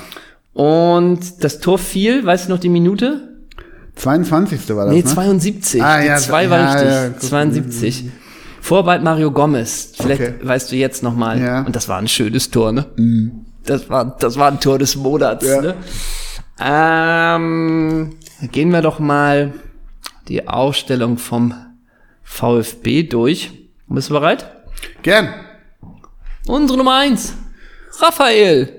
Und 0.54 1.43
das 1.43 1.60
Tor 1.60 1.78
fiel, 1.78 2.26
weißt 2.26 2.48
du 2.48 2.54
noch 2.54 2.60
die 2.60 2.69
Minute? 2.69 3.38
22. 3.98 4.67
war 4.76 4.86
das, 4.86 4.95
Nee, 4.95 5.02
ne? 5.04 5.06
72. 5.06 5.84
Ah, 5.84 6.02
die 6.02 6.08
ja, 6.08 6.17
2 6.17 6.50
war 6.50 6.58
ja, 6.60 6.72
richtig. 6.74 6.89
ja, 6.91 7.08
guck. 7.10 7.22
72. 7.22 8.06
Vorbald 8.62 9.04
Mario 9.04 9.32
Gomez. 9.32 9.93
Vielleicht 9.95 10.22
Okay. 10.22 10.34
weißt 10.41 10.72
du 10.72 10.76
jetzt 10.76 11.02
nochmal. 11.04 11.39
Ja. 11.41 11.62
Und 11.63 11.76
das 11.76 11.88
war 11.88 11.98
ein 11.98 12.08
schönes 12.08 12.52
Tor, 12.52 12.72
ne? 12.72 12.86
Das, 13.66 13.89
war, 13.89 14.18
das 14.18 14.38
war 14.38 14.51
ein 14.51 14.60
Tor 14.60 14.78
des 14.80 14.95
Monats, 14.95 15.45
Ja. 15.45 15.62
ne? 15.62 15.76
Ähm, 16.62 18.18
gehen 18.51 18.72
wir 18.72 18.82
doch 18.82 18.99
mal 18.99 19.53
die 20.28 20.47
Aufstellung 20.47 21.18
vom 21.18 21.53
VfB 22.24 23.03
durch. 23.03 23.51
Bist 23.88 24.10
du 24.10 24.14
bereit? 24.14 24.51
Gern. 25.01 25.34
Unsere 26.47 26.78
Nummer 26.78 26.95
eins, 26.97 27.34
Raphael, 27.99 28.76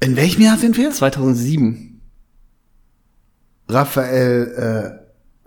In 0.00 0.14
welchem 0.14 0.42
Jahr 0.42 0.58
sind 0.58 0.76
wir? 0.76 0.90
2007. 0.90 2.00
Raphael, 3.68 5.00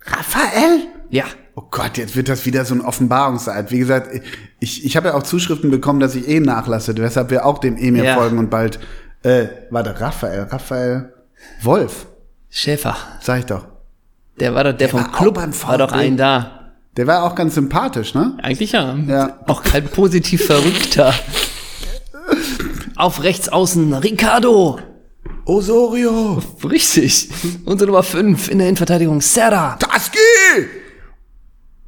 äh, 0.05 0.09
Raphael? 0.11 0.87
Ja, 1.09 1.25
Oh 1.55 1.63
Gott, 1.71 1.97
jetzt 1.97 2.15
wird 2.15 2.29
das 2.29 2.45
wieder 2.45 2.63
so 2.63 2.73
ein 2.73 2.79
Offenbarungseid. 2.79 3.69
Wie 3.69 3.79
gesagt, 3.79 4.09
ich, 4.61 4.85
ich 4.85 4.95
habe 4.95 5.09
ja 5.09 5.13
auch 5.15 5.23
Zuschriften 5.23 5.69
bekommen, 5.69 5.99
dass 5.99 6.15
ich 6.15 6.25
eh 6.29 6.39
nachlasse, 6.39 6.95
weshalb 6.97 7.31
wir 7.31 7.45
auch 7.45 7.57
dem 7.57 7.75
Emir 7.75 8.05
Ja. 8.05 8.15
folgen 8.15 8.37
und 8.37 8.49
bald, 8.49 8.79
äh, 9.23 9.47
warte, 9.69 9.99
Raphael, 9.99 10.43
Raphael 10.43 11.13
Wolf, 11.61 12.05
Schäfer. 12.49 12.95
sag 13.21 13.39
ich 13.39 13.45
doch. 13.47 13.67
Der 14.39 14.55
war 14.55 14.63
doch 14.63 14.71
der, 14.71 14.87
vom 14.87 15.01
war 15.01 15.09
auch 15.09 15.17
Club. 15.17 15.37
War 15.67 15.77
doch 15.77 15.91
ein 15.91 16.15
da. 16.15 16.71
Der 16.95 17.07
war 17.07 17.23
auch 17.23 17.35
ganz 17.35 17.55
sympathisch, 17.55 18.13
ne? 18.13 18.37
Eigentlich 18.41 18.71
ja. 18.71 18.95
Ja. 19.07 19.39
Auch 19.47 19.61
kein 19.61 19.83
positiv 19.85 20.45
Verrückter. 20.45 21.13
Auf 22.95 23.21
rechts 23.23 23.49
außen 23.49 23.93
Ricardo. 23.95 24.79
Osorio, 25.45 26.41
Richtig. 26.63 27.29
Unsere 27.65 27.89
Nummer 27.89 28.03
5 28.03 28.49
in 28.49 28.59
der 28.59 28.67
Innenverteidigung 28.67 29.19
Serra. 29.19 29.75
Taski! 29.77 30.17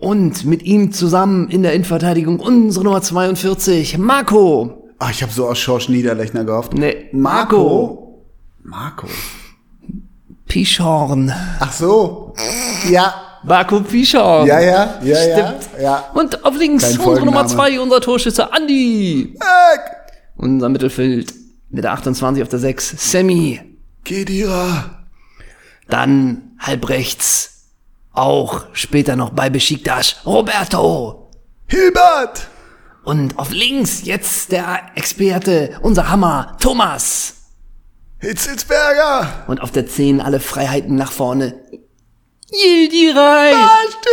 Und 0.02 0.46
mit 0.46 0.64
ihm 0.64 0.92
zusammen 0.92 1.48
in 1.50 1.62
der 1.62 1.74
Innenverteidigung 1.74 2.40
unsere 2.40 2.84
Nummer 2.86 3.04
42, 3.04 4.00
Marco. 4.00 4.90
Ah, 4.98 5.10
ich 5.12 5.22
habe 5.22 5.32
so 5.32 5.48
aus 5.48 5.60
Schorsch 5.60 5.90
Niederlechner 5.90 6.44
gehofft. 6.44 6.74
Nee, 6.74 7.10
Marco. 7.12 8.24
Marco. 8.64 9.06
Pischorn. 10.48 11.32
Ach 11.60 11.72
so. 11.72 12.34
Ja. 12.90 13.14
Marco 13.44 13.80
Pischorn. 13.82 14.48
Ja, 14.48 14.60
ja, 14.60 15.00
ja, 15.04 15.16
Stimmt. 15.16 15.70
ja. 15.78 15.82
ja. 15.82 16.06
Und 16.16 16.44
auf 16.46 16.58
links 16.58 16.84
Kein 16.84 16.98
unsere 17.00 17.26
Nummer 17.26 17.48
Folgenname. 17.48 17.72
2, 17.76 17.80
unser 17.82 18.02
Torschütze 18.02 18.52
Andi. 18.54 19.36
Eck. 19.36 19.82
Unser 20.36 20.70
Mittelfeld 20.70 21.34
mit 21.70 21.84
der 21.84 21.94
28 21.94 22.42
auf 22.42 22.50
der 22.50 22.60
6, 22.60 23.12
Sammy. 23.12 23.60
Kedira. 24.04 25.04
Dann 25.90 26.54
halb 26.60 26.90
rechts, 26.90 27.51
auch 28.14 28.66
später 28.74 29.16
noch 29.16 29.32
bei 29.32 29.50
Besiktas, 29.50 30.18
Roberto. 30.26 31.30
Hilbert. 31.68 32.48
Und 33.04 33.40
auf 33.40 33.52
links 33.52 34.04
jetzt 34.04 34.52
der 34.52 34.92
Experte, 34.96 35.80
unser 35.82 36.10
Hammer, 36.10 36.58
Thomas. 36.60 37.36
Hitzelsberger. 38.20 39.46
Und 39.48 39.62
auf 39.62 39.72
der 39.72 39.88
10 39.88 40.22
alle 40.22 40.40
Freiheiten 40.40 40.96
nach 40.96 41.12
vorne. 41.12 41.56
Yildiray. 42.54 43.54
Barstück. 43.54 44.12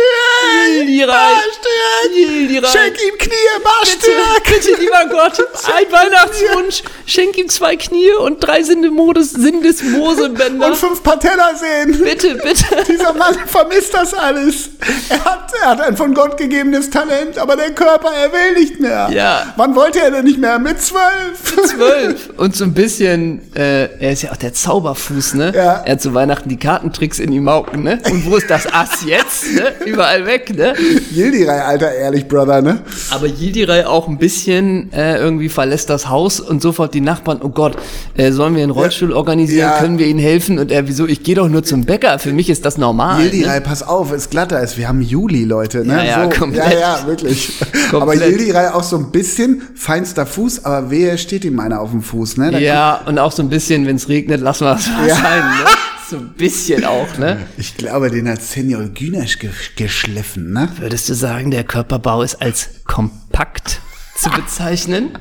Yildiray. 0.69 1.07
Barstück. 1.07 2.15
Yildiray. 2.15 2.71
Schenk 2.71 2.95
ihm 3.05 3.17
Knie, 3.17 3.29
Bitte, 3.29 3.63
Barstück. 3.65 4.43
bitte, 4.45 4.81
lieber 4.81 5.05
Gott, 5.09 5.39
ein 5.75 5.91
Weihnachtswunsch. 5.91 6.83
Schenk 7.05 7.37
ihm 7.37 7.49
zwei 7.49 7.75
Knie 7.75 8.13
und 8.13 8.39
drei 8.39 8.63
Sindesmoses, 8.63 9.31
Sindesmosebänder. 9.31 10.67
Und 10.67 10.75
fünf 10.77 11.03
Patellasehnen. 11.03 12.01
Bitte, 12.01 12.35
bitte. 12.35 12.65
Dieser 12.87 13.11
Mann 13.13 13.35
vermisst 13.45 13.93
das 13.93 14.13
alles. 14.13 14.69
Er 15.09 15.25
hat, 15.25 15.51
er 15.61 15.69
hat 15.71 15.81
ein 15.81 15.97
von 15.97 16.13
Gott 16.13 16.37
gegebenes 16.37 16.89
Talent, 16.89 17.37
aber 17.37 17.57
der 17.57 17.71
Körper, 17.71 18.09
er 18.13 18.31
will 18.31 18.53
nicht 18.53 18.79
mehr. 18.79 19.09
Ja. 19.11 19.53
Wann 19.57 19.75
wollte 19.75 19.99
er 19.99 20.11
denn 20.11 20.23
nicht 20.23 20.37
mehr? 20.39 20.59
Mit 20.59 20.81
zwölf? 20.81 21.43
Zwölf. 21.67 22.29
Und 22.37 22.55
so 22.55 22.63
ein 22.63 22.73
bisschen, 22.73 23.41
äh, 23.53 23.89
er 23.99 24.11
ist 24.13 24.21
ja 24.21 24.31
auch 24.31 24.37
der 24.37 24.53
Zauberfuß, 24.53 25.33
ne? 25.33 25.51
Ja. 25.53 25.81
Er 25.85 25.91
hat 25.93 26.01
zu 26.01 26.13
Weihnachten 26.13 26.47
die 26.47 26.57
Kartentricks 26.57 27.19
in 27.19 27.31
die 27.31 27.41
Mauken, 27.41 27.83
ne? 27.83 28.01
Und 28.09 28.28
wo 28.29 28.37
ist 28.37 28.49
das 28.49 28.71
Ass 28.71 29.03
jetzt, 29.05 29.53
ne? 29.55 29.73
Überall 29.85 30.25
weg, 30.25 30.55
ne? 30.55 30.73
Yildiray, 31.13 31.59
alter, 31.61 31.91
ehrlich, 31.93 32.27
Brother, 32.27 32.61
ne? 32.61 32.81
Aber 33.11 33.27
Yildiray 33.27 33.83
auch 33.85 34.07
ein 34.07 34.17
bisschen 34.17 34.91
äh, 34.93 35.17
irgendwie 35.17 35.49
verlässt 35.49 35.89
das 35.89 36.09
Haus 36.09 36.39
und 36.39 36.61
sofort 36.61 36.93
die 36.93 37.01
Nachbarn, 37.01 37.39
oh 37.43 37.49
Gott, 37.49 37.75
äh, 38.17 38.31
sollen 38.31 38.55
wir 38.55 38.63
einen 38.63 38.71
Rollstuhl 38.71 39.11
organisieren, 39.13 39.59
Ja. 39.69 39.79
können 39.79 39.97
wir 39.99 40.07
ihnen 40.07 40.19
helfen? 40.19 40.59
Und 40.59 40.71
er, 40.71 40.87
wieso, 40.87 41.07
ich 41.07 41.23
gehe 41.23 41.35
doch 41.35 41.49
nur 41.49 41.63
zum 41.63 41.85
Bäcker, 41.85 42.19
für 42.19 42.33
mich 42.33 42.49
ist 42.49 42.65
das 42.65 42.77
normal. 42.77 43.21
Yildiray, 43.21 43.55
Ne? 43.59 43.61
pass 43.61 43.83
auf, 43.83 44.11
es 44.11 44.29
glatter 44.29 44.61
ist. 44.61 44.77
Wir 44.77 44.87
haben 44.87 45.01
Juli, 45.01 45.43
Leute, 45.45 45.85
ne? 45.85 45.97
Ja, 45.97 46.03
ja, 46.23 46.27
komplett. 46.27 46.73
ja, 46.73 46.79
ja, 46.79 47.07
wirklich. 47.07 47.53
Komplett. 47.89 48.01
Aber 48.01 48.15
Yildiray 48.15 48.67
auch 48.67 48.83
so 48.83 48.97
ein 48.97 49.11
bisschen 49.11 49.61
feinster 49.75 50.25
Fuß, 50.25 50.65
aber 50.65 50.91
wehe, 50.91 51.17
steht 51.17 51.45
ihm 51.45 51.59
einer 51.59 51.79
auf 51.81 51.91
dem 51.91 52.01
Fuß, 52.03 52.37
ne? 52.37 52.51
Da 52.51 52.59
Ja, 52.59 53.01
und 53.05 53.17
auch 53.17 53.31
so 53.31 53.41
ein 53.41 53.49
bisschen, 53.49 53.87
wenn 53.87 53.95
es 53.95 54.07
regnet, 54.09 54.41
lassen 54.41 54.65
wir 54.65 54.75
es 54.75 54.87
mal 54.87 55.07
Ja. 55.07 55.15
sein, 55.15 55.39
ne? 55.39 55.69
So 56.09 56.17
ein 56.17 56.33
bisschen 56.37 56.85
auch, 56.85 57.17
ne? 57.17 57.37
Ich 57.57 57.77
glaube, 57.77 58.09
den 58.09 58.27
hat 58.27 58.41
Senior 58.41 58.83
Günesch 58.85 59.37
ge 59.39 59.51
geschliffen, 59.75 60.53
ne? 60.53 60.69
Würdest 60.79 61.07
du 61.09 61.13
sagen, 61.13 61.51
der 61.51 61.63
Körperbau 61.63 62.23
ist 62.23 62.41
als 62.41 62.83
kompakt 62.85 63.79
zu 64.15 64.29
bezeichnen? 64.35 65.11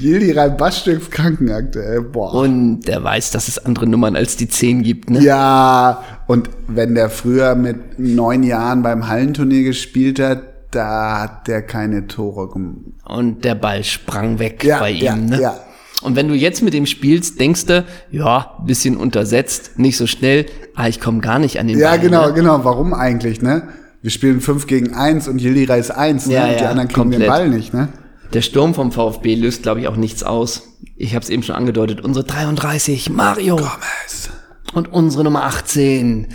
Yildiray 0.00 0.50
Bastücks 0.50 1.10
Krankenakte, 1.10 1.82
ey, 1.84 2.00
boah. 2.00 2.34
Und 2.34 2.82
der 2.82 3.02
weiß, 3.02 3.32
dass 3.32 3.48
es 3.48 3.58
andere 3.58 3.86
Nummern 3.88 4.14
als 4.14 4.36
die 4.36 4.48
10 4.48 4.82
gibt, 4.84 5.10
ne? 5.10 5.20
Ja, 5.22 6.04
und 6.28 6.50
wenn 6.68 6.94
der 6.94 7.10
früher 7.10 7.54
mit 7.56 7.98
neun 7.98 8.44
Jahren 8.44 8.82
beim 8.82 9.08
Hallenturnier 9.08 9.64
gespielt 9.64 10.20
hat, 10.20 10.42
da 10.70 11.20
hat 11.22 11.48
der 11.48 11.62
keine 11.62 12.06
Tore 12.06 12.48
gemacht. 12.48 12.76
Und 13.04 13.44
der 13.44 13.54
Ball 13.54 13.82
sprang 13.82 14.38
weg 14.38 14.62
Ja, 14.62 14.78
bei 14.78 14.90
ihm, 14.92 15.02
ja, 15.02 15.16
ne? 15.16 15.40
ja. 15.40 15.60
Und 16.02 16.14
wenn 16.16 16.28
du 16.28 16.34
jetzt 16.34 16.62
mit 16.62 16.74
ihm 16.74 16.86
spielst, 16.86 17.40
denkst 17.40 17.66
du, 17.66 17.84
ja, 18.10 18.56
bisschen 18.64 18.96
untersetzt, 18.96 19.78
nicht 19.78 19.96
so 19.96 20.06
schnell, 20.06 20.46
ah, 20.76 20.86
ich 20.88 21.00
komme 21.00 21.20
gar 21.20 21.38
nicht 21.40 21.58
an 21.58 21.66
den 21.66 21.78
Ja, 21.78 21.90
Ball. 21.90 21.98
genau, 21.98 22.26
Ne? 22.28 22.34
genau. 22.34 22.64
Warum 22.64 22.94
eigentlich, 22.94 23.42
ne? 23.42 23.68
Wir 24.00 24.12
spielen 24.12 24.40
5 24.40 24.68
gegen 24.68 24.94
1 24.94 25.26
und 25.26 25.40
Yildiray 25.40 25.80
ist 25.80 25.90
1, 25.90 26.26
ne? 26.26 26.34
Ja, 26.34 26.44
und 26.46 26.50
die 26.58 26.62
ja, 26.62 26.70
anderen 26.70 26.88
kriegen 26.88 27.10
den 27.10 27.20
komplett. 27.20 27.28
Ball 27.28 27.48
nicht, 27.48 27.74
ne? 27.74 27.88
Der 28.32 28.42
Sturm 28.42 28.74
vom 28.74 28.92
VfB 28.92 29.34
löst, 29.34 29.62
glaube 29.64 29.80
ich, 29.80 29.88
auch 29.88 29.96
nichts 29.96 30.22
aus. 30.22 30.62
Ich 30.96 31.14
habe 31.14 31.24
es 31.24 31.30
eben 31.30 31.42
schon 31.42 31.56
angedeutet. 31.56 32.00
Unsere 32.02 32.24
33, 32.24 33.10
Mario. 33.10 33.56
Gomez. 33.56 34.30
Und 34.74 34.92
unsere 34.92 35.24
Nummer 35.24 35.44
18. 35.44 36.28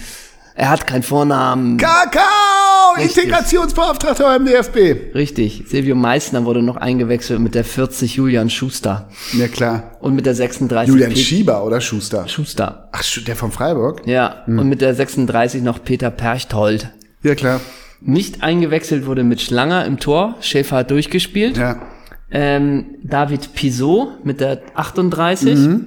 Er 0.55 0.69
hat 0.71 0.87
keinen 0.87 1.03
Vornamen. 1.03 1.77
Richtig. 2.97 3.23
Integrationsbeauftragter 3.25 4.23
beim 4.25 4.45
DFB. 4.45 5.13
Richtig. 5.15 5.63
Silvio 5.67 5.95
Meissner 5.95 6.45
wurde 6.45 6.61
noch 6.61 6.77
eingewechselt 6.77 7.39
mit 7.39 7.55
der 7.55 7.63
40 7.63 8.15
Julian 8.15 8.49
Schuster. 8.49 9.09
Ja, 9.33 9.47
klar. 9.47 9.97
Und 9.99 10.15
mit 10.15 10.25
der 10.25 10.35
36 10.35 10.89
Julian 10.93 11.09
Pet- 11.11 11.19
Schieber 11.19 11.63
oder 11.65 11.81
Schuster? 11.81 12.27
Schuster. 12.27 12.89
Ach, 12.91 13.03
der 13.25 13.35
von 13.35 13.51
Freiburg? 13.51 14.01
Ja. 14.05 14.43
Und 14.47 14.67
mit 14.69 14.81
der 14.81 14.93
36 14.95 15.61
noch 15.61 15.83
Peter 15.83 16.11
Perchthold. 16.11 16.89
Ja, 17.23 17.35
klar. 17.35 17.59
Nicht 18.01 18.43
eingewechselt 18.43 19.05
wurde 19.05 19.23
mit 19.23 19.41
Schlanger 19.41 19.85
im 19.85 19.99
Tor. 19.99 20.35
Schäfer 20.41 20.77
hat 20.77 20.91
durchgespielt. 20.91 21.57
Ja. 21.57 21.81
Ähm, 22.31 22.95
David 23.03 23.53
Pisot 23.53 24.25
mit 24.25 24.41
der 24.41 24.61
38. 24.75 25.57
Mhm. 25.57 25.85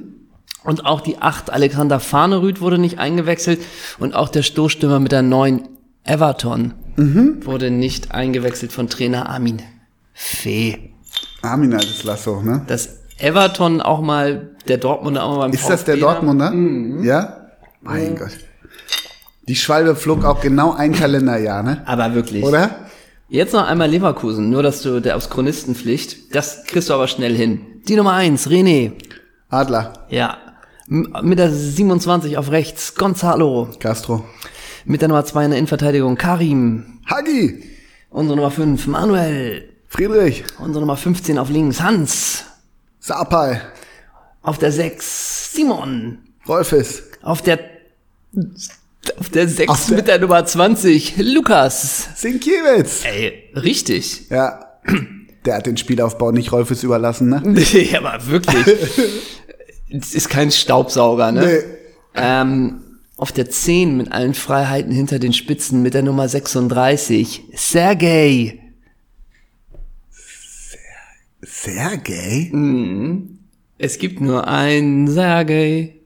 Und 0.64 0.84
auch 0.86 1.00
die 1.00 1.18
8 1.18 1.50
Alexander 1.52 2.00
Farnerüth 2.00 2.60
wurde 2.60 2.78
nicht 2.78 2.98
eingewechselt. 2.98 3.60
Und 3.98 4.14
auch 4.14 4.28
der 4.28 4.42
Stoßstürmer 4.42 4.98
mit 4.98 5.12
der 5.12 5.22
9 5.22 5.68
Everton 6.06 6.74
Mhm. 6.96 7.44
wurde 7.44 7.70
nicht 7.70 8.12
eingewechselt 8.12 8.72
von 8.72 8.88
Trainer 8.88 9.28
Armin 9.28 9.60
Fee. 10.14 10.90
Armin 11.42 11.74
altes 11.74 12.04
Lasso, 12.04 12.40
ne? 12.42 12.62
Dass 12.66 13.00
Everton 13.18 13.80
auch 13.80 14.00
mal, 14.00 14.50
der 14.68 14.78
Dortmunder 14.78 15.24
auch 15.24 15.32
mal 15.36 15.38
beim 15.42 15.52
Ist 15.52 15.68
das 15.68 15.84
der 15.84 15.94
VfB 15.96 16.00
Dortmunder? 16.00 16.50
Mhm. 16.50 17.04
Ja? 17.04 17.48
Mein 17.82 18.16
Gott. 18.16 18.30
Die 19.48 19.54
Schwalbe 19.56 19.94
flog 19.94 20.24
auch 20.24 20.40
genau 20.40 20.72
ein 20.72 20.92
Kalenderjahr, 20.92 21.62
ne? 21.62 21.82
Aber 21.86 22.14
wirklich. 22.14 22.42
Oder? 22.44 22.70
Jetzt 23.28 23.52
noch 23.52 23.66
einmal 23.66 23.88
Leverkusen, 23.90 24.50
nur 24.50 24.62
dass 24.62 24.82
du 24.82 25.00
der 25.00 25.16
aufs 25.16 25.30
Chronistenpflicht, 25.30 26.34
das 26.34 26.64
kriegst 26.64 26.88
du 26.90 26.94
aber 26.94 27.08
schnell 27.08 27.34
hin. 27.34 27.60
Die 27.88 27.96
Nummer 27.96 28.12
1, 28.14 28.48
René. 28.48 28.92
Adler, 29.48 29.92
Ja. 30.10 30.38
M- 30.88 31.12
Mit 31.22 31.38
der 31.40 31.50
27 31.52 32.38
auf 32.38 32.50
rechts, 32.52 32.94
Gonzalo. 32.94 33.68
Castro, 33.80 34.24
Mit 34.88 35.00
der 35.00 35.08
Nummer 35.08 35.24
2 35.24 35.44
in 35.46 35.50
der 35.50 35.58
Innenverteidigung, 35.58 36.16
Karim. 36.16 37.00
Hagi, 37.10 37.62
Unsere 38.10 38.36
Nummer 38.36 38.50
5, 38.50 38.86
Manuel. 38.86 39.68
Friedrich, 39.88 40.44
Unsere 40.58 40.80
Nummer 40.80 40.96
15 40.96 41.38
auf 41.38 41.50
links, 41.50 41.80
Hans. 41.80 42.44
Sapai, 43.00 43.60
Auf 44.42 44.58
der 44.58 44.70
6, 44.72 45.52
Simon. 45.54 46.18
Rolfes, 46.48 47.02
Auf 47.22 47.42
der 47.42 47.58
auf 49.18 49.28
der 49.30 49.48
6 49.48 49.70
Auf 49.70 49.86
der- 49.86 49.96
mit 49.96 50.08
der 50.08 50.18
Nummer 50.20 50.44
20, 50.44 51.14
Lukas. 51.18 52.08
Sinkiewicz. 52.16 53.04
Ey, 53.04 53.50
richtig. 53.54 54.28
Ja, 54.30 54.60
der 55.44 55.56
hat 55.56 55.66
den 55.66 55.76
Spielaufbau 55.76 56.32
nicht 56.32 56.52
Rolfes 56.52 56.82
überlassen, 56.82 57.28
ne? 57.28 57.40
Nee, 57.44 57.96
aber 57.96 58.24
wirklich. 58.26 58.66
Es 59.88 60.14
ist 60.14 60.28
kein 60.28 60.50
Staubsauger, 60.50 61.30
ne? 61.30 61.46
Nee. 61.46 61.58
Ähm, 62.16 62.80
auf 63.16 63.32
der 63.32 63.48
10 63.50 63.96
mit 63.96 64.12
allen 64.12 64.34
Freiheiten 64.34 64.92
hinter 64.92 65.18
den 65.18 65.32
Spitzen 65.32 65.82
mit 65.82 65.94
der 65.94 66.02
Nummer 66.02 66.28
36, 66.28 67.44
Sergej. 67.54 68.60
Sergej? 71.42 72.52
Es 73.78 73.98
gibt 73.98 74.20
nur 74.20 74.46
einen 74.48 75.06
Sergej. 75.08 76.00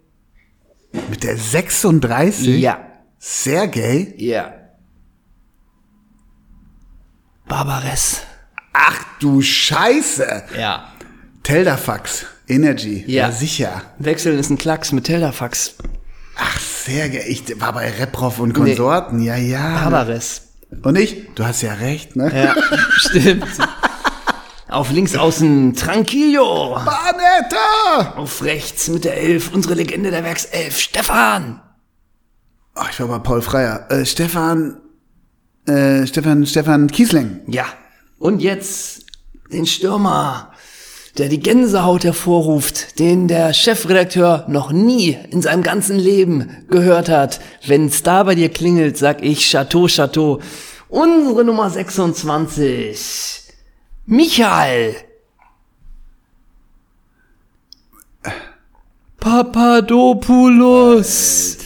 Mit 1.08 1.22
der 1.22 1.36
36? 1.36 2.60
Ja. 2.60 2.80
Sergej? 3.18 4.14
Ja. 4.18 4.54
Barbares. 7.48 8.22
Ach 8.72 9.04
du 9.20 9.42
Scheiße! 9.42 10.44
Ja. 10.58 10.92
Teldafax, 11.42 12.26
Energy, 12.48 13.04
Ja. 13.06 13.26
ja, 13.28 13.32
sicher. 13.32 13.82
Wechseln 13.98 14.38
ist 14.38 14.50
ein 14.50 14.58
Klacks 14.58 14.92
mit 14.92 15.04
Teldafax. 15.04 15.76
Ach, 16.36 16.60
Sergej, 16.84 17.24
ich 17.28 17.60
war 17.60 17.72
bei 17.72 17.90
Reprov 17.90 18.38
und 18.38 18.54
Konsorten, 18.54 19.20
ja, 19.20 19.36
ja. 19.36 19.82
Barbares. 19.82 20.42
Und 20.82 20.96
ich? 20.96 21.28
Du 21.34 21.44
hast 21.44 21.62
ja 21.62 21.74
recht, 21.74 22.16
ne? 22.16 22.32
Ja, 22.34 22.54
stimmt. 22.96 23.44
Auf 24.68 24.90
links 24.90 25.16
außen 25.16 25.74
Tranquillo. 25.74 26.74
Banetta! 26.76 28.16
Auf 28.16 28.42
rechts 28.42 28.88
mit 28.88 29.04
der 29.04 29.16
Elf, 29.16 29.52
unsere 29.52 29.74
Legende 29.74 30.10
der 30.10 30.24
Werkself, 30.24 30.78
Stefan. 30.78 31.60
Ach, 32.74 32.88
ich 32.90 33.00
war 33.00 33.08
bei 33.08 33.18
Paul 33.18 33.42
Freier. 33.42 33.90
Äh, 33.90 34.06
Stefan, 34.06 34.80
äh, 35.66 36.06
Stefan, 36.06 36.46
Stefan 36.46 36.86
Kiesling. 36.86 37.40
Ja. 37.48 37.66
Und 38.18 38.40
jetzt 38.40 39.06
den 39.52 39.66
Stürmer, 39.66 40.49
der 41.18 41.28
die 41.28 41.40
Gänsehaut 41.40 42.04
hervorruft, 42.04 42.98
den 42.98 43.28
der 43.28 43.52
Chefredakteur 43.52 44.44
noch 44.48 44.72
nie 44.72 45.18
in 45.30 45.42
seinem 45.42 45.62
ganzen 45.62 45.98
Leben 45.98 46.64
gehört 46.68 47.08
hat. 47.08 47.40
Wenn's 47.66 48.02
da 48.02 48.22
bei 48.22 48.34
dir 48.34 48.48
klingelt, 48.48 48.96
sag 48.96 49.22
ich 49.22 49.50
Chateau, 49.50 49.86
Chateau. 49.88 50.40
Unsere 50.88 51.44
Nummer 51.44 51.68
26. 51.70 53.42
Michael. 54.06 54.94
Papadopoulos. 59.20 61.56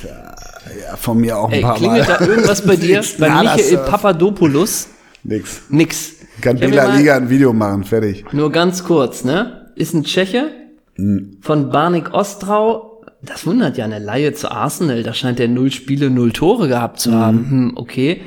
Ja, 0.82 0.96
von 0.96 1.20
mir 1.20 1.38
auch 1.38 1.48
ein 1.48 1.54
Ey, 1.54 1.60
paar 1.62 1.76
klingelt 1.76 2.08
Mal. 2.08 2.18
da 2.18 2.26
irgendwas 2.26 2.66
bei 2.66 2.76
dir? 2.76 3.02
Bei 3.18 3.30
Michael. 3.30 3.78
Papadopoulos? 3.78 4.88
Nix. 5.22 5.62
Nix. 5.68 6.13
Kann 6.40 6.58
Bela 6.58 6.96
Liga 6.96 7.16
ein 7.16 7.30
Video 7.30 7.52
machen, 7.52 7.84
fertig. 7.84 8.24
Nur 8.32 8.50
ganz 8.50 8.84
kurz, 8.84 9.24
ne? 9.24 9.70
Ist 9.76 9.94
ein 9.94 10.04
Tscheche 10.04 10.50
Hm. 10.96 11.38
von 11.40 11.70
Barnik 11.70 12.12
Ostrau. 12.14 13.02
Das 13.22 13.46
wundert 13.46 13.76
ja 13.78 13.84
eine 13.84 13.98
Laie 13.98 14.32
zu 14.32 14.50
Arsenal. 14.50 15.02
Da 15.02 15.12
scheint 15.14 15.40
er 15.40 15.48
null 15.48 15.70
Spiele, 15.72 16.10
null 16.10 16.32
Tore 16.32 16.68
gehabt 16.68 17.00
zu 17.00 17.12
haben. 17.12 17.50
Hm, 17.50 17.72
okay. 17.76 18.20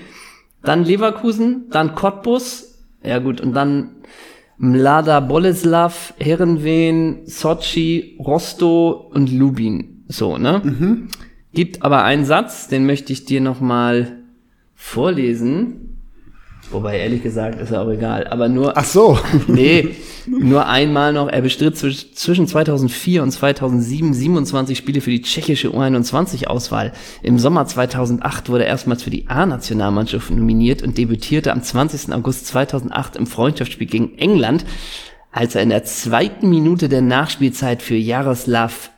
Dann 0.63 0.83
Leverkusen, 0.83 1.67
dann 1.69 1.95
Cottbus. 1.95 2.79
Ja 3.03 3.19
gut, 3.19 3.39
und 3.39 3.53
dann 3.53 3.91
Mlada 4.57 5.19
Boleslav, 5.19 6.13
Herrenveen, 6.17 7.19
Sochi, 7.25 8.17
Rosto 8.19 9.09
und 9.13 9.31
Lubin. 9.31 10.03
So, 10.07 10.37
ne? 10.37 10.61
Mhm. 10.63 11.07
Gibt 11.53 11.83
aber 11.83 12.03
einen 12.03 12.25
Satz, 12.25 12.67
den 12.67 12.85
möchte 12.85 13.13
ich 13.13 13.23
dir 13.23 13.39
noch 13.39 13.61
mal 13.61 14.17
vorlesen. 14.75 15.86
Wobei, 16.69 16.99
ehrlich 16.99 17.23
gesagt, 17.23 17.61
ist 17.61 17.71
ja 17.71 17.81
auch 17.81 17.89
egal. 17.89 18.27
Aber 18.27 18.49
nur, 18.49 18.77
Ach 18.77 18.83
so. 18.83 19.17
Nee, 19.47 19.95
nur 20.27 20.67
einmal 20.67 21.13
noch. 21.13 21.29
Er 21.29 21.41
bestritt 21.41 21.77
zwisch- 21.77 22.11
zwischen 22.13 22.45
2004 22.45 23.23
und 23.23 23.31
2007 23.31 24.13
27 24.13 24.77
Spiele 24.77 24.99
für 24.99 25.09
die 25.11 25.21
tschechische 25.21 25.69
U21-Auswahl. 25.69 26.91
Im 27.23 27.39
Sommer 27.39 27.65
2008 27.67 28.49
wurde 28.49 28.65
er 28.65 28.69
erstmals 28.69 29.03
für 29.03 29.09
die 29.09 29.29
A-Nationalmannschaft 29.29 30.29
nominiert 30.31 30.83
und 30.83 30.97
debütierte 30.97 31.53
am 31.53 31.63
20. 31.63 32.11
August 32.13 32.47
2008 32.47 33.15
im 33.15 33.27
Freundschaftsspiel 33.27 33.87
gegen 33.87 34.17
England, 34.17 34.65
als 35.31 35.55
er 35.55 35.61
in 35.61 35.69
der 35.69 35.85
zweiten 35.85 36.49
Minute 36.49 36.89
der 36.89 37.01
Nachspielzeit 37.01 37.81
für 37.81 37.95
Jaroslav 37.95 38.91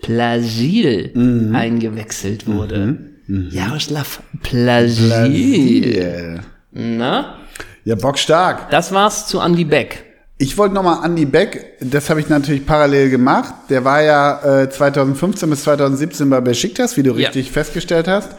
Plagil 0.00 1.12
eingewechselt 1.54 2.46
wurde. 2.46 3.10
Jaroslav 3.50 4.22
Plagil. 4.42 5.96
Yeah. 5.96 6.40
Na, 6.72 7.36
Ja, 7.84 7.94
bockstark. 7.96 8.70
das 8.70 8.92
war's 8.92 9.26
zu 9.26 9.40
Andy 9.40 9.64
Beck. 9.64 10.04
Ich 10.38 10.56
wollte 10.58 10.74
nochmal 10.74 11.04
Andy 11.04 11.24
Beck, 11.26 11.76
das 11.80 12.10
habe 12.10 12.20
ich 12.20 12.28
natürlich 12.28 12.66
parallel 12.66 13.10
gemacht. 13.10 13.52
Der 13.68 13.84
war 13.84 14.02
ja 14.02 14.62
äh, 14.62 14.70
2015 14.70 15.48
bis 15.50 15.62
2017 15.64 16.28
bei 16.30 16.40
Besiktas, 16.40 16.96
wie 16.96 17.02
du 17.02 17.10
Ja. 17.14 17.28
richtig 17.28 17.52
festgestellt 17.52 18.08
hast. 18.08 18.30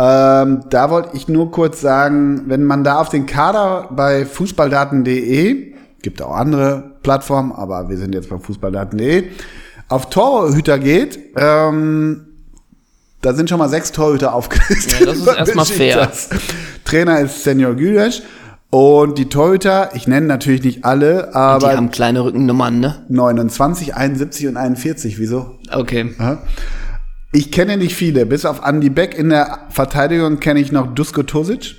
Ähm, 0.00 0.62
da 0.70 0.90
wollte 0.90 1.10
ich 1.16 1.28
nur 1.28 1.50
kurz 1.50 1.80
sagen, 1.80 2.44
wenn 2.46 2.64
man 2.64 2.82
da 2.84 3.00
auf 3.00 3.08
den 3.08 3.26
Kader 3.26 3.88
bei 3.90 4.24
fußballdaten.de, 4.24 5.74
gibt 6.02 6.22
auch 6.22 6.34
andere 6.34 6.92
Plattformen, 7.02 7.52
aber 7.52 7.88
wir 7.88 7.96
sind 7.96 8.14
jetzt 8.14 8.30
bei 8.30 8.38
fußballdaten.de, 8.38 9.24
auf 9.88 10.08
Torhüter 10.10 10.78
geht, 10.78 11.18
ähm, 11.36 12.27
da 13.20 13.34
sind 13.34 13.48
schon 13.48 13.58
mal 13.58 13.68
sechs 13.68 13.92
Torhüter 13.92 14.34
aufgelistet. 14.34 15.00
Ja, 15.00 15.06
das 15.06 15.18
ist 15.18 15.26
erstmal 15.26 15.64
fair. 15.66 16.10
Trainer 16.84 17.20
ist 17.20 17.44
Senior 17.44 17.74
Gülesch. 17.74 18.22
Und 18.70 19.16
die 19.16 19.30
Torhüter, 19.30 19.90
ich 19.94 20.06
nenne 20.06 20.26
natürlich 20.26 20.62
nicht 20.62 20.84
alle, 20.84 21.28
Die 21.30 21.34
aber 21.34 21.74
haben 21.74 21.90
kleine 21.90 22.22
Rückennummern, 22.22 22.78
ne? 22.80 23.06
29, 23.08 23.94
71 23.94 24.46
und 24.46 24.58
41. 24.58 25.18
Wieso? 25.18 25.58
Okay. 25.72 26.14
Ich 27.32 27.50
kenne 27.50 27.78
nicht 27.78 27.94
viele. 27.94 28.26
Bis 28.26 28.44
auf 28.44 28.60
Andy 28.66 28.90
Beck 28.90 29.16
in 29.16 29.30
der 29.30 29.60
Verteidigung 29.70 30.38
kenne 30.38 30.60
ich 30.60 30.70
noch 30.70 30.94
Dusko 30.94 31.22
Tosic. 31.22 31.76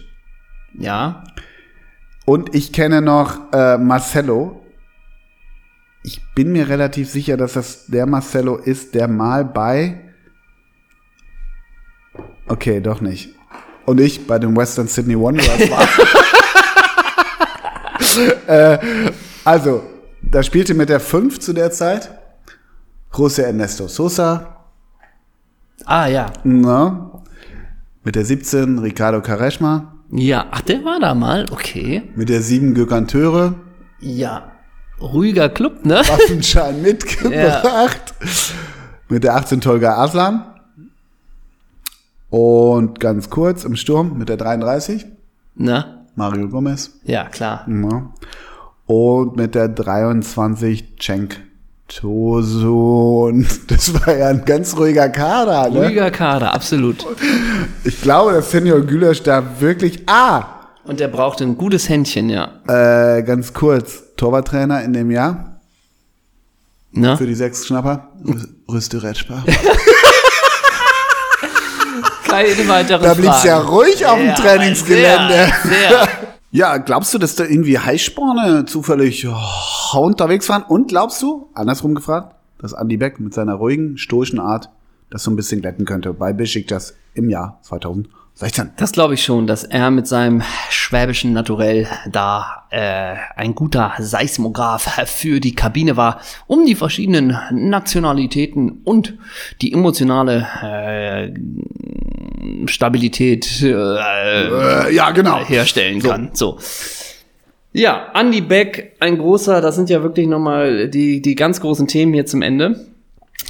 Ja. 0.79 1.23
Und 2.25 2.55
ich 2.55 2.73
kenne 2.73 3.01
noch 3.01 3.53
äh, 3.53 3.77
Marcelo. 3.77 4.61
Ich 6.03 6.21
bin 6.33 6.51
mir 6.51 6.69
relativ 6.69 7.09
sicher, 7.09 7.37
dass 7.37 7.53
das 7.53 7.85
der 7.85 8.07
Marcelo 8.07 8.55
ist, 8.55 8.95
der 8.95 9.07
mal 9.07 9.45
bei. 9.45 10.08
Okay, 12.49 12.81
doch 12.81 12.99
nicht. 12.99 13.29
Und 13.85 13.99
ich 13.99 14.27
bei 14.27 14.37
den 14.37 14.55
Western 14.55 14.87
Sydney 14.87 15.15
Wanderers 15.15 15.69
war. 15.69 15.87
äh, 18.47 18.77
also, 19.45 19.83
da 20.21 20.43
spielte 20.43 20.73
mit 20.73 20.89
der 20.89 20.99
5 20.99 21.39
zu 21.39 21.53
der 21.53 21.71
Zeit 21.71 22.09
José 23.13 23.43
Ernesto 23.43 23.87
Sosa. 23.87 24.57
Ah, 25.85 26.07
ja. 26.07 26.31
Na, 26.43 27.23
mit 28.03 28.15
der 28.15 28.25
17 28.25 28.79
Ricardo 28.79 29.21
Quaresma. 29.21 29.93
Ja. 30.11 30.47
Ach, 30.51 30.61
der 30.61 30.83
war 30.83 30.99
da 30.99 31.13
mal. 31.13 31.45
Okay. 31.51 32.03
Mit 32.15 32.29
der 32.29 32.41
7 32.41 32.73
Gökhan 32.73 33.07
Töre. 33.07 33.55
Ja. 33.99 34.51
Ruhiger 35.01 35.49
Club, 35.49 35.85
ne? 35.85 35.97
Waffenschein 35.97 36.81
mitgebracht. 36.81 38.13
Mit 39.07 39.23
der 39.23 39.35
18 39.35 39.61
Tolga 39.61 39.95
Aslan. 39.95 40.43
Und 42.29 42.99
ganz 42.99 43.29
kurz 43.29 43.63
im 43.63 43.75
Sturm 43.75 44.17
mit 44.17 44.29
der 44.29 44.37
33 44.37 45.05
Na? 45.55 46.05
Mario 46.15 46.49
Gomez. 46.49 46.91
Ja, 47.03 47.25
klar. 47.25 47.65
Ja. 47.67 48.11
Und 48.85 49.35
mit 49.35 49.55
der 49.55 49.69
23 49.69 50.97
Cenk 50.99 51.41
Tosun. 51.87 53.47
Das 53.67 53.93
war 53.93 54.15
ja 54.15 54.27
ein 54.27 54.45
ganz 54.45 54.77
ruhiger 54.77 55.09
Kader. 55.09 55.69
Ne? 55.69 55.85
Ruhiger 55.85 56.11
Kader, 56.11 56.53
absolut. 56.53 57.05
Ich 57.83 58.01
glaube, 58.01 58.33
dass 58.33 58.51
Senior 58.51 58.81
Gülesch 58.81 59.23
da 59.23 59.43
wirklich. 59.59 60.03
Ah! 60.07 60.45
Und 60.85 60.99
der 60.99 61.07
brauchte 61.07 61.43
ein 61.43 61.57
gutes 61.57 61.89
Händchen, 61.89 62.29
ja. 62.29 62.61
Äh, 62.67 63.23
ganz 63.23 63.53
kurz. 63.53 64.15
Torwarttrainer 64.17 64.83
in 64.83 64.93
dem 64.93 65.11
Jahr 65.11 65.59
Na? 66.91 67.15
für 67.15 67.27
die 67.27 67.35
sechs 67.35 67.65
Schnapper. 67.67 68.09
Rüste 68.67 69.01
Retschbach. 69.01 69.45
Keine 72.29 72.67
weitere 72.67 73.03
Da 73.03 73.13
blieb's 73.13 73.43
ja 73.43 73.59
ruhig 73.59 74.05
auf 74.05 74.17
dem 74.17 74.35
Trainingsgelände. 74.35 75.51
Sehr, 75.63 75.89
sehr. 75.89 76.07
Ja, 76.51 76.77
glaubst 76.77 77.13
du, 77.13 77.19
dass 77.19 77.35
da 77.35 77.43
irgendwie 77.43 77.77
Heißsporne 77.77 78.65
zufällig 78.65 79.27
oh, 79.27 79.99
unterwegs 79.99 80.49
waren? 80.49 80.63
Und 80.63 80.87
glaubst 80.87 81.21
du, 81.21 81.49
andersrum 81.53 81.93
gefragt, 81.93 82.35
dass 82.59 82.73
Andy 82.73 82.97
Beck 82.97 83.19
mit 83.19 83.33
seiner 83.33 83.53
ruhigen, 83.53 83.97
stoischen 83.97 84.39
Art 84.39 84.69
das 85.11 85.23
so 85.23 85.31
ein 85.31 85.35
bisschen 85.35 85.61
glätten 85.61 85.85
könnte 85.85 86.13
bei 86.13 86.33
Besiktas 86.33 86.95
im 87.13 87.29
Jahr 87.29 87.59
2016? 88.39 88.71
Das 88.77 88.93
glaube 88.93 89.15
ich 89.15 89.23
schon, 89.23 89.47
dass 89.47 89.65
er 89.65 89.91
mit 89.91 90.07
seinem 90.07 90.41
schwäbischen 90.69 91.33
Naturell 91.33 91.87
da 92.09 92.63
äh, 92.69 93.15
ein 93.35 93.53
guter 93.53 93.93
Seismograph 93.99 94.87
für 95.07 95.41
die 95.41 95.55
Kabine 95.55 95.97
war, 95.97 96.21
um 96.47 96.65
die 96.65 96.75
verschiedenen 96.75 97.37
Nationalitäten 97.51 98.81
und 98.85 99.15
die 99.61 99.73
emotionale 99.73 100.47
äh, 100.63 102.67
Stabilität 102.67 103.61
äh, 103.61 104.93
ja, 104.93 105.11
genau. 105.11 105.45
herstellen 105.45 106.01
kann. 106.01 106.29
So. 106.33 106.59
Ja, 107.73 108.07
Andy 108.15 108.41
Beck, 108.41 108.95
ein 108.99 109.17
großer, 109.17 109.61
das 109.61 109.75
sind 109.75 109.89
ja 109.89 110.01
wirklich 110.01 110.27
nochmal 110.27 110.87
die, 110.87 111.21
die 111.21 111.35
ganz 111.35 111.59
großen 111.59 111.87
Themen 111.87 112.13
hier 112.13 112.25
zum 112.25 112.41
Ende. 112.41 112.88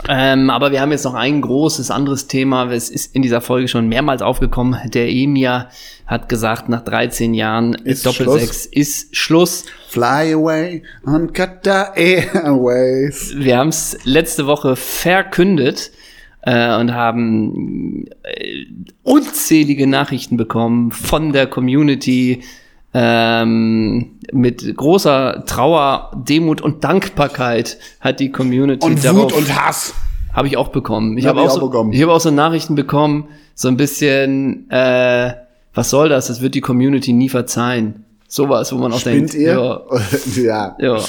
Ähm, 0.07 0.49
aber 0.49 0.71
wir 0.71 0.81
haben 0.81 0.91
jetzt 0.91 1.03
noch 1.03 1.13
ein 1.13 1.41
großes 1.41 1.91
anderes 1.91 2.27
Thema. 2.27 2.71
Es 2.71 2.89
ist 2.89 3.13
in 3.13 3.21
dieser 3.21 3.41
Folge 3.41 3.67
schon 3.67 3.87
mehrmals 3.89 4.21
aufgekommen. 4.21 4.77
Der 4.93 5.09
Emir 5.09 5.67
hat 6.07 6.29
gesagt, 6.29 6.69
nach 6.69 6.83
13 6.83 7.33
Jahren 7.33 7.73
Ist 7.73 8.05
Doppelsechs 8.05 8.65
ist 8.65 9.15
Schluss. 9.15 9.65
Fly 9.89 10.33
away 10.33 10.83
on 11.05 11.33
Qatar 11.33 11.95
Airways. 11.97 13.33
Wir 13.35 13.57
haben 13.57 13.69
es 13.69 13.97
letzte 14.05 14.47
Woche 14.47 14.75
verkündet 14.75 15.91
äh, 16.41 16.75
und 16.77 16.93
haben 16.93 18.05
äh, 18.23 18.65
unzählige 19.03 19.85
Nachrichten 19.85 20.37
bekommen 20.37 20.91
von 20.91 21.33
der 21.33 21.47
Community 21.47 22.43
ähm, 22.93 24.19
mit 24.31 24.75
großer 24.75 25.43
Trauer, 25.45 26.11
Demut 26.15 26.61
und 26.61 26.83
Dankbarkeit 26.83 27.77
hat 27.99 28.19
die 28.19 28.31
Community 28.31 28.85
Und 28.85 29.03
darauf 29.03 29.23
Wut 29.23 29.33
und 29.33 29.55
Hass. 29.55 29.93
habe 30.33 30.47
ich 30.47 30.57
auch 30.57 30.69
bekommen. 30.69 31.17
Ich 31.17 31.25
Hab 31.25 31.35
habe 31.35 31.41
auch, 31.41 31.51
auch 31.51 31.55
so, 31.55 31.67
bekommen. 31.67 31.93
ich 31.93 32.01
habe 32.01 32.11
auch 32.11 32.19
so 32.19 32.31
Nachrichten 32.31 32.75
bekommen, 32.75 33.27
so 33.53 33.67
ein 33.67 33.77
bisschen, 33.77 34.69
äh, 34.71 35.33
was 35.73 35.89
soll 35.89 36.09
das? 36.09 36.27
Das 36.27 36.41
wird 36.41 36.55
die 36.55 36.61
Community 36.61 37.13
nie 37.13 37.29
verzeihen. 37.29 38.05
Sowas, 38.27 38.71
wo 38.71 38.77
man 38.77 38.91
auch 38.93 38.99
Spinnt 38.99 39.33
denkt, 39.33 39.35
ihr? 39.35 39.83
ja, 40.37 40.75
ja. 40.79 40.97
ja. 40.97 41.03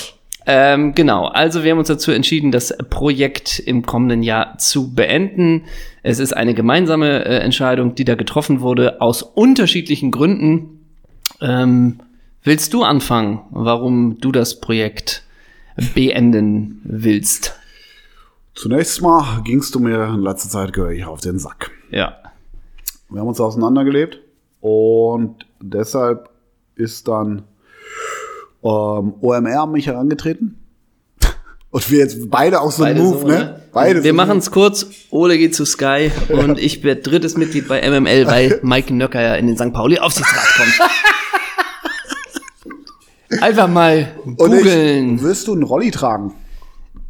Ähm, 0.47 0.95
genau, 0.95 1.27
also 1.27 1.63
wir 1.65 1.71
haben 1.71 1.79
uns 1.79 1.89
dazu 1.89 2.13
entschieden, 2.13 2.51
das 2.51 2.75
Projekt 2.89 3.59
im 3.59 3.85
kommenden 3.85 4.23
Jahr 4.23 4.57
zu 4.59 4.95
beenden. 4.95 5.65
Es 6.03 6.19
ist 6.19 6.35
eine 6.35 6.55
gemeinsame 6.55 7.25
äh, 7.25 7.39
Entscheidung, 7.39 7.95
die 7.95 8.05
da 8.05 8.15
getroffen 8.15 8.61
wurde, 8.61 9.01
aus 9.03 9.23
unterschiedlichen 9.23 10.11
Gründen. 10.11 10.80
Ähm, 11.41 12.01
willst 12.43 12.73
du 12.75 12.83
anfangen, 12.83 13.41
warum 13.51 14.19
du 14.21 14.33
das 14.33 14.61
Projekt 14.61 15.25
beenden 15.95 16.81
willst? 16.85 17.55
Zunächst 18.55 19.01
mal 19.01 19.43
gingst 19.43 19.75
du 19.75 19.81
mir 19.81 20.05
in 20.05 20.21
letzter 20.21 20.49
Zeit 20.49 20.73
gehörig 20.73 21.05
auf 21.07 21.21
den 21.21 21.39
Sack. 21.39 21.71
Ja. 21.91 22.17
Wir 23.09 23.21
haben 23.21 23.29
uns 23.29 23.41
auseinandergelebt 23.41 24.21
und 24.61 25.47
deshalb 25.61 26.29
ist 26.77 27.09
dann 27.09 27.43
ähm, 28.63 29.15
OMR 29.21 29.63
an 29.63 29.73
mich 29.73 29.87
herangetreten. 29.87 30.59
Und 31.71 31.89
wir 31.91 32.01
jetzt 32.01 32.31
beide 32.31 32.61
auch 32.61 32.73
so 32.73 32.83
ein 32.83 32.99
Move, 32.99 33.21
so, 33.21 33.29
ne? 33.29 33.63
Beide 33.73 34.03
wir 34.03 34.13
machen 34.13 34.39
es 34.39 34.51
kurz. 34.51 34.87
Ole 35.11 35.39
geht 35.39 35.55
zu 35.55 35.65
Sky 35.65 36.11
und 36.29 36.59
ich 36.59 36.83
werde 36.83 37.03
drittes 37.03 37.37
Mitglied 37.37 37.69
bei 37.69 37.89
MML, 37.89 38.27
weil 38.27 38.59
Mike 38.65 38.93
Nöcker 38.93 39.23
ja 39.23 39.37
in 39.37 39.47
den 39.47 39.57
St. 39.57 39.73
Pauli 39.73 39.99
Aufsichtsrat 39.99 40.49
kommt. 40.57 40.91
Einfach 43.41 43.69
mal 43.69 44.09
googeln. 44.37 45.23
Wirst 45.23 45.47
du 45.47 45.53
einen 45.53 45.63
Rolli 45.63 45.91
tragen? 45.91 46.35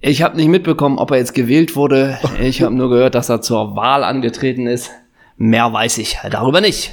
Ich 0.00 0.22
habe 0.22 0.36
nicht 0.36 0.48
mitbekommen, 0.48 0.98
ob 0.98 1.10
er 1.10 1.18
jetzt 1.18 1.34
gewählt 1.34 1.76
wurde. 1.76 2.18
Ich 2.40 2.62
habe 2.62 2.74
nur 2.74 2.90
gehört, 2.90 3.14
dass 3.14 3.28
er 3.28 3.42
zur 3.42 3.76
Wahl 3.76 4.04
angetreten 4.04 4.66
ist. 4.66 4.90
Mehr 5.36 5.72
weiß 5.72 5.98
ich 5.98 6.18
darüber 6.30 6.60
nicht. 6.60 6.92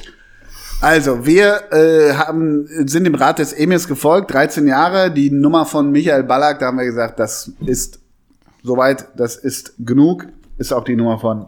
Also, 0.80 1.26
wir 1.26 1.72
äh, 1.72 2.14
haben, 2.14 2.68
sind 2.88 3.06
dem 3.06 3.16
Rat 3.16 3.40
des 3.40 3.52
Emirs 3.52 3.88
gefolgt, 3.88 4.32
13 4.34 4.68
Jahre. 4.68 5.12
Die 5.12 5.32
Nummer 5.32 5.66
von 5.66 5.92
Michael 5.92 6.24
Ballack, 6.24 6.60
da 6.60 6.68
haben 6.68 6.78
wir 6.78 6.86
gesagt, 6.86 7.20
das 7.20 7.52
ist 7.66 8.00
soweit, 8.64 9.08
das 9.16 9.36
ist 9.38 9.74
genug. 9.80 10.28
Ist 10.58 10.72
auch 10.72 10.84
die 10.84 10.96
Nummer 10.96 11.20
von 11.20 11.48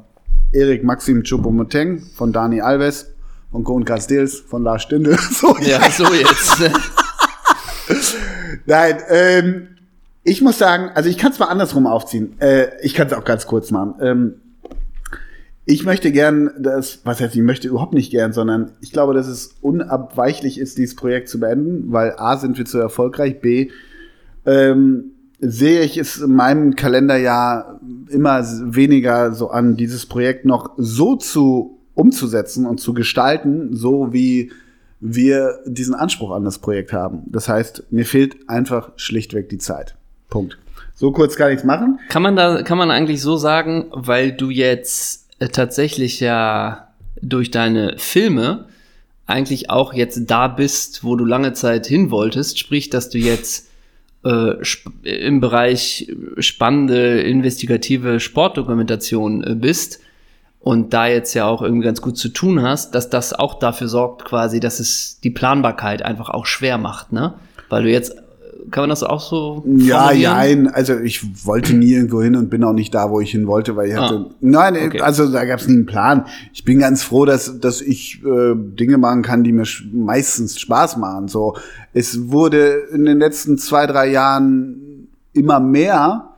Erik 0.51 0.84
Maxim 0.84 1.23
Choupo-Moteng, 1.23 2.01
von 2.15 2.34
Dani 2.34 2.61
Alves, 2.61 3.11
von 3.51 3.63
Kohn 3.63 3.86
Castells, 3.86 4.39
von 4.39 4.63
Lars 4.63 4.84
Stindl. 4.84 5.15
So, 5.32 5.55
ja, 5.59 5.80
so 5.91 6.05
jetzt. 6.13 6.61
Nein, 8.65 8.97
ähm, 9.09 9.67
ich 10.23 10.41
muss 10.41 10.57
sagen, 10.57 10.91
also 10.93 11.09
ich 11.09 11.17
kann 11.17 11.31
es 11.31 11.39
mal 11.39 11.47
andersrum 11.47 11.87
aufziehen. 11.87 12.39
Äh, 12.39 12.67
ich 12.81 12.93
kann 12.93 13.07
es 13.07 13.13
auch 13.13 13.23
ganz 13.23 13.47
kurz 13.47 13.71
machen. 13.71 13.95
Ähm, 14.01 14.33
ich 15.65 15.85
möchte 15.85 16.11
gern 16.11 16.49
das, 16.57 17.01
was 17.03 17.21
heißt, 17.21 17.35
ich 17.35 17.41
möchte 17.41 17.67
überhaupt 17.67 17.93
nicht 17.93 18.09
gern, 18.11 18.33
sondern 18.33 18.71
ich 18.81 18.91
glaube, 18.91 19.13
dass 19.13 19.27
es 19.27 19.55
unabweichlich 19.61 20.59
ist, 20.59 20.77
dieses 20.77 20.95
Projekt 20.95 21.29
zu 21.29 21.39
beenden, 21.39 21.91
weil 21.91 22.15
A, 22.17 22.37
sind 22.37 22.57
wir 22.57 22.65
zu 22.65 22.79
erfolgreich, 22.79 23.39
B, 23.39 23.69
ähm, 24.45 25.11
sehe 25.39 25.81
ich 25.81 25.97
es 25.97 26.17
in 26.17 26.33
meinem 26.33 26.75
Kalenderjahr 26.75 27.79
immer 28.09 28.43
weniger 28.73 29.33
so 29.33 29.51
an, 29.51 29.77
dieses 29.77 30.05
Projekt 30.05 30.43
noch 30.43 30.71
so 30.77 31.15
zu 31.15 31.77
umzusetzen 31.93 32.65
und 32.65 32.79
zu 32.79 32.93
gestalten, 32.93 33.75
so 33.75 34.11
wie 34.11 34.51
wir 34.99 35.59
diesen 35.65 35.95
Anspruch 35.95 36.31
an 36.31 36.43
das 36.43 36.59
Projekt 36.59 36.93
haben. 36.93 37.23
Das 37.27 37.47
heißt, 37.47 37.91
mir 37.91 38.05
fehlt 38.05 38.49
einfach 38.49 38.91
schlichtweg 38.95 39.49
die 39.49 39.57
Zeit. 39.57 39.95
Punkt. 40.29 40.57
So 40.95 41.11
kurz 41.11 41.35
kann 41.35 41.51
ich's 41.51 41.63
machen. 41.63 41.99
Kann 42.09 42.21
man 42.21 42.35
da, 42.35 42.61
kann 42.63 42.77
man 42.77 42.91
eigentlich 42.91 43.21
so 43.21 43.37
sagen, 43.37 43.85
weil 43.91 44.33
du 44.33 44.49
jetzt 44.49 45.27
äh, 45.39 45.47
tatsächlich 45.47 46.19
ja 46.19 46.89
durch 47.21 47.51
deine 47.51 47.95
Filme 47.97 48.65
eigentlich 49.25 49.69
auch 49.69 49.93
jetzt 49.93 50.29
da 50.29 50.47
bist, 50.47 51.03
wo 51.03 51.15
du 51.15 51.23
lange 51.23 51.53
Zeit 51.53 51.85
hin 51.87 52.11
wolltest, 52.11 52.59
sprich, 52.59 52.89
dass 52.89 53.09
du 53.09 53.17
jetzt 53.17 53.69
äh, 54.25 54.55
im 55.03 55.39
Bereich 55.39 56.11
spannende, 56.39 57.21
investigative 57.21 58.19
Sportdokumentation 58.19 59.43
äh, 59.43 59.55
bist 59.55 60.01
und 60.60 60.93
da 60.93 61.07
jetzt 61.07 61.34
ja 61.34 61.47
auch 61.47 61.62
irgendwie 61.62 61.86
ganz 61.86 62.01
gut 62.01 62.18
zu 62.18 62.30
tun 62.30 62.62
hast, 62.62 62.93
dass 62.95 63.10
das 63.10 63.34
auch 63.34 63.60
dafür 63.60 63.88
sorgt 63.88 64.26
quasi, 64.26 64.60
dass 64.60 64.80
es 64.80 65.20
die 65.24 65.30
Planbarkeit 65.30 66.03
einfach 66.03 66.30
auch 66.30 66.45
schwer 66.45 66.78
macht, 66.78 67.14
ne? 67.14 67.34
Weil 67.70 67.84
du 67.84 67.89
jetzt 67.89 68.16
kann 68.72 68.84
man 68.84 68.89
das 68.89 69.03
auch 69.03 69.22
so 69.22 69.64
Ja, 69.66 70.12
nein, 70.14 70.68
also 70.68 70.97
ich 70.99 71.45
wollte 71.45 71.74
nie 71.74 71.93
irgendwo 71.93 72.22
hin 72.22 72.36
und 72.36 72.49
bin 72.49 72.64
auch 72.64 72.74
nicht 72.74 72.93
da, 72.93 73.10
wo 73.10 73.20
ich 73.20 73.32
hin 73.32 73.47
wollte, 73.47 73.76
weil 73.76 73.89
ich 73.89 73.97
ah, 73.97 74.01
hatte. 74.03 74.30
Nein, 74.41 74.76
okay. 74.76 75.01
also 75.01 75.32
da 75.32 75.45
gab 75.45 75.60
es 75.60 75.68
nie 75.68 75.76
einen 75.76 75.86
Plan. 75.86 76.26
Ich 76.53 76.66
bin 76.66 76.80
ganz 76.80 77.03
froh, 77.03 77.26
dass, 77.26 77.60
dass 77.60 77.82
ich 77.82 78.22
äh, 78.24 78.53
Dinge 78.55 78.97
machen 78.97 79.22
kann, 79.22 79.43
die 79.43 79.51
mir 79.51 79.66
meistens 79.91 80.60
Spaß 80.60 80.97
machen. 80.97 81.28
So, 81.28 81.55
es 81.93 82.30
wurde 82.30 82.84
in 82.93 83.05
den 83.05 83.20
letzten 83.20 83.57
zwei, 83.57 83.88
drei 83.88 84.07
Jahren 84.12 85.07
immer 85.34 85.60
mehr 85.60 86.30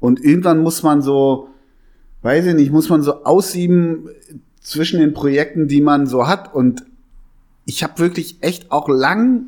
und 0.00 0.22
irgendwann 0.24 0.62
muss 0.62 0.82
man 0.82 1.02
so, 1.02 1.48
weiß 2.26 2.46
ich 2.46 2.54
nicht, 2.54 2.72
muss 2.72 2.88
man 2.88 3.02
so 3.02 3.22
aussieben 3.22 4.08
zwischen 4.60 4.98
den 4.98 5.14
Projekten, 5.14 5.68
die 5.68 5.80
man 5.80 6.08
so 6.08 6.26
hat. 6.26 6.52
Und 6.52 6.84
ich 7.66 7.84
habe 7.84 8.00
wirklich 8.00 8.38
echt 8.40 8.72
auch 8.72 8.88
lang, 8.88 9.44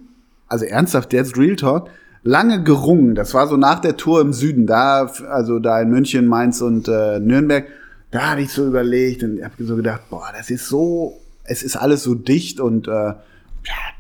also 0.47 0.64
ernsthaft, 0.64 1.12
jetzt 1.12 1.37
Real 1.37 1.57
Talk, 1.57 1.91
lange 2.22 2.62
gerungen. 2.62 3.16
Das 3.16 3.35
war 3.35 3.49
so 3.49 3.57
nach 3.57 3.81
der 3.81 3.97
Tour 3.97 4.20
im 4.20 4.33
Süden, 4.33 4.68
da, 4.68 5.11
also 5.29 5.59
da 5.59 5.81
in 5.81 5.91
München, 5.91 6.26
Mainz 6.26 6.61
und 6.61 6.87
äh, 6.87 7.18
Nürnberg. 7.18 7.66
Da 8.12 8.31
habe 8.31 8.43
ich 8.43 8.53
so 8.53 8.64
überlegt 8.64 9.24
und 9.24 9.43
habe 9.43 9.64
so 9.64 9.74
gedacht, 9.74 10.03
boah, 10.09 10.29
das 10.37 10.49
ist 10.49 10.68
so, 10.68 11.18
es 11.43 11.64
ist 11.64 11.74
alles 11.74 12.05
so 12.05 12.14
dicht 12.14 12.61
und 12.61 12.87
äh, 12.87 12.91
ja, 12.91 13.16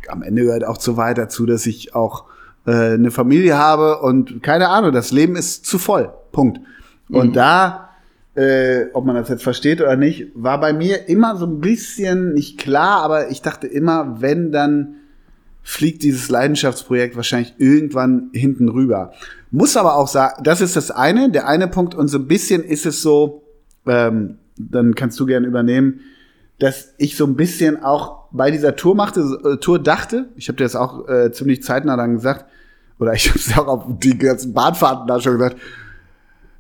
am 0.06 0.22
Ende 0.22 0.44
gehört 0.44 0.64
auch 0.64 0.78
zu 0.78 0.96
weit 0.96 1.18
dazu, 1.18 1.46
dass 1.46 1.66
ich 1.66 1.96
auch 1.96 2.26
äh, 2.64 2.94
eine 2.94 3.10
Familie 3.10 3.58
habe 3.58 3.98
und 3.98 4.40
keine 4.40 4.68
Ahnung, 4.68 4.92
das 4.92 5.10
Leben 5.10 5.34
ist 5.34 5.66
zu 5.66 5.80
voll. 5.80 6.12
Punkt. 6.30 6.60
Und 7.08 7.30
mhm. 7.30 7.32
da, 7.32 7.87
äh, 8.38 8.90
ob 8.92 9.04
man 9.04 9.16
das 9.16 9.28
jetzt 9.28 9.42
versteht 9.42 9.80
oder 9.80 9.96
nicht, 9.96 10.28
war 10.34 10.60
bei 10.60 10.72
mir 10.72 11.08
immer 11.08 11.36
so 11.36 11.44
ein 11.44 11.58
bisschen 11.58 12.34
nicht 12.34 12.56
klar, 12.56 13.02
aber 13.02 13.30
ich 13.30 13.42
dachte 13.42 13.66
immer, 13.66 14.20
wenn 14.20 14.52
dann 14.52 14.94
fliegt 15.64 16.04
dieses 16.04 16.28
Leidenschaftsprojekt 16.28 17.16
wahrscheinlich 17.16 17.54
irgendwann 17.58 18.30
hinten 18.32 18.68
rüber. 18.68 19.12
Muss 19.50 19.76
aber 19.76 19.96
auch 19.96 20.06
sagen, 20.06 20.40
das 20.44 20.60
ist 20.60 20.76
das 20.76 20.92
eine, 20.92 21.32
der 21.32 21.48
eine 21.48 21.66
Punkt 21.66 21.96
und 21.96 22.06
so 22.06 22.18
ein 22.18 22.28
bisschen 22.28 22.62
ist 22.62 22.86
es 22.86 23.02
so, 23.02 23.42
ähm, 23.86 24.38
dann 24.56 24.94
kannst 24.94 25.18
du 25.18 25.26
gerne 25.26 25.48
übernehmen, 25.48 26.00
dass 26.60 26.94
ich 26.96 27.16
so 27.16 27.26
ein 27.26 27.34
bisschen 27.34 27.82
auch 27.82 28.28
bei 28.30 28.52
dieser 28.52 28.76
Tour 28.76 28.94
machte, 28.94 29.20
äh, 29.44 29.56
Tour 29.56 29.80
dachte, 29.80 30.28
ich 30.36 30.48
habe 30.48 30.58
dir 30.58 30.64
das 30.64 30.76
auch 30.76 31.08
äh, 31.08 31.32
ziemlich 31.32 31.64
zeitnah 31.64 31.96
dann 31.96 32.14
gesagt, 32.14 32.44
oder 33.00 33.14
ich 33.14 33.28
habe 33.30 33.38
es 33.40 33.58
auch 33.58 33.66
auf 33.66 33.84
die 33.98 34.16
ganzen 34.16 34.52
Bahnfahrten 34.52 35.08
da 35.08 35.20
schon 35.20 35.38
gesagt, 35.38 35.56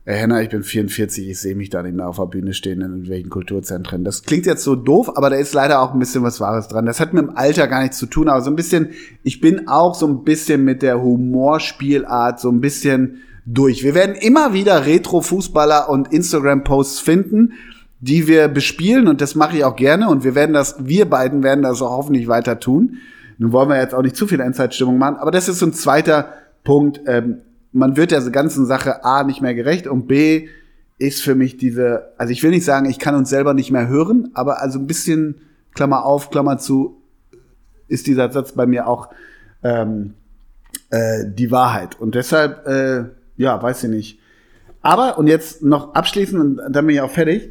Herr 0.08 0.16
Henner, 0.16 0.40
ich 0.40 0.48
bin 0.48 0.62
44, 0.62 1.28
ich 1.28 1.38
sehe 1.38 1.54
mich 1.54 1.68
da 1.68 1.82
nicht 1.82 1.94
mehr 1.94 2.08
auf 2.08 2.16
der 2.16 2.24
Bühne 2.24 2.54
stehen 2.54 2.80
in 2.80 2.92
irgendwelchen 2.92 3.28
Kulturzentren. 3.28 4.04
Das 4.04 4.22
klingt 4.22 4.46
jetzt 4.46 4.64
so 4.64 4.74
doof, 4.74 5.18
aber 5.18 5.28
da 5.28 5.36
ist 5.36 5.52
leider 5.52 5.82
auch 5.82 5.92
ein 5.92 5.98
bisschen 5.98 6.22
was 6.22 6.40
Wahres 6.40 6.66
dran. 6.66 6.86
Das 6.86 6.98
hat 6.98 7.12
mit 7.12 7.24
dem 7.24 7.36
Alter 7.36 7.66
gar 7.68 7.82
nichts 7.82 7.98
zu 7.98 8.06
tun, 8.06 8.30
aber 8.30 8.40
so 8.40 8.48
ein 8.48 8.56
bisschen, 8.56 8.88
ich 9.22 9.42
bin 9.42 9.68
auch 9.68 9.94
so 9.94 10.06
ein 10.06 10.24
bisschen 10.24 10.64
mit 10.64 10.80
der 10.80 11.02
Humorspielart 11.02 12.40
so 12.40 12.50
ein 12.50 12.62
bisschen 12.62 13.18
durch. 13.44 13.84
Wir 13.84 13.94
werden 13.94 14.14
immer 14.14 14.54
wieder 14.54 14.86
Retro-Fußballer 14.86 15.90
und 15.90 16.10
Instagram-Posts 16.10 17.00
finden, 17.00 17.52
die 18.00 18.26
wir 18.26 18.48
bespielen 18.48 19.08
und 19.08 19.20
das 19.20 19.34
mache 19.34 19.58
ich 19.58 19.64
auch 19.64 19.76
gerne 19.76 20.08
und 20.08 20.24
wir 20.24 20.34
werden 20.34 20.54
das, 20.54 20.76
wir 20.78 21.04
beiden 21.04 21.42
werden 21.42 21.60
das 21.60 21.82
auch 21.82 21.90
hoffentlich 21.90 22.28
weiter 22.28 22.58
tun. 22.58 22.96
Nun 23.36 23.52
wollen 23.52 23.68
wir 23.68 23.78
jetzt 23.78 23.94
auch 23.94 24.00
nicht 24.00 24.16
zu 24.16 24.26
viel 24.26 24.40
Endzeitstimmung 24.40 24.96
machen, 24.96 25.16
aber 25.16 25.32
das 25.32 25.50
ist 25.50 25.58
so 25.58 25.66
ein 25.66 25.74
zweiter 25.74 26.32
Punkt. 26.64 27.02
Ähm, 27.04 27.42
man 27.72 27.96
wird 27.96 28.10
der 28.10 28.22
ganzen 28.30 28.66
Sache 28.66 29.04
A 29.04 29.24
nicht 29.24 29.40
mehr 29.40 29.54
gerecht 29.54 29.86
und 29.86 30.06
B 30.06 30.48
ist 30.98 31.22
für 31.22 31.34
mich 31.34 31.56
diese, 31.56 32.12
also 32.18 32.32
ich 32.32 32.42
will 32.42 32.50
nicht 32.50 32.64
sagen, 32.64 32.88
ich 32.88 32.98
kann 32.98 33.14
uns 33.14 33.30
selber 33.30 33.54
nicht 33.54 33.70
mehr 33.70 33.88
hören, 33.88 34.30
aber 34.34 34.60
also 34.60 34.78
ein 34.78 34.86
bisschen, 34.86 35.36
Klammer 35.74 36.04
auf, 36.04 36.30
Klammer 36.30 36.58
zu, 36.58 37.00
ist 37.86 38.08
dieser 38.08 38.32
Satz 38.32 38.52
bei 38.52 38.66
mir 38.66 38.88
auch 38.88 39.10
ähm, 39.62 40.14
äh, 40.90 41.24
die 41.26 41.50
Wahrheit. 41.50 42.00
Und 42.00 42.14
deshalb, 42.14 42.66
äh, 42.66 43.04
ja, 43.36 43.62
weiß 43.62 43.84
ich 43.84 43.90
nicht. 43.90 44.18
Aber, 44.82 45.18
und 45.18 45.28
jetzt 45.28 45.62
noch 45.62 45.94
abschließend, 45.94 46.40
und 46.40 46.72
dann 46.72 46.86
bin 46.86 46.96
ich 46.96 47.00
auch 47.00 47.10
fertig. 47.10 47.50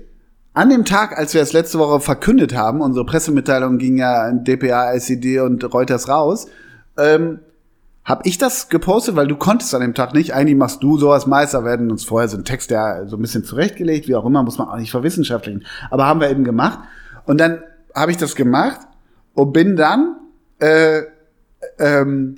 An 0.53 0.69
dem 0.69 0.85
Tag, 0.85 1.17
als 1.17 1.33
wir 1.33 1.41
es 1.41 1.53
letzte 1.53 1.79
Woche 1.79 1.99
verkündet 1.99 2.55
haben, 2.55 2.81
unsere 2.81 3.05
Pressemitteilung 3.05 3.77
ging 3.77 3.97
ja 3.97 4.27
in 4.27 4.43
DPA, 4.43 4.93
ICD 4.95 5.39
und 5.39 5.71
Reuters 5.73 6.09
raus, 6.09 6.47
ähm, 6.97 7.39
hab 8.07 8.25
ich 8.25 8.37
das 8.37 8.69
gepostet, 8.69 9.17
weil 9.17 9.27
du 9.27 9.35
konntest 9.35 9.75
an 9.75 9.81
dem 9.81 9.93
Tag 9.93 10.13
nicht. 10.13 10.33
Eigentlich 10.33 10.55
machst 10.55 10.81
du 10.81 10.97
sowas 10.97 11.27
Meister, 11.27 11.65
werden 11.65 11.91
uns 11.91 12.05
vorher 12.05 12.29
so 12.29 12.37
ein 12.37 12.45
Text 12.45 12.71
ja 12.71 13.05
so 13.05 13.17
ein 13.17 13.21
bisschen 13.21 13.43
zurechtgelegt, 13.43 14.07
wie 14.07 14.15
auch 14.15 14.25
immer, 14.25 14.43
muss 14.43 14.57
man 14.57 14.69
auch 14.69 14.77
nicht 14.77 14.91
verwissenschaftlichen. 14.91 15.65
Aber 15.91 16.05
haben 16.05 16.21
wir 16.21 16.29
eben 16.29 16.45
gemacht. 16.45 16.79
Und 17.25 17.37
dann 17.41 17.61
habe 17.93 18.11
ich 18.11 18.17
das 18.17 18.35
gemacht 18.35 18.79
und 19.33 19.51
bin 19.51 19.75
dann 19.75 20.15
äh, 20.59 21.01
ähm, 21.79 22.37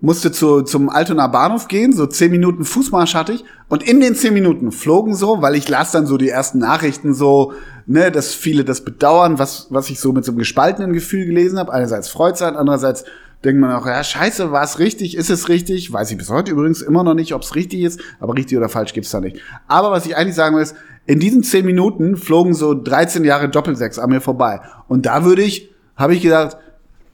musste 0.00 0.32
zu, 0.32 0.62
zum 0.62 0.88
Altona 0.88 1.28
Bahnhof 1.28 1.68
gehen, 1.68 1.92
so 1.92 2.06
zehn 2.06 2.32
Minuten 2.32 2.64
Fußmarsch 2.64 3.14
hatte 3.14 3.32
ich. 3.32 3.44
Und 3.68 3.84
in 3.88 4.00
den 4.00 4.16
zehn 4.16 4.34
Minuten 4.34 4.72
flogen 4.72 5.14
so, 5.14 5.42
weil 5.42 5.54
ich 5.54 5.68
las 5.68 5.92
dann 5.92 6.06
so 6.06 6.16
die 6.16 6.28
ersten 6.28 6.58
Nachrichten 6.58 7.14
so, 7.14 7.52
ne, 7.86 8.10
dass 8.10 8.34
viele 8.34 8.64
das 8.64 8.84
bedauern, 8.84 9.38
was, 9.38 9.68
was 9.70 9.90
ich 9.90 10.00
so 10.00 10.12
mit 10.12 10.24
so 10.24 10.32
einem 10.32 10.38
gespaltenen 10.40 10.92
Gefühl 10.92 11.24
gelesen 11.24 11.56
habe. 11.56 11.72
Einerseits 11.72 12.08
freut 12.08 12.36
sein, 12.36 12.56
andererseits 12.56 13.04
denkt 13.44 13.60
man 13.60 13.72
auch, 13.72 13.86
ja, 13.86 14.02
scheiße, 14.02 14.50
war 14.52 14.64
es 14.64 14.78
richtig, 14.78 15.16
ist 15.16 15.30
es 15.30 15.48
richtig? 15.48 15.92
Weiß 15.92 16.10
ich 16.10 16.18
bis 16.18 16.30
heute 16.30 16.52
übrigens 16.52 16.82
immer 16.82 17.04
noch 17.04 17.14
nicht, 17.14 17.34
ob 17.34 17.42
es 17.42 17.54
richtig 17.54 17.82
ist, 17.82 18.00
aber 18.20 18.34
richtig 18.34 18.58
oder 18.58 18.68
falsch 18.68 18.92
gibt's 18.92 19.10
da 19.10 19.20
nicht. 19.20 19.40
Aber 19.68 19.90
was 19.90 20.06
ich 20.06 20.16
eigentlich 20.16 20.34
sagen 20.34 20.56
will, 20.56 20.62
ist, 20.62 20.74
in 21.06 21.20
diesen 21.20 21.42
zehn 21.42 21.64
Minuten 21.64 22.16
flogen 22.16 22.52
so 22.52 22.74
13 22.74 23.24
Jahre 23.24 23.48
Doppelsechs 23.48 23.98
an 23.98 24.10
mir 24.10 24.20
vorbei. 24.20 24.60
Und 24.88 25.06
da 25.06 25.24
würde 25.24 25.42
ich, 25.42 25.70
habe 25.96 26.14
ich 26.14 26.22
gedacht, 26.22 26.58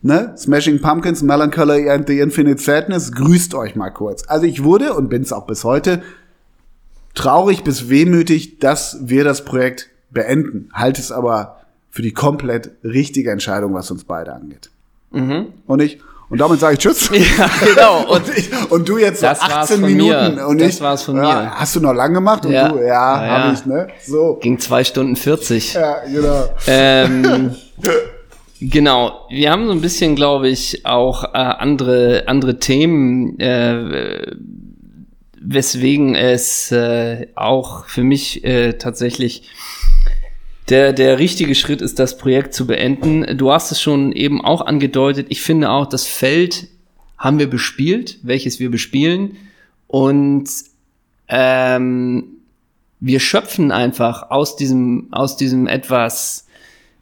ne, 0.03 0.35
Smashing 0.37 0.81
Pumpkins, 0.81 1.23
Melancholy 1.23 1.89
and 1.89 2.09
the 2.09 2.19
Infinite 2.19 2.61
Sadness, 2.61 3.13
grüßt 3.13 3.55
euch 3.55 3.77
mal 3.77 3.91
kurz. 3.91 4.25
Also 4.27 4.47
ich 4.47 4.65
wurde 4.65 4.95
und 4.95 5.11
bin 5.11 5.23
es 5.23 5.33
auch 5.33 5.47
bis 5.47 5.63
heute 5.63 6.03
traurig 7.15 7.63
bis 7.63 7.89
wehmütig, 7.89 8.59
dass 8.59 8.99
wir 9.03 9.25
das 9.25 9.45
Projekt 9.45 9.91
beenden. 10.11 10.71
Halte 10.73 11.01
es 11.01 11.13
aber 11.13 11.61
für 11.91 12.03
die 12.03 12.13
komplett 12.13 12.73
richtige 12.83 13.31
Entscheidung, 13.31 13.75
was 13.75 13.91
uns 13.91 14.03
beide 14.05 14.33
angeht. 14.33 14.71
Mhm. 15.13 15.47
Und 15.67 15.81
ich, 15.81 16.01
und 16.31 16.39
damit 16.41 16.59
sage 16.61 16.75
ich 16.75 16.79
Tschüss. 16.81 17.11
Ja, 17.13 17.51
genau. 17.65 18.05
Und, 18.15 18.23
ich, 18.37 18.51
und 18.71 18.89
du 18.89 18.99
jetzt 18.99 19.21
so 19.21 19.27
Das 19.27 19.41
war's 19.43 19.53
18 19.71 19.81
von 19.81 19.87
Minuten. 19.91 20.35
mir. 20.37 20.47
Und 20.47 20.61
Das 20.61 20.75
ich, 20.75 20.81
war's 20.81 21.03
von 21.03 21.17
ja, 21.17 21.23
mir. 21.23 21.51
Hast 21.55 21.77
du 21.77 21.81
noch 21.81 21.93
lang 21.93 22.13
gemacht? 22.15 22.45
Und 22.47 22.53
Ja. 22.53 22.69
du, 22.69 22.79
ja, 22.79 22.85
Ja, 22.87 23.17
habe 23.29 23.47
ja. 23.49 23.53
ich, 23.53 23.67
ne? 23.67 23.89
So. 24.07 24.35
Ging 24.41 24.59
zwei 24.59 24.83
Stunden 24.85 25.17
40. 25.17 25.75
Ja, 25.75 25.99
genau. 26.07 26.49
Ähm, 26.67 27.55
genau. 28.61 29.27
Wir 29.29 29.51
haben 29.53 29.67
so 29.67 29.73
ein 29.73 29.81
bisschen, 29.81 30.17
glaube 30.17 30.49
ich, 30.49 30.85
auch 30.87 31.25
äh, 31.25 31.29
andere, 31.37 32.25
andere 32.27 32.59
Themen, 32.59 33.39
äh, 33.39 34.33
weswegen 35.41 36.15
es 36.15 36.73
äh, 36.73 37.27
auch 37.35 37.85
für 37.87 38.03
mich 38.03 38.45
äh, 38.45 38.75
tatsächlich 38.75 39.43
der, 40.69 40.93
der 40.93 41.19
richtige 41.19 41.55
Schritt 41.55 41.83
ist, 41.83 41.99
das 41.99 42.17
Projekt 42.17 42.55
zu 42.55 42.67
beenden. 42.67 43.37
Du 43.37 43.53
hast 43.53 43.71
es 43.71 43.81
schon 43.81 44.13
eben 44.13 44.43
auch 44.43 44.63
angedeutet. 44.63 45.27
Ich 45.29 45.43
finde 45.43 45.71
auch, 45.71 45.87
das 45.87 46.07
Feld 46.07 46.69
haben 47.19 47.39
wir 47.39 47.49
bespielt, 47.49 48.19
welches 48.23 48.61
wir 48.61 48.71
bespielen. 48.71 49.37
Und 49.87 50.49
ähm, 51.29 52.25
wir 53.01 53.21
schöpfen 53.21 53.73
einfach 53.73 54.31
aus 54.31 54.57
diesem, 54.57 55.09
aus 55.11 55.37
diesem 55.37 55.67
etwas, 55.67 56.47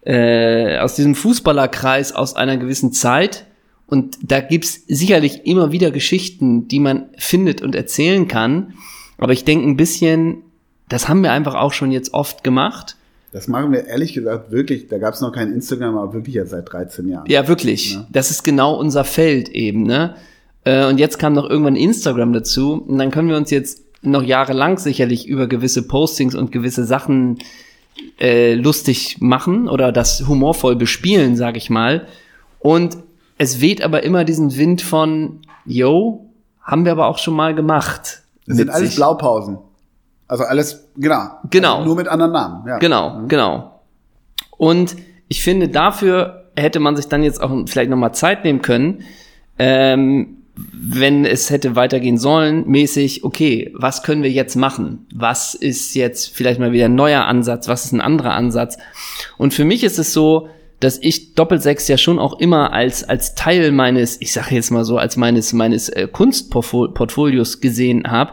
äh, 0.05 0.79
aus 0.79 0.97
diesem 0.97 1.15
Fußballerkreis 1.15 2.13
aus 2.13 2.35
einer 2.35 2.57
gewissen 2.57 2.93
Zeit. 2.93 3.47
Und 3.87 4.19
da 4.23 4.41
gibt's 4.41 4.83
sicherlich 4.89 5.47
immer 5.47 5.71
wieder 5.71 5.91
Geschichten, 5.91 6.67
die 6.67 6.81
man 6.81 7.11
findet 7.17 7.63
und 7.63 7.77
erzählen 7.77 8.27
kann. 8.27 8.75
Aber 9.19 9.33
ich 9.33 9.45
denke 9.45 9.69
ein 9.69 9.77
bisschen, 9.77 10.43
das 10.89 11.09
haben 11.09 11.23
wir 11.23 11.31
einfach 11.31 11.55
auch 11.55 11.73
schon 11.73 11.93
jetzt 11.93 12.13
oft 12.13 12.43
gemacht. 12.43 12.97
Das 13.33 13.49
machen 13.49 13.73
wir 13.73 13.87
ehrlich 13.87 14.13
gesagt 14.13 14.53
wirklich, 14.53 14.89
da 14.89 14.99
gab 14.99 15.15
es 15.15 15.23
noch 15.23 15.33
kein 15.33 15.53
Instagram, 15.53 15.97
aber 15.97 16.13
wirklich 16.13 16.35
ja 16.35 16.45
seit 16.45 16.71
13 16.71 17.09
Jahren. 17.09 17.25
Ja, 17.29 17.49
wirklich. 17.49 17.95
Ja. 17.95 18.07
Das 18.13 18.31
ist 18.31 18.43
genau 18.43 18.75
unser 18.79 19.05
Feld 19.05 19.49
eben, 19.49 19.85
ne? 19.85 20.15
Äh, 20.65 20.87
Und 20.87 20.99
jetzt 20.99 21.19
kam 21.19 21.33
noch 21.33 21.49
irgendwann 21.49 21.75
Instagram 21.77 22.35
dazu. 22.35 22.75
Und 22.87 22.99
dann 22.99 23.11
können 23.11 23.29
wir 23.29 23.39
uns 23.39 23.51
jetzt 23.51 23.83
noch 24.03 24.23
jahrelang 24.23 24.77
sicherlich 24.77 25.27
über 25.27 25.47
gewisse 25.47 25.89
Postings 25.89 26.35
und 26.35 26.53
gewisse 26.53 26.85
Sachen 26.85 27.39
äh, 28.21 28.55
lustig 28.55 29.17
machen 29.21 29.67
oder 29.69 29.93
das 29.93 30.29
humorvoll 30.29 30.77
bespielen, 30.77 31.37
sag 31.37 31.57
ich 31.57 31.71
mal. 31.71 32.07
Und 32.59 32.99
es 33.39 33.61
weht 33.61 33.83
aber 33.83 34.03
immer 34.03 34.25
diesen 34.25 34.57
Wind 34.57 34.83
von, 34.83 35.41
yo, 35.65 36.27
haben 36.61 36.85
wir 36.85 36.93
aber 36.93 37.07
auch 37.07 37.19
schon 37.19 37.35
mal 37.35 37.55
gemacht. 37.55 38.23
Das 38.47 38.57
sind 38.59 38.71
alles. 38.71 38.97
Blaupausen. 38.97 39.59
Also 40.33 40.45
alles, 40.45 40.89
genau. 40.97 41.29
Genau. 41.51 41.75
Also 41.75 41.85
nur 41.85 41.97
mit 41.97 42.09
anderen 42.09 42.33
Namen. 42.33 42.67
Ja. 42.67 42.79
Genau, 42.79 43.21
genau. 43.29 43.83
Und 44.57 44.97
ich 45.29 45.43
finde, 45.43 45.69
dafür 45.69 46.45
hätte 46.57 46.81
man 46.81 46.97
sich 46.97 47.07
dann 47.09 47.23
jetzt 47.23 47.43
auch 47.43 47.51
vielleicht 47.67 47.91
nochmal 47.91 48.15
Zeit 48.15 48.43
nehmen 48.43 48.63
können, 48.63 49.03
ähm, 49.59 50.39
wenn 50.73 51.27
es 51.27 51.51
hätte 51.51 51.77
weitergehen 51.77 52.17
sollen, 52.17 52.67
mäßig, 52.67 53.25
okay, 53.25 53.75
was 53.75 54.03
können 54.03 54.23
wir 54.23 54.31
jetzt 54.31 54.57
machen? 54.57 55.07
Was 55.15 55.53
ist 55.53 55.95
jetzt 55.95 56.35
vielleicht 56.35 56.59
mal 56.59 56.73
wieder 56.73 56.87
ein 56.87 56.95
neuer 56.95 57.25
Ansatz? 57.25 57.69
Was 57.69 57.85
ist 57.85 57.93
ein 57.93 58.01
anderer 58.01 58.33
Ansatz? 58.33 58.79
Und 59.37 59.53
für 59.53 59.67
mich 59.67 59.85
ist 59.85 59.99
es 59.99 60.15
so, 60.15 60.49
dass 60.81 60.97
ich 60.97 61.35
Doppelsechs 61.35 61.89
ja 61.89 61.99
schon 61.99 62.19
auch 62.19 62.41
immer 62.41 62.73
als, 62.73 63.05
als 63.05 63.35
Teil 63.35 63.71
meines, 63.71 64.19
ich 64.23 64.33
sage 64.33 64.55
jetzt 64.55 64.71
mal 64.71 64.87
so, 64.87 64.97
als 64.97 65.19
meines, 65.19 65.53
meines 65.53 65.91
äh, 65.91 66.09
Kunstportfolios 66.11 67.61
gesehen 67.61 68.11
habe. 68.11 68.33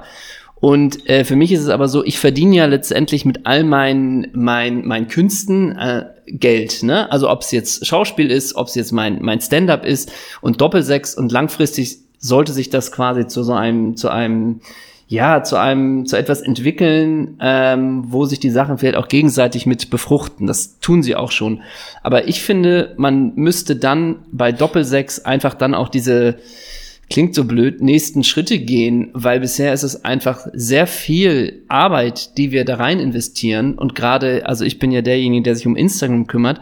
Und 0.59 1.09
äh, 1.09 1.23
für 1.23 1.35
mich 1.35 1.51
ist 1.51 1.61
es 1.61 1.69
aber 1.69 1.87
so, 1.87 2.03
ich 2.03 2.19
verdiene 2.19 2.55
ja 2.55 2.65
letztendlich 2.65 3.25
mit 3.25 3.45
all 3.45 3.63
meinen, 3.63 4.27
meinen, 4.33 4.85
meinen 4.85 5.07
Künsten 5.07 5.77
äh, 5.77 6.05
Geld. 6.27 6.83
Ne? 6.83 7.11
Also 7.11 7.29
ob 7.29 7.41
es 7.41 7.51
jetzt 7.51 7.85
Schauspiel 7.85 8.29
ist, 8.29 8.55
ob 8.55 8.67
es 8.67 8.75
jetzt 8.75 8.91
mein, 8.91 9.19
mein 9.21 9.39
Stand-up 9.39 9.85
ist 9.85 10.11
und 10.41 10.59
Doppelsechs 10.61 11.15
und 11.15 11.31
langfristig 11.31 11.99
sollte 12.19 12.51
sich 12.51 12.69
das 12.69 12.91
quasi 12.91 13.27
zu 13.27 13.43
so 13.43 13.53
einem, 13.53 13.95
zu 13.95 14.09
einem, 14.09 14.59
ja, 15.07 15.41
zu 15.43 15.55
einem, 15.55 16.05
zu 16.05 16.17
etwas 16.17 16.41
entwickeln, 16.41 17.37
ähm, 17.39 18.03
wo 18.09 18.25
sich 18.25 18.39
die 18.39 18.49
Sachen 18.49 18.77
vielleicht 18.77 18.97
auch 18.97 19.07
gegenseitig 19.07 19.65
mit 19.65 19.89
befruchten. 19.89 20.45
Das 20.45 20.79
tun 20.79 21.01
sie 21.01 21.15
auch 21.15 21.31
schon. 21.31 21.61
Aber 22.03 22.27
ich 22.27 22.43
finde, 22.43 22.93
man 22.97 23.33
müsste 23.35 23.77
dann 23.77 24.17
bei 24.31 24.51
Doppelsechs 24.51 25.19
einfach 25.19 25.53
dann 25.53 25.73
auch 25.73 25.87
diese, 25.87 26.37
klingt 27.09 27.33
so 27.33 27.43
blöd, 27.43 27.81
nächsten 27.81 28.23
Schritte 28.23 28.59
gehen, 28.59 29.09
weil 29.13 29.39
bisher 29.39 29.73
ist 29.73 29.83
es 29.83 30.05
einfach 30.05 30.47
sehr 30.53 30.85
viel 30.85 31.63
Arbeit, 31.67 32.37
die 32.37 32.51
wir 32.51 32.65
da 32.65 32.75
rein 32.75 32.99
investieren. 32.99 33.73
Und 33.75 33.95
gerade, 33.95 34.45
also 34.45 34.63
ich 34.63 34.79
bin 34.79 34.91
ja 34.91 35.01
derjenige, 35.01 35.43
der 35.43 35.55
sich 35.55 35.65
um 35.65 35.75
Instagram 35.75 36.27
kümmert. 36.27 36.61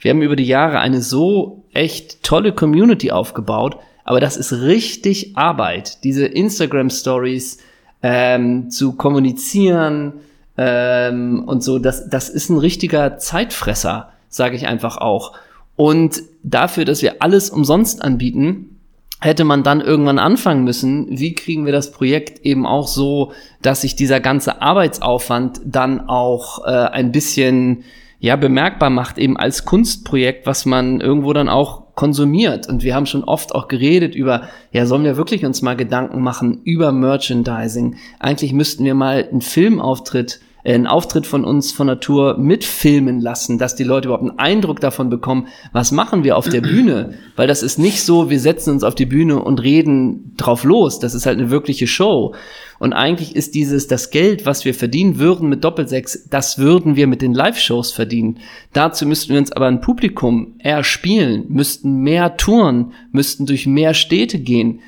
Wir 0.00 0.12
haben 0.12 0.22
über 0.22 0.36
die 0.36 0.44
Jahre 0.44 0.78
eine 0.78 1.02
so 1.02 1.64
echt 1.74 2.22
tolle 2.22 2.52
Community 2.52 3.10
aufgebaut, 3.10 3.76
aber 4.04 4.20
das 4.20 4.36
ist 4.36 4.52
richtig 4.52 5.36
Arbeit, 5.36 6.04
diese 6.04 6.26
Instagram 6.26 6.90
Stories 6.90 7.58
ähm, 8.02 8.70
zu 8.70 8.92
kommunizieren 8.92 10.14
ähm, 10.56 11.42
und 11.44 11.64
so. 11.64 11.80
Das, 11.80 12.08
das 12.08 12.28
ist 12.28 12.48
ein 12.50 12.58
richtiger 12.58 13.18
Zeitfresser, 13.18 14.10
sage 14.28 14.54
ich 14.54 14.68
einfach 14.68 14.98
auch. 14.98 15.34
Und 15.74 16.22
dafür, 16.42 16.84
dass 16.84 17.02
wir 17.02 17.16
alles 17.20 17.50
umsonst 17.50 18.02
anbieten, 18.02 18.77
hätte 19.20 19.44
man 19.44 19.62
dann 19.62 19.80
irgendwann 19.80 20.18
anfangen 20.18 20.64
müssen, 20.64 21.06
wie 21.10 21.34
kriegen 21.34 21.64
wir 21.64 21.72
das 21.72 21.90
Projekt 21.90 22.44
eben 22.44 22.66
auch 22.66 22.86
so, 22.86 23.32
dass 23.62 23.80
sich 23.80 23.96
dieser 23.96 24.20
ganze 24.20 24.62
Arbeitsaufwand 24.62 25.60
dann 25.64 26.08
auch 26.08 26.64
äh, 26.64 26.70
ein 26.70 27.10
bisschen 27.10 27.84
ja 28.20 28.36
bemerkbar 28.36 28.90
macht, 28.90 29.18
eben 29.18 29.36
als 29.36 29.64
Kunstprojekt, 29.64 30.46
was 30.46 30.66
man 30.66 31.00
irgendwo 31.00 31.32
dann 31.32 31.48
auch 31.48 31.94
konsumiert. 31.94 32.68
Und 32.68 32.82
wir 32.82 32.94
haben 32.94 33.06
schon 33.06 33.24
oft 33.24 33.54
auch 33.54 33.68
geredet 33.68 34.14
über, 34.14 34.42
ja, 34.72 34.86
sollen 34.86 35.04
wir 35.04 35.16
wirklich 35.16 35.44
uns 35.44 35.62
mal 35.62 35.76
Gedanken 35.76 36.20
machen 36.20 36.60
über 36.64 36.92
Merchandising? 36.92 37.96
Eigentlich 38.20 38.52
müssten 38.52 38.84
wir 38.84 38.94
mal 38.94 39.28
einen 39.28 39.40
Filmauftritt 39.40 40.40
einen 40.74 40.86
Auftritt 40.86 41.26
von 41.26 41.44
uns 41.44 41.72
von 41.72 41.86
Natur 41.86 42.36
mitfilmen 42.38 43.20
lassen, 43.20 43.58
dass 43.58 43.76
die 43.76 43.84
Leute 43.84 44.08
überhaupt 44.08 44.28
einen 44.28 44.38
Eindruck 44.38 44.80
davon 44.80 45.08
bekommen, 45.08 45.48
was 45.72 45.92
machen 45.92 46.24
wir 46.24 46.36
auf 46.36 46.48
der 46.48 46.60
Bühne. 46.60 47.14
Weil 47.36 47.46
das 47.46 47.62
ist 47.62 47.78
nicht 47.78 48.02
so, 48.02 48.30
wir 48.30 48.40
setzen 48.40 48.70
uns 48.70 48.84
auf 48.84 48.94
die 48.94 49.06
Bühne 49.06 49.42
und 49.42 49.62
reden 49.62 50.34
drauf 50.36 50.64
los. 50.64 50.98
Das 50.98 51.14
ist 51.14 51.26
halt 51.26 51.38
eine 51.38 51.50
wirkliche 51.50 51.86
Show. 51.86 52.34
Und 52.78 52.92
eigentlich 52.92 53.34
ist 53.34 53.54
dieses, 53.54 53.88
das 53.88 54.10
Geld, 54.10 54.46
was 54.46 54.64
wir 54.64 54.74
verdienen 54.74 55.18
würden 55.18 55.48
mit 55.48 55.64
Doppelsechs, 55.64 56.28
das 56.28 56.58
würden 56.58 56.96
wir 56.96 57.06
mit 57.06 57.22
den 57.22 57.34
Live-Shows 57.34 57.92
verdienen. 57.92 58.38
Dazu 58.72 59.06
müssten 59.06 59.32
wir 59.32 59.40
uns 59.40 59.50
aber 59.52 59.66
ein 59.66 59.80
Publikum 59.80 60.54
erspielen, 60.58 61.46
müssten 61.48 62.02
mehr 62.02 62.36
touren, 62.36 62.92
müssten 63.10 63.46
durch 63.46 63.66
mehr 63.66 63.94
Städte 63.94 64.38
gehen. 64.38 64.80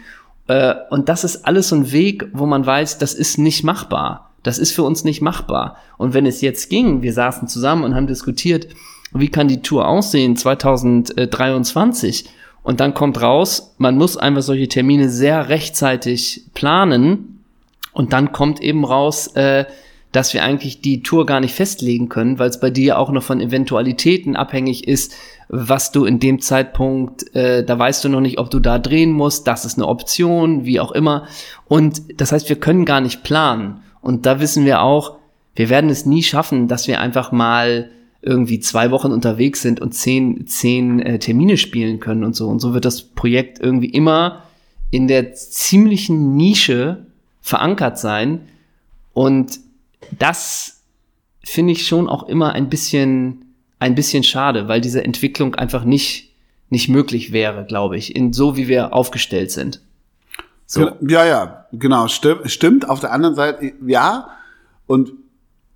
Äh, 0.47 0.75
Und 0.91 1.09
das 1.09 1.25
ist 1.25 1.47
alles 1.47 1.71
so 1.71 1.77
ein 1.77 1.91
Weg, 1.91 2.29
wo 2.33 2.47
man 2.47 2.65
weiß, 2.65 2.99
das 2.99 3.15
ist 3.15 3.39
nicht 3.39 3.65
machbar. 3.65 4.30
Das 4.43 4.59
ist 4.59 4.73
für 4.73 4.83
uns 4.83 5.05
nicht 5.05 5.21
machbar. 5.21 5.77
Und 5.99 6.15
wenn 6.15 6.27
es 6.27 6.41
jetzt 6.41 6.71
ging, 6.71 7.03
wir 7.03 7.13
saßen 7.13 7.49
zusammen 7.49 7.85
und 7.85 7.95
haben 7.95 8.07
diskutiert, 8.07 8.69
wie 9.13 9.29
kann 9.29 9.49
die 9.49 9.63
Tour 9.63 9.89
aussehen 9.89 10.37
2023? 10.37 12.27
Und 12.63 12.81
dann 12.81 12.95
kommt 12.95 13.21
raus, 13.21 13.75
man 13.79 13.97
muss 13.97 14.17
einfach 14.17 14.43
solche 14.43 14.69
Termine 14.69 15.09
sehr 15.09 15.49
rechtzeitig 15.49 16.45
planen. 16.55 17.43
Und 17.93 18.13
dann 18.13 18.33
kommt 18.33 18.61
eben 18.61 18.85
raus, 18.85 19.29
äh, 19.29 19.65
dass 20.13 20.35
wir 20.35 20.43
eigentlich 20.43 20.81
die 20.81 21.03
Tour 21.03 21.25
gar 21.25 21.41
nicht 21.41 21.55
festlegen 21.55 22.09
können, 22.09 22.39
weil 22.39 22.51
es 22.51 22.61
bei 22.61 22.71
dir 22.71 22.99
auch 22.99 23.11
noch 23.11 23.23
von 23.23 23.41
Eventualitäten 23.41 24.37
abhängig 24.37 24.89
ist, 24.89 25.15
was 25.49 25.93
du 25.93 26.05
in 26.05 26.19
dem 26.19 26.41
Zeitpunkt, 26.41 27.35
äh, 27.35 27.65
da 27.65 27.79
weißt 27.79 28.05
du 28.05 28.09
noch 28.09 28.21
nicht, 28.21 28.39
ob 28.39 28.51
du 28.51 28.61
da 28.61 28.79
drehen 28.79 29.13
musst, 29.13 29.47
das 29.47 29.65
ist 29.65 29.79
eine 29.79 29.87
Option, 29.87 30.65
wie 30.65 30.81
auch 30.81 30.93
immer. 30.93 31.27
Und 31.67 32.21
das 32.21 32.33
heißt, 32.33 32.49
wir 32.49 32.57
können 32.57 32.85
gar 32.85 33.01
nicht 33.01 33.23
planen. 33.23 33.83
Und 34.03 34.27
da 34.27 34.41
wissen 34.41 34.65
wir 34.65 34.83
auch, 34.83 35.17
wir 35.55 35.69
werden 35.69 35.91
es 35.91 36.07
nie 36.07 36.23
schaffen, 36.23 36.69
dass 36.69 36.89
wir 36.89 37.01
einfach 37.01 37.33
mal 37.33 37.91
irgendwie 38.23 38.61
zwei 38.61 38.91
Wochen 38.91 39.13
unterwegs 39.13 39.63
sind 39.63 39.81
und 39.81 39.95
zehn, 39.95 40.47
zehn 40.47 41.01
äh, 41.01 41.19
Termine 41.19 41.57
spielen 41.57 42.01
können 42.01 42.25
und 42.25 42.37
so. 42.37 42.49
Und 42.49 42.61
so 42.61 42.75
wird 42.75 42.85
das 42.85 43.03
Projekt 43.03 43.61
irgendwie 43.61 43.89
immer 43.89 44.45
in 44.91 45.09
der 45.09 45.35
ziemlichen 45.35 46.37
Nische 46.37 47.07
verankert 47.41 47.99
sein. 47.99 48.43
Und 49.13 49.61
das 50.19 50.83
finde 51.43 51.73
ich 51.73 51.87
schon 51.87 52.09
auch 52.09 52.25
immer 52.25 52.53
ein 52.53 52.69
bisschen, 52.69 53.45
ein 53.79 53.95
bisschen 53.95 54.23
schade, 54.23 54.69
weil 54.69 54.81
diese 54.81 55.03
Entwicklung 55.03 55.55
einfach 55.55 55.85
nicht, 55.85 56.31
nicht 56.69 56.89
möglich 56.89 57.33
wäre, 57.33 57.65
glaube 57.65 57.97
ich, 57.97 58.15
in 58.15 58.33
so 58.33 58.57
wie 58.57 58.69
wir 58.69 58.93
aufgestellt 58.93 59.51
sind. 59.51 59.81
So. 60.73 60.89
Ja, 61.01 61.25
ja, 61.25 61.67
genau, 61.73 62.07
stimmt, 62.07 62.49
stimmt. 62.49 62.89
Auf 62.89 63.01
der 63.01 63.11
anderen 63.11 63.35
Seite, 63.35 63.73
ja. 63.85 64.29
Und 64.87 65.13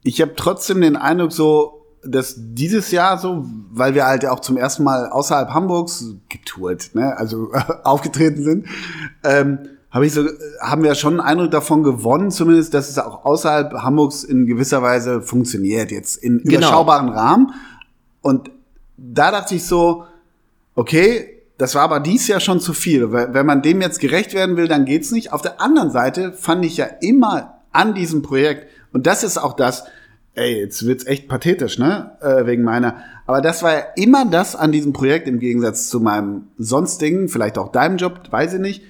ich 0.04 0.20
habe 0.20 0.34
trotzdem 0.36 0.80
den 0.82 0.94
Eindruck 0.94 1.32
so, 1.32 1.84
dass 2.04 2.36
dieses 2.38 2.92
Jahr 2.92 3.18
so, 3.18 3.44
weil 3.72 3.96
wir 3.96 4.06
halt 4.06 4.22
ja 4.22 4.30
auch 4.30 4.38
zum 4.38 4.56
ersten 4.56 4.84
Mal 4.84 5.08
außerhalb 5.08 5.50
Hamburgs 5.50 6.14
getourt, 6.28 6.90
ne, 6.94 7.16
also 7.18 7.50
aufgetreten 7.82 8.44
sind, 8.44 8.68
ähm, 9.24 9.58
habe 9.90 10.06
ich 10.06 10.12
so, 10.12 10.28
haben 10.60 10.84
wir 10.84 10.94
schon 10.94 11.14
einen 11.18 11.28
Eindruck 11.28 11.50
davon 11.50 11.82
gewonnen, 11.82 12.30
zumindest, 12.30 12.72
dass 12.72 12.88
es 12.88 12.96
auch 12.96 13.24
außerhalb 13.24 13.72
Hamburgs 13.72 14.22
in 14.22 14.46
gewisser 14.46 14.80
Weise 14.80 15.22
funktioniert, 15.22 15.90
jetzt 15.90 16.18
in 16.18 16.38
Genau. 16.38 16.58
überschaubaren 16.58 17.08
Rahmen. 17.08 17.52
Und 18.22 18.48
da 18.96 19.32
dachte 19.32 19.56
ich 19.56 19.66
so, 19.66 20.04
okay, 20.76 21.33
das 21.58 21.74
war 21.74 21.82
aber 21.82 22.00
dies 22.00 22.26
Jahr 22.26 22.40
schon 22.40 22.60
zu 22.60 22.72
viel. 22.72 23.12
Wenn 23.12 23.46
man 23.46 23.62
dem 23.62 23.80
jetzt 23.80 24.00
gerecht 24.00 24.34
werden 24.34 24.56
will, 24.56 24.68
dann 24.68 24.84
geht's 24.84 25.12
nicht. 25.12 25.32
Auf 25.32 25.42
der 25.42 25.60
anderen 25.60 25.90
Seite 25.90 26.32
fand 26.32 26.64
ich 26.64 26.76
ja 26.76 26.86
immer 27.00 27.62
an 27.72 27.94
diesem 27.94 28.22
Projekt, 28.22 28.68
und 28.92 29.06
das 29.06 29.24
ist 29.24 29.38
auch 29.38 29.54
das, 29.54 29.84
ey, 30.34 30.60
jetzt 30.60 30.86
wird's 30.86 31.06
echt 31.06 31.28
pathetisch, 31.28 31.78
ne, 31.78 32.12
äh, 32.20 32.46
wegen 32.46 32.62
meiner, 32.62 32.96
aber 33.26 33.40
das 33.40 33.62
war 33.62 33.72
ja 33.72 33.84
immer 33.96 34.26
das 34.26 34.54
an 34.54 34.72
diesem 34.72 34.92
Projekt 34.92 35.28
im 35.28 35.38
Gegensatz 35.38 35.88
zu 35.88 36.00
meinem 36.00 36.48
sonstigen, 36.58 37.28
vielleicht 37.28 37.58
auch 37.58 37.72
deinem 37.72 37.96
Job, 37.96 38.20
weiß 38.30 38.54
ich 38.54 38.60
nicht, 38.60 38.82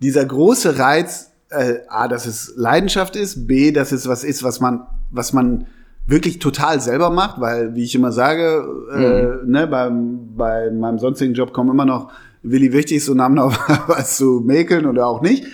dieser 0.00 0.24
große 0.24 0.78
Reiz, 0.78 1.30
äh, 1.50 1.78
A, 1.88 2.08
dass 2.08 2.26
es 2.26 2.52
Leidenschaft 2.56 3.16
ist, 3.16 3.46
B, 3.46 3.72
dass 3.72 3.92
es 3.92 4.08
was 4.08 4.24
ist, 4.24 4.42
was 4.42 4.60
man, 4.60 4.86
was 5.10 5.32
man 5.32 5.66
wirklich 6.06 6.38
total 6.38 6.80
selber 6.80 7.10
macht, 7.10 7.40
weil, 7.40 7.74
wie 7.74 7.84
ich 7.84 7.94
immer 7.94 8.12
sage, 8.12 8.64
äh, 8.92 9.44
mhm. 9.44 9.50
ne, 9.50 9.66
beim, 9.66 10.36
bei 10.36 10.70
meinem 10.70 10.98
sonstigen 10.98 11.34
Job 11.34 11.52
kommen 11.52 11.70
immer 11.70 11.84
noch 11.84 12.10
Willi 12.42 12.72
Wichtig 12.72 13.04
so 13.04 13.14
Namen 13.14 13.38
auf 13.38 13.58
was 13.86 14.16
zu 14.16 14.42
mäkeln 14.44 14.86
oder 14.86 15.06
auch 15.06 15.22
nicht. 15.22 15.46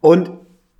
Und 0.00 0.30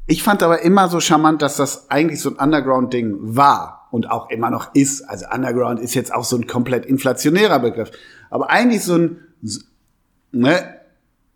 ich 0.07 0.23
fand 0.23 0.43
aber 0.43 0.63
immer 0.63 0.89
so 0.89 1.01
charmant, 1.01 1.43
dass 1.43 1.57
das 1.57 1.91
eigentlich 1.91 2.21
so 2.21 2.31
ein 2.31 2.37
Underground-Ding 2.37 3.17
war 3.21 3.89
und 3.91 4.11
auch 4.11 4.31
immer 4.31 4.51
noch 4.51 4.75
ist. 4.75 5.09
Also 5.09 5.27
Underground 5.33 5.81
ist 5.81 5.95
jetzt 5.95 6.15
auch 6.15 6.25
so 6.25 6.37
ein 6.37 6.47
komplett 6.47 6.87
inflationärer 6.87 7.59
Begriff. 7.59 7.91
Aber 8.31 8.51
eigentlich 8.51 8.85
so 8.85 8.97
ein, 8.97 9.19
ne, 10.33 10.77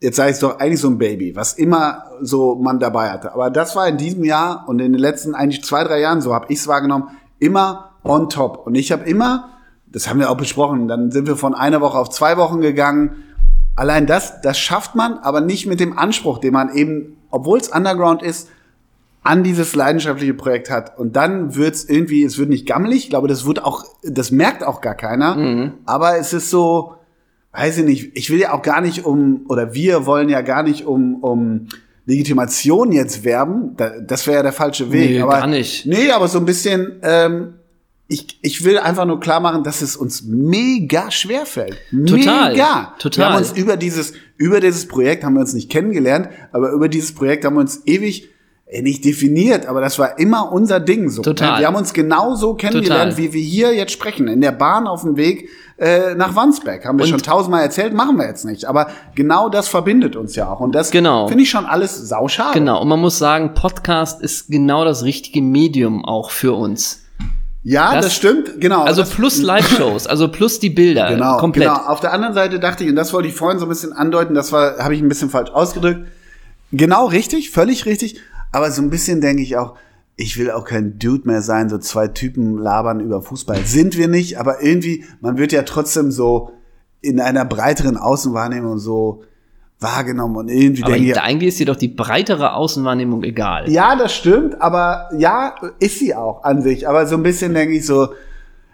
jetzt 0.00 0.16
sage 0.16 0.32
ich 0.32 0.38
doch, 0.38 0.58
eigentlich 0.58 0.80
so 0.80 0.88
ein 0.88 0.98
Baby, 0.98 1.36
was 1.36 1.54
immer 1.54 2.04
so 2.20 2.56
man 2.56 2.78
dabei 2.78 3.10
hatte. 3.10 3.32
Aber 3.32 3.50
das 3.50 3.76
war 3.76 3.88
in 3.88 3.96
diesem 3.96 4.24
Jahr 4.24 4.68
und 4.68 4.80
in 4.80 4.92
den 4.92 5.00
letzten 5.00 5.34
eigentlich 5.34 5.64
zwei, 5.64 5.84
drei 5.84 6.00
Jahren, 6.00 6.20
so 6.20 6.34
habe 6.34 6.46
ich 6.48 6.60
es 6.60 6.68
wahrgenommen, 6.68 7.08
immer 7.40 7.92
on 8.04 8.28
top. 8.28 8.66
Und 8.66 8.74
ich 8.74 8.92
habe 8.92 9.04
immer, 9.04 9.50
das 9.86 10.08
haben 10.08 10.20
wir 10.20 10.30
auch 10.30 10.36
besprochen, 10.36 10.88
dann 10.88 11.10
sind 11.10 11.26
wir 11.26 11.36
von 11.36 11.54
einer 11.54 11.80
Woche 11.80 11.98
auf 11.98 12.10
zwei 12.10 12.36
Wochen 12.36 12.60
gegangen. 12.60 13.24
Allein 13.76 14.06
das, 14.06 14.40
das 14.42 14.58
schafft 14.58 14.94
man, 14.94 15.18
aber 15.18 15.40
nicht 15.40 15.66
mit 15.66 15.80
dem 15.80 15.98
Anspruch, 15.98 16.38
den 16.38 16.52
man 16.52 16.74
eben, 16.74 17.16
obwohl 17.30 17.58
es 17.58 17.68
Underground 17.68 18.22
ist, 18.22 18.48
an 19.22 19.42
dieses 19.42 19.74
leidenschaftliche 19.74 20.34
Projekt 20.34 20.70
hat. 20.70 20.98
Und 20.98 21.16
dann 21.16 21.54
wird's 21.54 21.84
irgendwie, 21.84 22.24
es 22.24 22.38
wird 22.38 22.48
nicht 22.48 22.66
gammelig, 22.66 23.04
ich 23.04 23.10
glaube, 23.10 23.28
das 23.28 23.44
wird 23.44 23.62
auch, 23.62 23.84
das 24.02 24.30
merkt 24.30 24.64
auch 24.64 24.80
gar 24.80 24.94
keiner. 24.94 25.36
Mhm. 25.36 25.72
Aber 25.84 26.16
es 26.16 26.32
ist 26.32 26.50
so, 26.50 26.94
weiß 27.52 27.78
ich 27.78 27.84
nicht, 27.84 28.16
ich 28.16 28.30
will 28.30 28.40
ja 28.40 28.52
auch 28.52 28.62
gar 28.62 28.80
nicht 28.80 29.04
um, 29.04 29.44
oder 29.48 29.74
wir 29.74 30.06
wollen 30.06 30.28
ja 30.28 30.40
gar 30.40 30.62
nicht 30.62 30.86
um, 30.86 31.16
um 31.16 31.68
Legitimation 32.06 32.92
jetzt 32.92 33.24
werben. 33.24 33.76
Das 34.06 34.26
wäre 34.26 34.38
ja 34.38 34.42
der 34.42 34.52
falsche 34.52 34.90
Weg. 34.92 35.10
Nee, 35.10 35.20
aber, 35.20 35.32
gar 35.32 35.46
nicht. 35.46 35.86
Nee, 35.86 36.10
aber 36.10 36.28
so 36.28 36.38
ein 36.38 36.46
bisschen, 36.46 37.00
ähm, 37.02 37.54
ich, 38.08 38.38
ich 38.42 38.64
will 38.64 38.78
einfach 38.78 39.04
nur 39.04 39.20
klar 39.20 39.40
machen, 39.40 39.62
dass 39.62 39.82
es 39.82 39.96
uns 39.96 40.22
mega 40.22 41.10
schwer 41.10 41.46
fällt. 41.46 41.76
Total. 42.06 42.52
Mega. 42.52 42.94
Total. 42.98 43.18
Wir 43.18 43.32
haben 43.32 43.38
uns 43.38 43.52
über 43.52 43.76
dieses, 43.76 44.12
über 44.36 44.60
dieses 44.60 44.88
Projekt 44.88 45.22
haben 45.22 45.34
wir 45.34 45.40
uns 45.40 45.54
nicht 45.54 45.70
kennengelernt, 45.70 46.28
aber 46.52 46.72
über 46.72 46.88
dieses 46.88 47.14
Projekt 47.14 47.44
haben 47.44 47.54
wir 47.54 47.60
uns 47.60 47.82
ewig 47.86 48.28
nicht 48.82 49.04
definiert, 49.04 49.66
aber 49.66 49.80
das 49.80 49.98
war 49.98 50.18
immer 50.18 50.52
unser 50.52 50.78
Ding 50.80 51.08
so. 51.08 51.22
Total. 51.22 51.58
Wir 51.58 51.66
haben 51.66 51.74
uns 51.76 51.92
genauso 51.92 52.54
kennengelernt, 52.54 53.12
Total. 53.12 53.16
wie 53.16 53.32
wir 53.32 53.42
hier 53.42 53.74
jetzt 53.74 53.92
sprechen. 53.92 54.28
In 54.28 54.40
der 54.40 54.52
Bahn 54.52 54.86
auf 54.86 55.02
dem 55.02 55.16
Weg 55.16 55.48
äh, 55.76 56.14
nach 56.14 56.36
Wandsbek. 56.36 56.84
Haben 56.84 56.98
wir 56.98 57.04
Und- 57.04 57.10
schon 57.10 57.22
tausendmal 57.22 57.62
erzählt, 57.62 57.94
machen 57.94 58.16
wir 58.16 58.26
jetzt 58.26 58.44
nicht. 58.44 58.66
Aber 58.66 58.88
genau 59.14 59.48
das 59.48 59.66
verbindet 59.68 60.14
uns 60.14 60.36
ja 60.36 60.52
auch. 60.52 60.60
Und 60.60 60.74
das 60.74 60.90
Genau. 60.90 61.26
finde 61.26 61.42
ich 61.42 61.50
schon 61.50 61.64
alles 61.66 61.96
sauschade. 62.08 62.58
Genau, 62.58 62.80
und 62.82 62.88
man 62.88 63.00
muss 63.00 63.18
sagen, 63.18 63.54
Podcast 63.54 64.20
ist 64.20 64.48
genau 64.48 64.84
das 64.84 65.02
richtige 65.04 65.42
Medium 65.42 66.04
auch 66.04 66.30
für 66.30 66.52
uns. 66.52 67.02
Ja, 67.62 67.94
das, 67.94 68.04
Das- 68.06 68.14
stimmt, 68.14 68.60
genau. 68.60 68.82
Also 68.84 69.02
das, 69.02 69.10
plus 69.10 69.42
Live-Shows, 69.42 70.06
also 70.06 70.28
plus 70.28 70.60
die 70.60 70.70
Bilder. 70.70 71.08
Genau, 71.10 71.36
komplett. 71.38 71.68
genau. 71.68 71.80
Auf 71.88 72.00
der 72.00 72.12
anderen 72.12 72.34
Seite 72.34 72.58
dachte 72.60 72.84
ich, 72.84 72.90
und 72.90 72.96
das 72.96 73.12
wollte 73.12 73.28
ich 73.28 73.34
vorhin 73.34 73.58
so 73.58 73.66
ein 73.66 73.68
bisschen 73.68 73.92
andeuten, 73.92 74.34
das 74.34 74.52
war, 74.52 74.78
habe 74.78 74.94
ich 74.94 75.02
ein 75.02 75.08
bisschen 75.08 75.28
falsch 75.28 75.50
ausgedrückt. 75.50 76.06
Genau 76.72 77.06
richtig, 77.06 77.50
völlig 77.50 77.84
richtig. 77.84 78.20
Aber 78.52 78.70
so 78.70 78.82
ein 78.82 78.90
bisschen 78.90 79.20
denke 79.20 79.42
ich 79.42 79.56
auch, 79.56 79.74
ich 80.16 80.38
will 80.38 80.50
auch 80.50 80.64
kein 80.64 80.98
Dude 80.98 81.26
mehr 81.26 81.42
sein, 81.42 81.68
so 81.68 81.78
zwei 81.78 82.08
Typen 82.08 82.58
labern 82.58 83.00
über 83.00 83.22
Fußball. 83.22 83.64
Sind 83.64 83.96
wir 83.96 84.08
nicht, 84.08 84.38
aber 84.38 84.62
irgendwie, 84.62 85.04
man 85.20 85.38
wird 85.38 85.52
ja 85.52 85.62
trotzdem 85.62 86.10
so 86.10 86.50
in 87.00 87.20
einer 87.20 87.44
breiteren 87.44 87.96
Außenwahrnehmung 87.96 88.78
so 88.78 89.22
wahrgenommen 89.78 90.36
und 90.36 90.48
irgendwie 90.48 90.82
Aber 90.82 90.92
denke 90.92 91.12
ich, 91.12 91.20
eigentlich 91.20 91.48
ist 91.48 91.58
dir 91.58 91.66
doch 91.66 91.76
die 91.76 91.88
breitere 91.88 92.52
Außenwahrnehmung 92.52 93.22
egal. 93.22 93.70
ja, 93.70 93.96
das 93.96 94.12
stimmt, 94.14 94.60
aber 94.60 95.08
ja, 95.16 95.54
ist 95.78 95.98
sie 95.98 96.14
auch 96.14 96.44
an 96.44 96.60
sich. 96.60 96.86
Aber 96.86 97.06
so 97.06 97.16
ein 97.16 97.22
bisschen 97.22 97.54
denke 97.54 97.74
ich 97.74 97.86
so, 97.86 98.10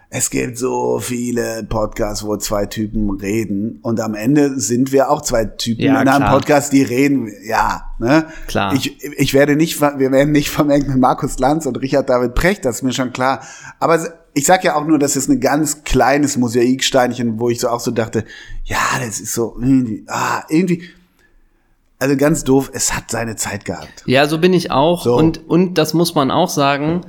es 0.09 0.29
gibt 0.29 0.57
so 0.57 0.99
viele 0.99 1.65
Podcasts, 1.67 2.25
wo 2.25 2.37
zwei 2.37 2.65
Typen 2.65 3.09
reden 3.19 3.79
und 3.81 3.99
am 3.99 4.15
Ende 4.15 4.57
sind 4.57 4.93
wir 4.93 5.09
auch 5.09 5.21
zwei 5.21 5.43
Typen 5.43 5.83
Ja, 5.83 6.01
in 6.01 6.07
einem 6.07 6.23
klar. 6.23 6.31
Podcast, 6.31 6.71
die 6.71 6.81
reden. 6.81 7.29
Ja, 7.45 7.91
ne? 7.99 8.25
Klar. 8.47 8.73
Ich, 8.73 9.03
ich 9.03 9.33
werde 9.33 9.57
nicht, 9.57 9.81
wir 9.81 10.11
werden 10.11 10.31
nicht 10.31 10.49
vermengt 10.49 10.87
mit 10.87 10.97
Markus 10.97 11.39
Lanz 11.39 11.65
und 11.65 11.75
Richard 11.81 12.09
David 12.09 12.35
Precht, 12.35 12.63
das 12.63 12.77
ist 12.77 12.81
mir 12.83 12.93
schon 12.93 13.11
klar. 13.11 13.41
Aber 13.81 13.99
ich 14.33 14.45
sag 14.45 14.63
ja 14.63 14.75
auch 14.75 14.85
nur, 14.85 14.97
das 14.97 15.17
ist 15.17 15.27
ein 15.29 15.41
ganz 15.41 15.83
kleines 15.83 16.37
Mosaiksteinchen, 16.37 17.37
wo 17.39 17.49
ich 17.49 17.59
so 17.59 17.67
auch 17.67 17.81
so 17.81 17.91
dachte, 17.91 18.23
ja, 18.63 18.77
das 19.05 19.19
ist 19.19 19.33
so 19.33 19.57
irgendwie, 19.59 20.05
ah, 20.07 20.43
irgendwie, 20.47 20.83
also 21.99 22.15
ganz 22.15 22.45
doof, 22.45 22.71
es 22.73 22.95
hat 22.95 23.11
seine 23.11 23.35
Zeit 23.35 23.65
gehabt. 23.65 24.03
Ja, 24.05 24.25
so 24.27 24.37
bin 24.37 24.53
ich 24.53 24.71
auch. 24.71 25.03
So. 25.03 25.17
Und, 25.17 25.49
und 25.49 25.77
das 25.77 25.93
muss 25.93 26.15
man 26.15 26.31
auch 26.31 26.49
sagen. 26.49 27.01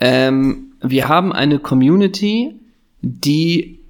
Ähm, 0.00 0.72
wir 0.80 1.08
haben 1.08 1.32
eine 1.32 1.58
Community, 1.58 2.54
die, 3.02 3.80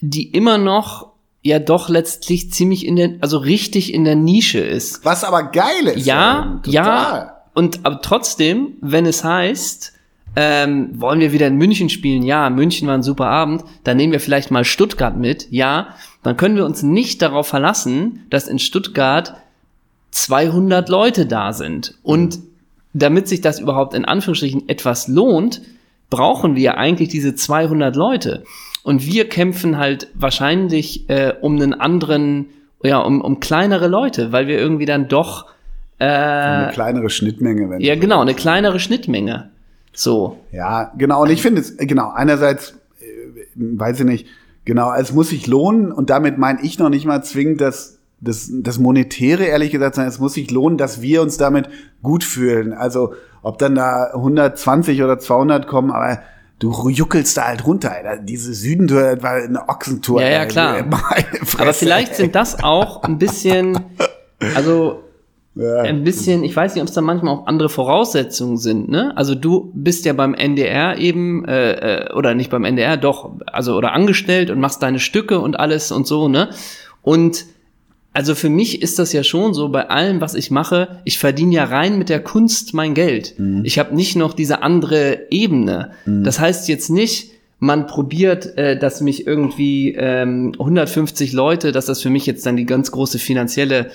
die 0.00 0.28
immer 0.28 0.58
noch 0.58 1.14
ja 1.42 1.58
doch 1.58 1.88
letztlich 1.88 2.50
ziemlich 2.52 2.86
in 2.86 2.96
der, 2.96 3.10
also 3.20 3.38
richtig 3.38 3.92
in 3.92 4.04
der 4.04 4.16
Nische 4.16 4.60
ist. 4.60 5.04
Was 5.04 5.24
aber 5.24 5.44
geil 5.44 5.88
ist. 5.94 6.06
Ja, 6.06 6.60
total. 6.62 6.72
ja. 6.72 7.36
Und 7.52 7.80
aber 7.84 8.00
trotzdem, 8.00 8.72
wenn 8.80 9.06
es 9.06 9.22
heißt, 9.22 9.92
ähm, 10.36 10.90
wollen 10.94 11.20
wir 11.20 11.32
wieder 11.32 11.46
in 11.46 11.56
München 11.56 11.88
spielen? 11.88 12.22
Ja, 12.22 12.50
München 12.50 12.88
war 12.88 12.94
ein 12.94 13.02
super 13.04 13.26
Abend. 13.26 13.62
Dann 13.84 13.96
nehmen 13.96 14.12
wir 14.12 14.20
vielleicht 14.20 14.50
mal 14.50 14.64
Stuttgart 14.64 15.16
mit. 15.16 15.46
Ja, 15.50 15.94
dann 16.22 16.36
können 16.36 16.56
wir 16.56 16.64
uns 16.64 16.82
nicht 16.82 17.22
darauf 17.22 17.46
verlassen, 17.46 18.26
dass 18.30 18.48
in 18.48 18.58
Stuttgart 18.58 19.34
200 20.10 20.88
Leute 20.88 21.26
da 21.26 21.52
sind. 21.52 21.98
Und 22.02 22.40
damit 22.94 23.28
sich 23.28 23.40
das 23.40 23.60
überhaupt 23.60 23.92
in 23.94 24.04
Anführungsstrichen 24.04 24.68
etwas 24.68 25.08
lohnt, 25.08 25.60
brauchen 26.10 26.56
wir 26.56 26.78
eigentlich 26.78 27.08
diese 27.08 27.34
200 27.34 27.96
Leute. 27.96 28.44
Und 28.82 29.04
wir 29.04 29.28
kämpfen 29.28 29.78
halt 29.78 30.08
wahrscheinlich 30.14 31.08
äh, 31.10 31.34
um 31.40 31.56
einen 31.56 31.74
anderen, 31.74 32.46
ja, 32.82 32.98
um, 32.98 33.20
um 33.20 33.40
kleinere 33.40 33.88
Leute, 33.88 34.30
weil 34.30 34.46
wir 34.46 34.58
irgendwie 34.58 34.86
dann 34.86 35.08
doch 35.08 35.46
äh, 35.98 36.04
Eine 36.04 36.72
kleinere 36.72 37.10
Schnittmenge, 37.10 37.70
wenn 37.70 37.80
ja, 37.80 37.94
genau, 37.96 38.20
eine 38.20 38.34
kleinere 38.34 38.78
Schnittmenge. 38.78 39.50
So. 39.92 40.38
Ja, 40.52 40.92
genau. 40.96 41.22
Und 41.22 41.30
ich 41.30 41.40
finde 41.40 41.60
es, 41.60 41.76
genau, 41.76 42.10
einerseits, 42.10 42.74
äh, 43.00 43.04
weiß 43.54 44.00
ich 44.00 44.06
nicht, 44.06 44.26
genau, 44.64 44.92
es 44.92 45.12
muss 45.12 45.30
sich 45.30 45.46
lohnen 45.46 45.92
und 45.92 46.10
damit 46.10 46.38
meine 46.38 46.62
ich 46.62 46.78
noch 46.78 46.90
nicht 46.90 47.06
mal 47.06 47.22
zwingend 47.22 47.60
das, 47.60 47.98
das, 48.20 48.50
das 48.52 48.78
Monetäre, 48.78 49.44
ehrlich 49.44 49.70
gesagt, 49.70 49.96
sondern 49.96 50.10
es 50.10 50.18
muss 50.18 50.34
sich 50.34 50.50
lohnen, 50.50 50.78
dass 50.78 51.02
wir 51.02 51.20
uns 51.22 51.36
damit 51.36 51.68
gut 52.02 52.24
fühlen. 52.24 52.72
Also, 52.72 53.14
ob 53.42 53.58
dann 53.58 53.74
da 53.74 54.10
120 54.14 55.02
oder 55.02 55.18
200 55.18 55.66
kommen, 55.66 55.90
aber 55.90 56.20
du 56.58 56.88
juckelst 56.88 57.36
da 57.36 57.48
halt 57.48 57.66
runter. 57.66 57.92
Alter. 57.92 58.16
Diese 58.22 58.54
Südentour 58.54 59.22
war 59.22 59.34
eine 59.34 59.68
Ochsentour. 59.68 60.22
Ja, 60.22 60.28
ja, 60.28 60.46
klar. 60.46 60.76
Fresse, 61.44 61.58
Aber 61.60 61.72
vielleicht 61.74 62.12
ey. 62.12 62.16
sind 62.16 62.34
das 62.34 62.62
auch 62.62 63.02
ein 63.02 63.18
bisschen, 63.18 63.78
also 64.54 65.02
Ja. 65.54 65.82
ein 65.82 66.04
bisschen, 66.04 66.42
ich 66.42 66.56
weiß 66.56 66.74
nicht, 66.74 66.82
ob 66.82 66.88
es 66.88 66.94
da 66.94 67.00
manchmal 67.02 67.34
auch 67.34 67.46
andere 67.46 67.68
Voraussetzungen 67.68 68.56
sind, 68.56 68.88
ne? 68.88 69.12
Also 69.16 69.34
du 69.34 69.70
bist 69.74 70.04
ja 70.06 70.12
beim 70.14 70.32
NDR 70.32 70.96
eben, 70.98 71.44
äh, 71.44 72.06
äh, 72.06 72.12
oder 72.14 72.34
nicht 72.34 72.50
beim 72.50 72.64
NDR, 72.64 72.96
doch, 72.96 73.32
also 73.46 73.76
oder 73.76 73.92
angestellt 73.92 74.50
und 74.50 74.58
machst 74.58 74.82
deine 74.82 74.98
Stücke 75.00 75.38
und 75.40 75.58
alles 75.60 75.92
und 75.92 76.06
so, 76.06 76.28
ne? 76.28 76.48
Und 77.02 77.44
also 78.14 78.36
für 78.36 78.48
mich 78.48 78.80
ist 78.80 79.00
das 79.00 79.12
ja 79.12 79.24
schon 79.24 79.54
so, 79.54 79.68
bei 79.68 79.90
allem, 79.90 80.20
was 80.20 80.34
ich 80.34 80.52
mache, 80.52 81.00
ich 81.04 81.18
verdiene 81.18 81.54
ja 81.54 81.64
rein 81.64 81.98
mit 81.98 82.08
der 82.08 82.22
Kunst 82.22 82.72
mein 82.72 82.94
Geld. 82.94 83.34
Ich 83.64 83.78
habe 83.80 83.94
nicht 83.94 84.14
noch 84.14 84.34
diese 84.34 84.62
andere 84.62 85.30
Ebene. 85.30 85.90
Das 86.22 86.38
heißt 86.38 86.68
jetzt 86.68 86.90
nicht, 86.90 87.32
man 87.58 87.86
probiert, 87.86 88.56
äh, 88.56 88.78
dass 88.78 89.00
mich 89.00 89.26
irgendwie 89.26 89.94
ähm, 89.96 90.52
150 90.58 91.32
Leute, 91.32 91.72
dass 91.72 91.86
das 91.86 92.02
für 92.02 92.10
mich 92.10 92.26
jetzt 92.26 92.44
dann 92.46 92.56
die 92.56 92.66
ganz 92.66 92.90
große 92.92 93.18
finanzielle 93.18 93.90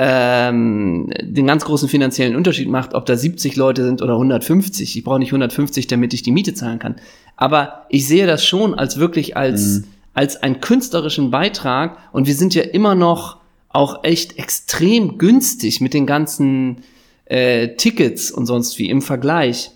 ähm, 0.00 1.10
den 1.20 1.46
ganz 1.48 1.64
großen 1.64 1.88
finanziellen 1.88 2.36
Unterschied 2.36 2.68
macht, 2.68 2.94
ob 2.94 3.04
da 3.06 3.16
70 3.16 3.56
Leute 3.56 3.84
sind 3.84 4.00
oder 4.00 4.12
150. 4.12 4.96
Ich 4.96 5.02
brauche 5.02 5.18
nicht 5.18 5.30
150, 5.30 5.88
damit 5.88 6.14
ich 6.14 6.22
die 6.22 6.30
Miete 6.30 6.54
zahlen 6.54 6.78
kann. 6.78 6.94
Aber 7.36 7.86
ich 7.88 8.06
sehe 8.06 8.28
das 8.28 8.44
schon 8.44 8.74
als 8.74 8.98
wirklich 8.98 9.36
als, 9.36 9.82
als 10.14 10.40
einen 10.40 10.60
künstlerischen 10.60 11.32
Beitrag 11.32 11.98
und 12.12 12.28
wir 12.28 12.34
sind 12.34 12.54
ja 12.54 12.62
immer 12.62 12.94
noch 12.94 13.38
auch 13.68 14.04
echt 14.04 14.38
extrem 14.38 15.18
günstig 15.18 15.80
mit 15.80 15.94
den 15.94 16.06
ganzen 16.06 16.82
äh, 17.26 17.76
Tickets 17.76 18.30
und 18.30 18.46
sonst 18.46 18.78
wie 18.78 18.88
im 18.88 19.02
Vergleich. 19.02 19.70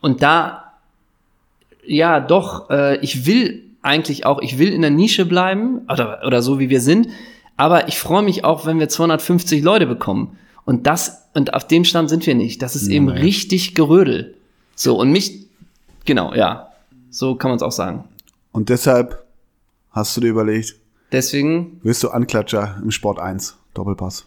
Und 0.00 0.22
da, 0.22 0.72
ja, 1.86 2.20
doch, 2.20 2.70
äh, 2.70 2.98
ich 3.00 3.26
will 3.26 3.64
eigentlich 3.82 4.26
auch, 4.26 4.40
ich 4.40 4.58
will 4.58 4.72
in 4.72 4.82
der 4.82 4.90
Nische 4.90 5.26
bleiben 5.26 5.82
oder, 5.90 6.22
oder 6.26 6.42
so 6.42 6.58
wie 6.58 6.70
wir 6.70 6.80
sind, 6.80 7.08
Aber 7.60 7.88
ich 7.88 7.98
freue 7.98 8.22
mich 8.22 8.42
auch, 8.42 8.64
wenn 8.64 8.78
wir 8.78 8.88
250 8.88 9.62
Leute 9.62 9.86
bekommen. 9.86 10.38
Und 10.64 10.86
das, 10.86 11.28
und 11.34 11.52
auf 11.52 11.66
dem 11.66 11.84
Stand 11.84 12.08
sind 12.08 12.26
wir 12.26 12.34
nicht. 12.34 12.62
Das 12.62 12.74
ist 12.74 12.88
eben 12.88 13.04
Nein. 13.04 13.18
richtig 13.18 13.74
Gerödel. 13.74 14.34
So, 14.74 14.98
und 14.98 15.12
mich, 15.12 15.44
genau, 16.06 16.32
ja. 16.32 16.72
So 17.10 17.34
kann 17.34 17.50
man 17.50 17.56
es 17.56 17.62
auch 17.62 17.72
sagen. 17.72 18.04
Und 18.52 18.70
deshalb 18.70 19.26
hast 19.90 20.16
du 20.16 20.22
dir 20.22 20.28
überlegt, 20.28 20.76
Deswegen, 21.12 21.80
wirst 21.82 22.02
du 22.02 22.08
Anklatscher 22.10 22.76
im 22.82 22.90
Sport 22.90 23.18
1, 23.18 23.56
Doppelpass. 23.74 24.26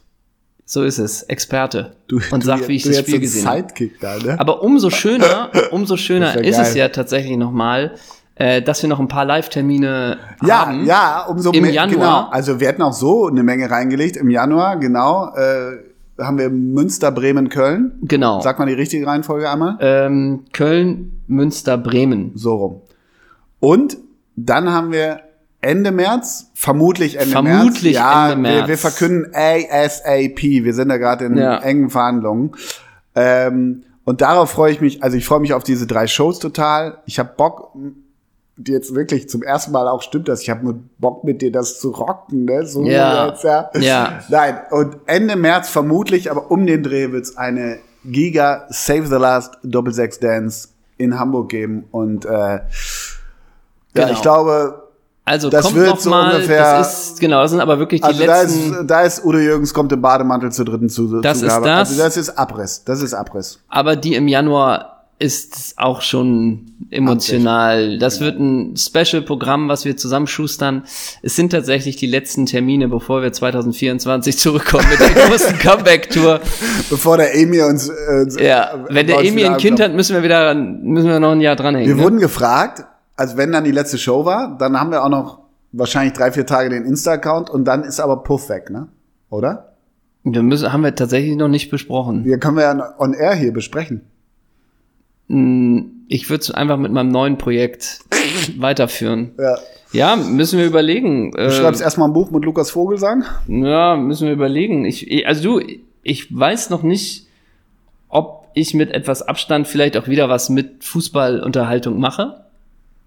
so 0.65 0.83
ist 0.83 0.97
es. 0.99 1.23
Experte. 1.23 1.95
Du, 2.07 2.19
und 2.31 2.43
du, 2.43 2.47
sag, 2.47 2.67
wie 2.67 2.75
ich 2.75 2.83
du 2.83 2.89
das 2.89 2.99
Spiel 2.99 3.19
gesehen 3.19 3.47
habe. 3.47 3.59
Sidekick 3.59 3.99
da, 3.99 4.17
ne? 4.17 4.39
Aber 4.39 4.61
umso 4.63 4.89
schöner, 4.89 5.49
umso 5.71 5.97
schöner 5.97 6.37
ist 6.43 6.57
es 6.57 6.69
geil. 6.69 6.77
ja 6.77 6.89
tatsächlich 6.89 7.37
nochmal, 7.37 7.95
äh, 8.35 8.61
dass 8.61 8.81
wir 8.81 8.89
noch 8.89 8.99
ein 8.99 9.07
paar 9.07 9.25
Live-Termine 9.25 10.17
Ja, 10.45 10.65
haben. 10.65 10.85
ja, 10.85 11.25
umso 11.27 11.51
Im 11.51 11.61
mehr. 11.63 11.71
Januar. 11.71 11.93
Genau. 12.25 12.29
Also 12.31 12.59
wir 12.59 12.67
hätten 12.67 12.81
auch 12.81 12.93
so 12.93 13.27
eine 13.27 13.43
Menge 13.43 13.69
reingelegt. 13.69 14.17
Im 14.17 14.29
Januar, 14.29 14.77
genau, 14.77 15.33
äh, 15.35 15.77
haben 16.21 16.37
wir 16.37 16.49
Münster, 16.49 17.11
Bremen, 17.11 17.49
Köln. 17.49 17.93
Genau. 18.01 18.41
Sag 18.41 18.59
mal 18.59 18.65
die 18.65 18.73
richtige 18.73 19.05
Reihenfolge 19.07 19.49
einmal. 19.49 19.77
Ähm, 19.79 20.45
Köln, 20.53 21.21
Münster, 21.27 21.77
Bremen. 21.77 22.31
So 22.35 22.55
rum. 22.55 22.81
Und 23.59 23.97
dann 24.35 24.69
haben 24.71 24.91
wir 24.91 25.21
Ende 25.63 25.91
März, 25.91 26.51
vermutlich 26.53 27.15
Ende 27.17 27.41
März. 27.41 27.55
Vermutlich 27.57 27.93
ja, 27.95 28.31
Ende 28.31 28.43
Wir, 28.49 28.55
März. 28.57 28.67
wir 28.67 28.77
verkünden 28.77 29.31
ASAP. 29.33 30.41
Wir 30.41 30.73
sind 30.73 30.89
da 30.89 30.97
gerade 30.97 31.25
in 31.25 31.37
Ja. 31.37 31.57
engen 31.59 31.89
Verhandlungen. 31.89 32.51
Ähm, 33.15 33.83
und 34.05 34.21
darauf 34.21 34.51
freue 34.51 34.71
ich 34.71 34.81
mich, 34.81 35.01
also 35.03 35.15
ich 35.17 35.25
freue 35.25 35.39
mich 35.39 35.53
auf 35.53 35.63
diese 35.63 35.87
drei 35.87 36.07
Shows 36.07 36.39
total. 36.39 36.97
Ich 37.05 37.19
habe 37.19 37.31
Bock, 37.37 37.71
die 38.57 38.71
jetzt 38.73 38.93
wirklich 38.93 39.29
zum 39.29 39.41
ersten 39.41 39.71
Mal 39.71 39.87
auch 39.87 40.01
stimmt 40.01 40.27
das. 40.27 40.41
Ich 40.41 40.49
habe 40.49 40.75
Bock 40.99 41.23
mit 41.23 41.41
dir 41.41 41.51
das 41.51 41.79
zu 41.79 41.91
rocken, 41.91 42.45
ne? 42.45 42.65
So 42.67 42.83
Ja. 42.85 43.27
jetzt, 43.29 43.43
ja. 43.43 43.69
Ja. 43.79 44.19
Nein, 44.29 44.59
und 44.71 44.97
Ende 45.05 45.35
März 45.37 45.69
vermutlich, 45.69 46.29
aber 46.29 46.51
um 46.51 46.65
den 46.67 46.83
Dreh 46.83 47.11
wird's 47.11 47.37
eine 47.37 47.79
Giga 48.05 48.65
Save 48.69 49.07
the 49.07 49.15
Last 49.15 49.57
Doppelsechs 49.63 50.19
Dance 50.19 50.67
in 50.97 51.17
Hamburg 51.17 51.49
geben. 51.49 51.85
Und 51.91 52.25
äh, 52.25 52.29
ja, 52.29 52.61
Genau. 53.93 54.11
ich 54.11 54.21
glaube, 54.21 54.82
Also 55.25 55.49
Das 55.49 55.63
kommt 55.65 55.75
wird 55.77 56.01
so 56.01 56.09
mal, 56.09 56.35
ungefähr- 56.35 56.79
das 56.79 57.11
ist, 57.11 57.19
genau, 57.21 57.41
das 57.43 57.51
sind 57.51 57.61
aber 57.61 57.79
wirklich 57.79 58.01
die 58.01 58.07
also 58.07 58.25
da 58.25 58.41
letzten, 58.41 58.73
ist, 58.73 58.85
da 58.87 59.01
ist 59.03 59.23
Udo 59.23 59.37
Jürgens 59.39 59.73
kommt 59.73 59.91
im 59.93 60.01
Bademantel 60.01 60.51
zur 60.51 60.65
dritten 60.65 60.89
Zu 60.89 61.21
Das 61.21 61.37
ist 61.37 61.43
Zugabe. 61.43 61.65
das. 61.65 61.89
Also 61.91 62.01
das 62.03 62.17
ist 62.17 62.29
Abriss. 62.37 62.83
Das 62.83 63.01
ist 63.01 63.13
Abriss. 63.13 63.59
aber 63.69 63.95
die 63.95 64.15
im 64.15 64.27
Januar 64.27 64.89
ist 65.19 65.75
auch 65.77 66.01
schon 66.01 66.73
emotional. 66.89 67.97
Das 67.97 68.19
wird 68.19 68.39
ein 68.39 68.75
Special-Programm, 68.75 69.69
was 69.69 69.85
wir 69.85 69.95
zusammenschustern. 69.95 70.83
Es 71.21 71.37
sind 71.37 71.51
tatsächlich 71.51 71.95
die 71.95 72.07
letzten 72.07 72.45
Termine, 72.45 72.89
bevor 72.89 73.21
wir 73.21 73.31
2024 73.31 74.37
zurückkommen 74.39 74.85
mit 74.89 74.99
der 74.99 75.09
großen 75.27 75.57
Comeback-Tour. 75.59 76.41
Bevor 76.89 77.15
der 77.17 77.35
Emir 77.35 77.67
uns. 77.67 77.87
Äh, 77.87 78.45
Ja, 78.45 78.71
wenn 78.89 79.07
der 79.07 79.19
Emi 79.23 79.45
ein 79.45 79.57
Kind 79.57 79.79
hat, 79.79 79.93
müssen 79.93 80.15
wir 80.15 80.23
wieder, 80.23 80.53
müssen 80.55 81.07
wir 81.07 81.19
noch 81.21 81.31
ein 81.31 81.41
Jahr 81.41 81.55
dranhängen. 81.55 81.87
Wir 81.87 81.95
ne? 81.95 82.03
wurden 82.03 82.19
gefragt, 82.19 82.83
also 83.15 83.37
wenn 83.37 83.51
dann 83.51 83.63
die 83.63 83.71
letzte 83.71 83.97
Show 83.97 84.25
war, 84.25 84.57
dann 84.57 84.79
haben 84.79 84.91
wir 84.91 85.03
auch 85.03 85.09
noch 85.09 85.39
wahrscheinlich 85.71 86.13
drei, 86.13 86.31
vier 86.31 86.45
Tage 86.45 86.69
den 86.69 86.85
Insta-Account 86.85 87.49
und 87.49 87.65
dann 87.65 87.83
ist 87.83 87.99
aber 87.99 88.23
Puff 88.23 88.49
weg, 88.49 88.69
ne? 88.69 88.87
Oder? 89.29 89.69
wir 90.25 90.41
müssen, 90.43 90.71
haben 90.71 90.83
wir 90.83 90.95
tatsächlich 90.95 91.35
noch 91.35 91.49
nicht 91.49 91.69
besprochen. 91.69 92.23
Wir 92.23 92.37
können 92.39 92.55
wir 92.55 92.63
ja 92.63 92.93
on 92.97 93.13
air 93.13 93.33
hier 93.35 93.51
besprechen. 93.51 94.01
Ich 95.27 96.29
würde 96.29 96.41
es 96.41 96.51
einfach 96.51 96.77
mit 96.77 96.91
meinem 96.91 97.09
neuen 97.09 97.37
Projekt 97.37 97.99
weiterführen. 98.57 99.31
Ja. 99.39 99.57
Ja, 99.91 100.15
müssen 100.15 100.59
wir 100.59 100.65
überlegen. 100.65 101.31
Du 101.31 101.51
schreibst 101.51 101.81
Äh, 101.81 101.83
erstmal 101.83 102.07
ein 102.09 102.13
Buch 102.13 102.31
mit 102.31 102.43
Lukas 102.45 102.71
Vogelsang. 102.71 103.25
ja, 103.47 103.95
müssen 103.95 104.25
wir 104.27 104.33
überlegen. 104.33 104.85
Ich, 104.85 105.09
ich- 105.11 105.27
also 105.27 105.59
du, 105.59 105.65
ich 106.03 106.35
weiß 106.35 106.69
noch 106.71 106.83
nicht, 106.83 107.27
ob 108.09 108.47
ich 108.53 108.73
mit 108.73 108.91
etwas 108.91 109.21
Abstand 109.23 109.67
vielleicht 109.67 109.97
auch 109.97 110.07
wieder 110.07 110.29
was 110.29 110.49
mit 110.49 110.83
Fußballunterhaltung 110.83 111.99
mache. 111.99 112.42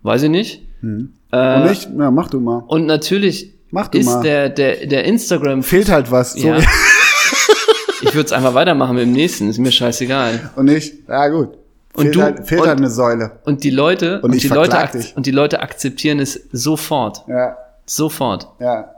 Weiß 0.03 0.23
ich 0.23 0.31
nicht. 0.31 0.63
Und 0.83 1.13
Äh, 1.33 1.69
nicht? 1.69 1.89
Ja, 1.99 2.11
mach 2.11 2.29
du 2.31 2.41
mal. 2.41 2.63
und 2.69 2.87
natürlich 2.87 3.53
Mach 3.71 3.89
du 3.89 3.99
ist 3.99 4.07
mal. 4.07 4.23
der, 4.23 4.49
der, 4.49 4.87
der 4.87 5.05
Instagram. 5.05 5.63
Fehlt 5.63 5.89
halt 5.91 6.11
was. 6.11 6.41
Ja. 6.41 6.59
ich 8.03 8.15
würde 8.15 8.27
es 8.27 8.33
einfach 8.33 8.55
weitermachen 8.55 8.95
mit 8.97 9.05
dem 9.05 9.13
nächsten, 9.13 9.49
ist 9.49 9.59
mir 9.59 9.73
scheißegal. 9.73 10.51
Und 10.57 10.67
nicht? 10.67 10.95
Ja, 11.09 11.29
gut. 11.29 11.51
Und 11.95 12.03
fehlt 12.05 12.15
du- 12.17 12.23
halt, 12.23 12.47
fehlt 12.47 12.61
und- 12.63 12.69
halt 12.69 12.79
eine 12.79 12.91
Säule. 12.91 13.33
Und 13.45 13.65
die 13.65 13.71
Leute, 13.71 14.21
Und 14.21 14.35
ich 14.35 14.43
die 14.43 14.49
Leute, 14.49 14.89
dich. 14.95 15.17
und 15.17 15.27
die 15.27 15.31
Leute 15.31 15.61
akzeptieren 15.61 16.21
es 16.21 16.41
sofort. 16.53 17.25
Ja, 17.27 17.57
Sofort. 17.87 18.49
ja. 18.61 18.91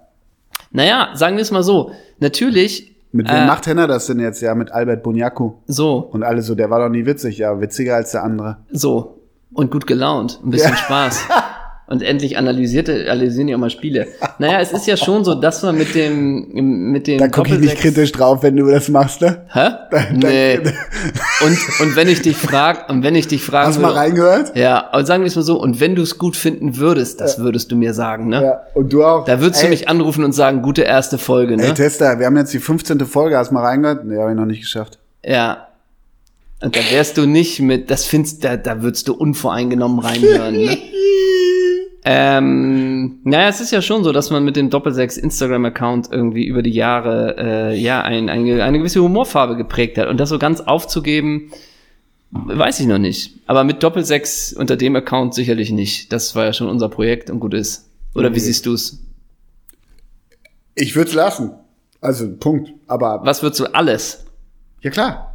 Naja, 0.70 1.11
sagen 1.14 1.36
wir 1.36 1.42
es 1.42 1.51
mal 1.51 1.62
so. 1.62 1.92
Natürlich, 2.18 2.94
Mit 3.12 3.26
wem 3.28 3.36
Äh. 3.36 3.46
macht 3.46 3.66
Henner 3.66 3.86
das 3.86 4.07
denn 4.07 4.20
jetzt? 4.20 4.42
Ja, 4.42 4.55
mit 4.55 4.70
Albert 4.72 5.03
Bunyaku. 5.03 5.53
so, 5.66 5.96
Und 6.12 6.22
alle 6.24 6.42
so, 6.42 6.55
der 6.55 6.68
war 6.68 6.80
doch 6.80 6.90
nie 6.90 7.07
witzig. 7.07 7.38
Ja, 7.38 7.59
witziger 7.61 7.94
als 7.96 8.11
der 8.12 8.22
andere. 8.24 8.59
so. 8.70 9.17
Und 9.53 9.70
gut 9.70 9.86
gelaunt. 9.86 10.40
Ein 10.44 10.51
bisschen 10.51 10.70
Ja. 10.70 10.76
Spaß. 10.76 11.20
Und 11.90 12.03
endlich 12.03 12.36
analysierte, 12.36 13.11
analysieren 13.11 13.46
die 13.46 13.55
auch 13.55 13.59
mal 13.59 13.70
Spiele. 13.70 14.09
Naja, 14.38 14.61
es 14.61 14.72
ist 14.72 14.86
ja 14.86 14.99
schon 14.99 15.24
so, 15.24 15.34
dass 15.34 15.62
man 15.62 15.78
mit 15.78 15.94
dem, 15.94 16.92
mit 16.92 17.07
dem 17.07 17.16
Da 17.18 17.28
gucke 17.28 17.55
ich 17.55 17.61
nicht 17.61 17.78
kritisch 17.78 18.12
drauf, 18.12 18.42
wenn 18.42 18.57
du 18.57 18.66
das 18.70 18.90
machst, 18.90 19.22
ne? 19.22 19.46
Hä? 19.51 19.70
Nee. 20.12 20.59
Und, 21.40 21.57
und 21.80 21.96
wenn 21.96 22.09
ich 22.09 22.20
dich 22.20 22.36
frag, 22.36 22.90
und 22.90 23.05
wenn 23.05 23.14
ich 23.14 23.28
dich 23.28 23.42
fragen 23.42 23.68
Hast 23.68 23.78
du 23.78 23.80
mal 23.82 23.92
reingehört? 23.92 24.55
Ja, 24.57 24.90
und 24.92 25.07
sagen 25.07 25.22
wir 25.22 25.28
es 25.28 25.36
mal 25.36 25.42
so, 25.42 25.59
und 25.59 25.80
wenn 25.80 25.94
du 25.94 26.03
es 26.03 26.18
gut 26.18 26.36
finden 26.36 26.76
würdest, 26.76 27.20
das 27.20 27.38
würdest 27.38 27.70
du 27.70 27.76
mir 27.76 27.94
sagen, 27.94 28.28
ne? 28.28 28.42
Ja, 28.42 28.61
und 28.74 28.92
du 28.92 29.05
auch. 29.05 29.24
Da 29.24 29.40
würdest 29.40 29.62
du 29.62 29.66
Ey, 29.66 29.70
mich 29.70 29.88
anrufen 29.88 30.24
und 30.24 30.32
sagen, 30.32 30.62
gute 30.62 30.82
erste 30.82 31.16
Folge, 31.16 31.57
ne? 31.57 31.62
Ey, 31.68 31.74
Tester, 31.74 32.18
wir 32.18 32.26
haben 32.26 32.36
jetzt 32.36 32.53
die 32.53 32.59
15. 32.59 32.99
Folge. 33.07 33.38
Hast 33.38 33.51
du 33.51 33.55
mal 33.55 33.64
reingehört? 33.64 34.05
Nee, 34.05 34.18
habe 34.18 34.30
ich 34.32 34.36
noch 34.36 34.46
nicht 34.46 34.61
geschafft. 34.61 34.99
Ja. 35.24 35.67
Und 36.61 36.74
da 36.74 36.80
wärst 36.90 37.18
du 37.18 37.26
nicht 37.26 37.61
mit, 37.61 37.90
das 37.90 38.04
findest 38.04 38.44
da, 38.44 38.56
da 38.56 38.82
würdest 38.82 39.06
du 39.09 39.14
unvoreingenommen 39.14 40.00
reinhören, 40.00 40.56
ne? 40.56 40.78
Ähm, 42.11 43.18
naja, 43.24 43.48
es 43.48 43.61
ist 43.61 43.70
ja 43.70 43.82
schon 43.82 44.02
so, 44.02 44.12
dass 44.12 44.30
man 44.30 44.42
mit 44.42 44.56
dem 44.56 44.70
Doppelsechs 44.70 45.18
Instagram-Account 45.18 46.09
irgendwie 46.11 46.46
über 46.46 46.62
die 46.62 46.70
Jahre 46.70 47.36
äh, 47.36 47.78
ja 47.78 48.00
ein, 48.00 48.30
eine, 48.30 48.64
eine 48.64 48.78
gewisse 48.78 49.02
Humorfarbe 49.02 49.56
geprägt 49.56 49.98
hat. 49.98 50.09
Und 50.09 50.18
das 50.18 50.30
so 50.30 50.38
ganz 50.38 50.62
aufzugeben, 50.62 51.50
weiß 52.30 52.80
ich 52.80 52.86
noch 52.86 52.96
nicht. 52.96 53.34
Aber 53.46 53.62
mit 53.62 53.82
Doppelsechs 53.82 54.54
unter 54.54 54.76
dem 54.76 54.96
Account 54.96 55.34
sicherlich 55.34 55.70
nicht. 55.70 56.11
Das 56.11 56.34
war 56.34 56.46
ja 56.46 56.54
schon 56.54 56.68
unser 56.68 56.88
Projekt 56.88 57.28
und 57.28 57.40
gut 57.40 57.52
ist. 57.52 57.90
Oder 58.14 58.34
wie 58.34 58.40
siehst 58.40 58.64
du's? 58.64 59.00
Ich 60.74 60.96
würde 60.96 61.11
es 61.11 61.14
lassen. 61.14 61.50
Also, 62.00 62.30
Punkt. 62.38 62.72
Aber, 62.86 63.20
Was 63.24 63.42
würdest 63.42 63.61
du 63.61 63.66
alles? 63.66 64.24
ja 64.80 64.90
klar. 64.90 65.28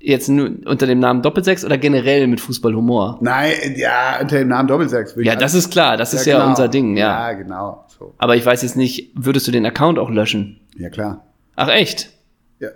Jetzt 0.00 0.28
nur 0.28 0.50
unter 0.66 0.86
dem 0.86 1.00
Namen 1.00 1.22
Doppelsechs 1.22 1.64
oder 1.64 1.76
generell 1.76 2.28
mit 2.28 2.40
Fußballhumor? 2.40 3.18
Nein, 3.20 3.52
ja, 3.76 4.20
unter 4.20 4.38
dem 4.38 4.48
Namen 4.48 4.68
Doppelsechs. 4.68 5.14
Ja, 5.16 5.34
das 5.34 5.54
ist 5.54 5.70
klar, 5.70 5.96
das 5.96 6.14
ist 6.14 6.24
Ja, 6.24 6.34
ja 6.34 6.38
genau. 6.38 6.50
unser 6.50 6.68
Ding, 6.68 6.96
ja. 6.96 7.30
Ja, 7.30 7.36
genau. 7.36 7.84
So. 7.98 8.14
Aber 8.18 8.36
ich 8.36 8.46
weiß 8.46 8.62
jetzt 8.62 8.76
nicht, 8.76 9.10
würdest 9.16 9.48
du 9.48 9.50
den 9.50 9.66
Account 9.66 9.98
auch 9.98 10.08
löschen? 10.10 10.60
Ja, 10.76 10.88
klar. 10.88 11.24
Ach 11.56 11.68
echt? 11.68 12.10
Ja. 12.60 12.68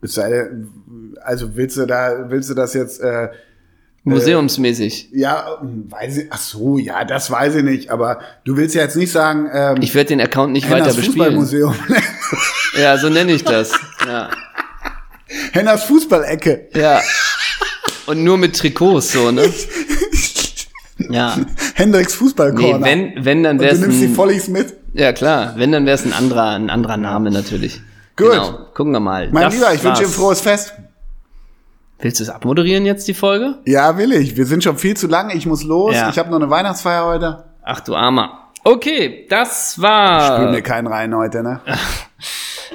Es 0.00 0.14
sei 0.14 0.30
denn, 0.30 1.14
also 1.22 1.56
willst 1.56 1.76
du 1.76 1.84
da, 1.84 2.24
willst 2.30 2.48
du 2.48 2.54
das 2.54 2.72
jetzt, 2.72 3.00
äh, 3.02 3.28
Museumsmäßig. 4.06 5.08
ja, 5.12 5.58
weiß 5.62 6.18
ich, 6.18 6.26
ach 6.30 6.38
so, 6.38 6.76
ja, 6.78 7.04
das 7.04 7.30
weiß 7.30 7.54
ich 7.56 7.62
nicht, 7.64 7.90
aber 7.90 8.18
du 8.44 8.56
willst 8.58 8.74
ja 8.74 8.82
jetzt 8.82 8.96
nicht 8.96 9.10
sagen, 9.10 9.48
ähm, 9.52 9.76
Ich 9.80 9.94
werde 9.94 10.08
den 10.08 10.20
Account 10.20 10.52
nicht 10.52 10.70
weiter 10.70 10.86
bespielen. 10.92 11.06
Fußballmuseum. 11.36 11.74
Ja, 12.78 12.98
so 12.98 13.08
nenne 13.08 13.32
ich 13.32 13.44
das. 13.44 13.72
Ja. 14.06 14.28
Henners 15.52 15.84
Fußballecke. 15.84 16.68
ja. 16.74 17.00
Und 18.06 18.22
nur 18.22 18.36
mit 18.36 18.56
Trikots 18.58 19.12
so, 19.12 19.30
ne? 19.30 19.42
Ja. 21.10 21.36
Hendricks 21.74 22.12
Nee, 22.12 22.18
Fußballcorner. 22.18 22.86
wenn, 22.86 23.24
wenn, 23.24 23.42
dann 23.42 23.56
Und 23.58 23.64
wär's 23.64 23.80
du 23.80 23.86
nimmst 23.86 24.00
die 24.02 24.16
Volleys 24.16 24.48
mit. 24.48 24.74
Ja, 24.92 25.12
klar. 25.12 25.54
Wenn, 25.56 25.72
dann 25.72 25.86
wär's 25.86 26.04
ein 26.04 26.12
anderer, 26.12 26.50
ein 26.50 26.70
anderer 26.70 26.96
Name 26.96 27.30
natürlich. 27.30 27.80
Gut. 28.16 28.30
Genau. 28.30 28.58
Gucken 28.74 28.92
wir 28.92 29.00
mal. 29.00 29.28
Mein 29.32 29.44
Das 29.44 29.54
Lieber, 29.54 29.74
ich 29.74 29.82
wünsche 29.82 30.02
dir 30.02 30.08
ein 30.08 30.12
frohes 30.12 30.40
Fest. 30.40 30.72
Willst 31.98 32.20
du 32.20 32.24
es 32.24 32.30
abmoderieren 32.30 32.86
jetzt, 32.86 33.08
die 33.08 33.14
Folge? 33.14 33.58
Ja, 33.64 33.98
will 33.98 34.12
ich. 34.12 34.36
Wir 34.36 34.46
sind 34.46 34.62
schon 34.62 34.78
viel 34.78 34.96
zu 34.96 35.06
lang. 35.08 35.30
Ich 35.30 35.46
muss 35.46 35.64
los. 35.64 35.94
Ja. 35.94 36.10
Ich 36.10 36.18
habe 36.18 36.30
noch 36.30 36.36
eine 36.36 36.48
Weihnachtsfeier 36.50 37.06
heute. 37.06 37.44
Ach 37.62 37.80
du 37.80 37.96
Armer. 37.96 38.43
Okay, 38.64 39.26
das 39.28 39.74
Spül 39.74 39.84
war. 39.84 40.50
mir 40.50 40.62
keinen 40.62 40.86
rein 40.86 41.14
heute, 41.14 41.42
ne? 41.42 41.60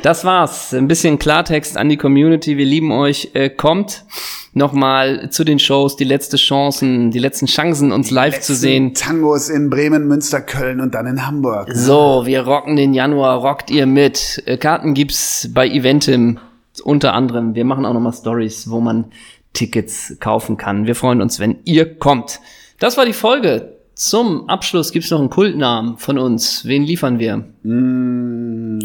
Das 0.02 0.24
war's. 0.24 0.74
Ein 0.74 0.88
bisschen 0.88 1.20
Klartext 1.20 1.76
an 1.76 1.90
die 1.90 1.98
Community. 1.98 2.56
Wir 2.56 2.66
lieben 2.66 2.94
euch. 2.94 3.32
Äh, 3.34 3.50
kommt 3.50 4.06
nochmal 4.54 5.30
zu 5.30 5.44
den 5.44 5.60
Shows, 5.60 5.98
die 5.98 6.06
letzte 6.06 6.38
Chancen, 6.38 7.12
die 7.12 7.20
letzten 7.20 7.48
Chancen, 7.48 7.92
uns 7.92 8.10
live 8.10 8.40
zu 8.40 8.56
sehen. 8.56 8.94
Tangos 8.94 9.50
in 9.50 9.70
Bremen, 9.70 10.08
Münster, 10.08 10.40
Köln 10.40 10.80
und 10.80 10.96
dann 10.96 11.06
in 11.06 11.28
Hamburg. 11.28 11.70
So, 11.74 12.22
wir 12.26 12.44
rocken 12.48 12.78
den 12.78 12.94
Januar, 12.94 13.40
rockt 13.40 13.70
ihr 13.72 13.86
mit. 13.86 14.42
Äh, 14.46 14.56
Karten 14.56 14.94
gibt's 14.94 15.50
bei 15.54 15.68
Eventim 15.68 16.40
unter 16.84 17.14
anderem. 17.14 17.56
Wir 17.56 17.66
machen 17.66 17.86
auch 17.86 17.94
nochmal 17.94 18.14
Stories, 18.14 18.70
wo 18.70 18.80
man 18.80 19.12
Tickets 19.52 20.16
kaufen 20.22 20.56
kann. 20.56 20.88
Wir 20.88 20.96
freuen 20.96 21.22
uns, 21.22 21.42
wenn 21.42 21.58
ihr 21.66 21.98
kommt. 21.98 22.40
Das 22.80 22.96
war 22.96 23.06
die 23.06 23.12
Folge. 23.12 23.79
Zum 24.00 24.48
Abschluss 24.48 24.94
gibt's 24.94 25.12
noch 25.12 25.20
einen 25.20 25.30
Kultnamen 25.30 25.98
von 25.98 26.18
uns. 26.18 26.64
Wen 26.64 26.84
liefern 26.84 27.20
wir? 27.20 27.44
Mm, 27.64 28.80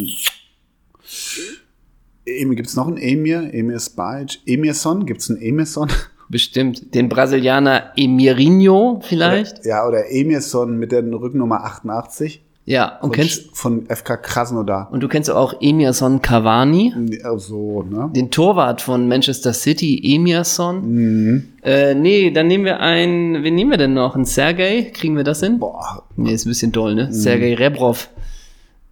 Emir, 2.27 2.57
gibt's 2.57 2.75
noch 2.75 2.89
einen 2.89 2.97
Emir? 2.97 3.55
Emir 3.55 3.79
Spajic? 3.79 4.41
Emirson? 4.45 5.07
Gibt's 5.07 5.31
einen 5.31 5.41
Emirson? 5.41 5.89
Bestimmt. 6.29 6.97
Den 6.97 7.09
Brasilianer 7.09 7.93
Emirinho 7.97 9.03
vielleicht? 9.05 9.65
Ja, 9.65 9.87
oder 9.87 10.11
Emirson 10.11 10.79
mit 10.79 10.91
der 10.91 11.05
Rücknummer 11.05 11.63
88. 11.63 12.44
Ja, 12.67 12.97
und 13.03 13.11
Von, 13.11 13.13
kennst, 13.13 13.55
von 13.57 13.87
FK 13.89 14.17
Krasnodar. 14.17 14.89
und 14.91 15.01
du 15.01 15.09
kennst 15.09 15.31
auch 15.31 15.55
Emerson 15.61 16.23
Cavani, 16.23 16.95
So, 17.37 17.83
ne? 17.83 18.11
den 18.17 18.31
Torwart 18.31 18.81
von 18.81 19.07
Manchester 19.07 19.53
City, 19.53 20.01
Emerson. 20.15 20.77
Mhm. 20.95 21.49
Äh, 21.63 21.95
nee, 21.95 22.31
dann 22.31 22.47
nehmen 22.47 22.65
wir 22.65 22.81
einen, 22.81 23.43
wen 23.43 23.55
nehmen 23.55 23.71
wir 23.71 23.77
denn 23.77 23.93
noch? 23.93 24.17
Ein 24.17 24.25
Sergei? 24.25 24.91
Kriegen 24.95 25.15
wir 25.17 25.25
das 25.25 25.41
hin? 25.41 25.59
Boah, 25.59 26.05
Nee, 26.17 26.33
ist 26.33 26.47
ein 26.47 26.49
bisschen 26.49 26.73
doll, 26.73 26.93
Mhm. 26.93 26.97
ne? 26.97 27.13
Sergei 27.13 27.55
Rebrov. 27.55 28.09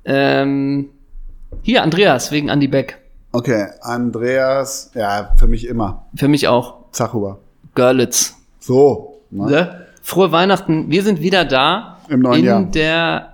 Ähm, 0.05 0.91
hier, 1.63 1.83
Andreas, 1.83 2.31
wegen 2.33 2.49
Andy 2.51 2.69
Beck. 2.69 2.99
okay. 3.33 3.69
Andreas, 3.81 4.91
ja, 4.95 5.33
für 5.37 5.47
mich 5.47 5.67
immer. 5.67 6.05
Für 6.15 6.29
mich 6.29 6.47
auch. 6.49 6.75
Zachua. 6.93 7.39
Görlitz. 7.75 8.37
So. 8.61 9.21
Ne? 9.31 9.47
Ne? 9.47 9.87
Frohe 10.03 10.31
Weihnachten. 10.31 10.91
Wir 10.91 11.03
sind 11.03 11.21
wieder 11.23 11.47
da. 11.47 11.97
Im 12.09 12.21
neuen 12.21 12.41
in 12.41 12.45
Jahr. 12.45 12.63
der 12.65 13.32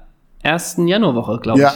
ersten 0.48 0.88
Januarwoche, 0.88 1.38
glaube 1.40 1.58
ich. 1.58 1.64
Ja, 1.64 1.74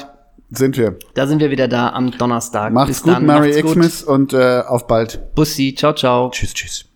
sind 0.50 0.76
wir. 0.76 0.98
Da 1.14 1.26
sind 1.26 1.40
wir 1.40 1.50
wieder 1.50 1.68
da 1.68 1.90
am 1.90 2.10
Donnerstag. 2.10 2.72
Macht's 2.72 2.88
Bis 2.88 3.02
gut, 3.02 3.14
dann. 3.14 3.52
Gut. 3.62 3.64
Xmas 3.64 4.02
und 4.02 4.32
äh, 4.32 4.62
auf 4.66 4.86
bald. 4.86 5.34
Bussi. 5.34 5.74
Ciao, 5.76 5.94
ciao. 5.94 6.30
Tschüss, 6.30 6.54
tschüss. 6.54 6.91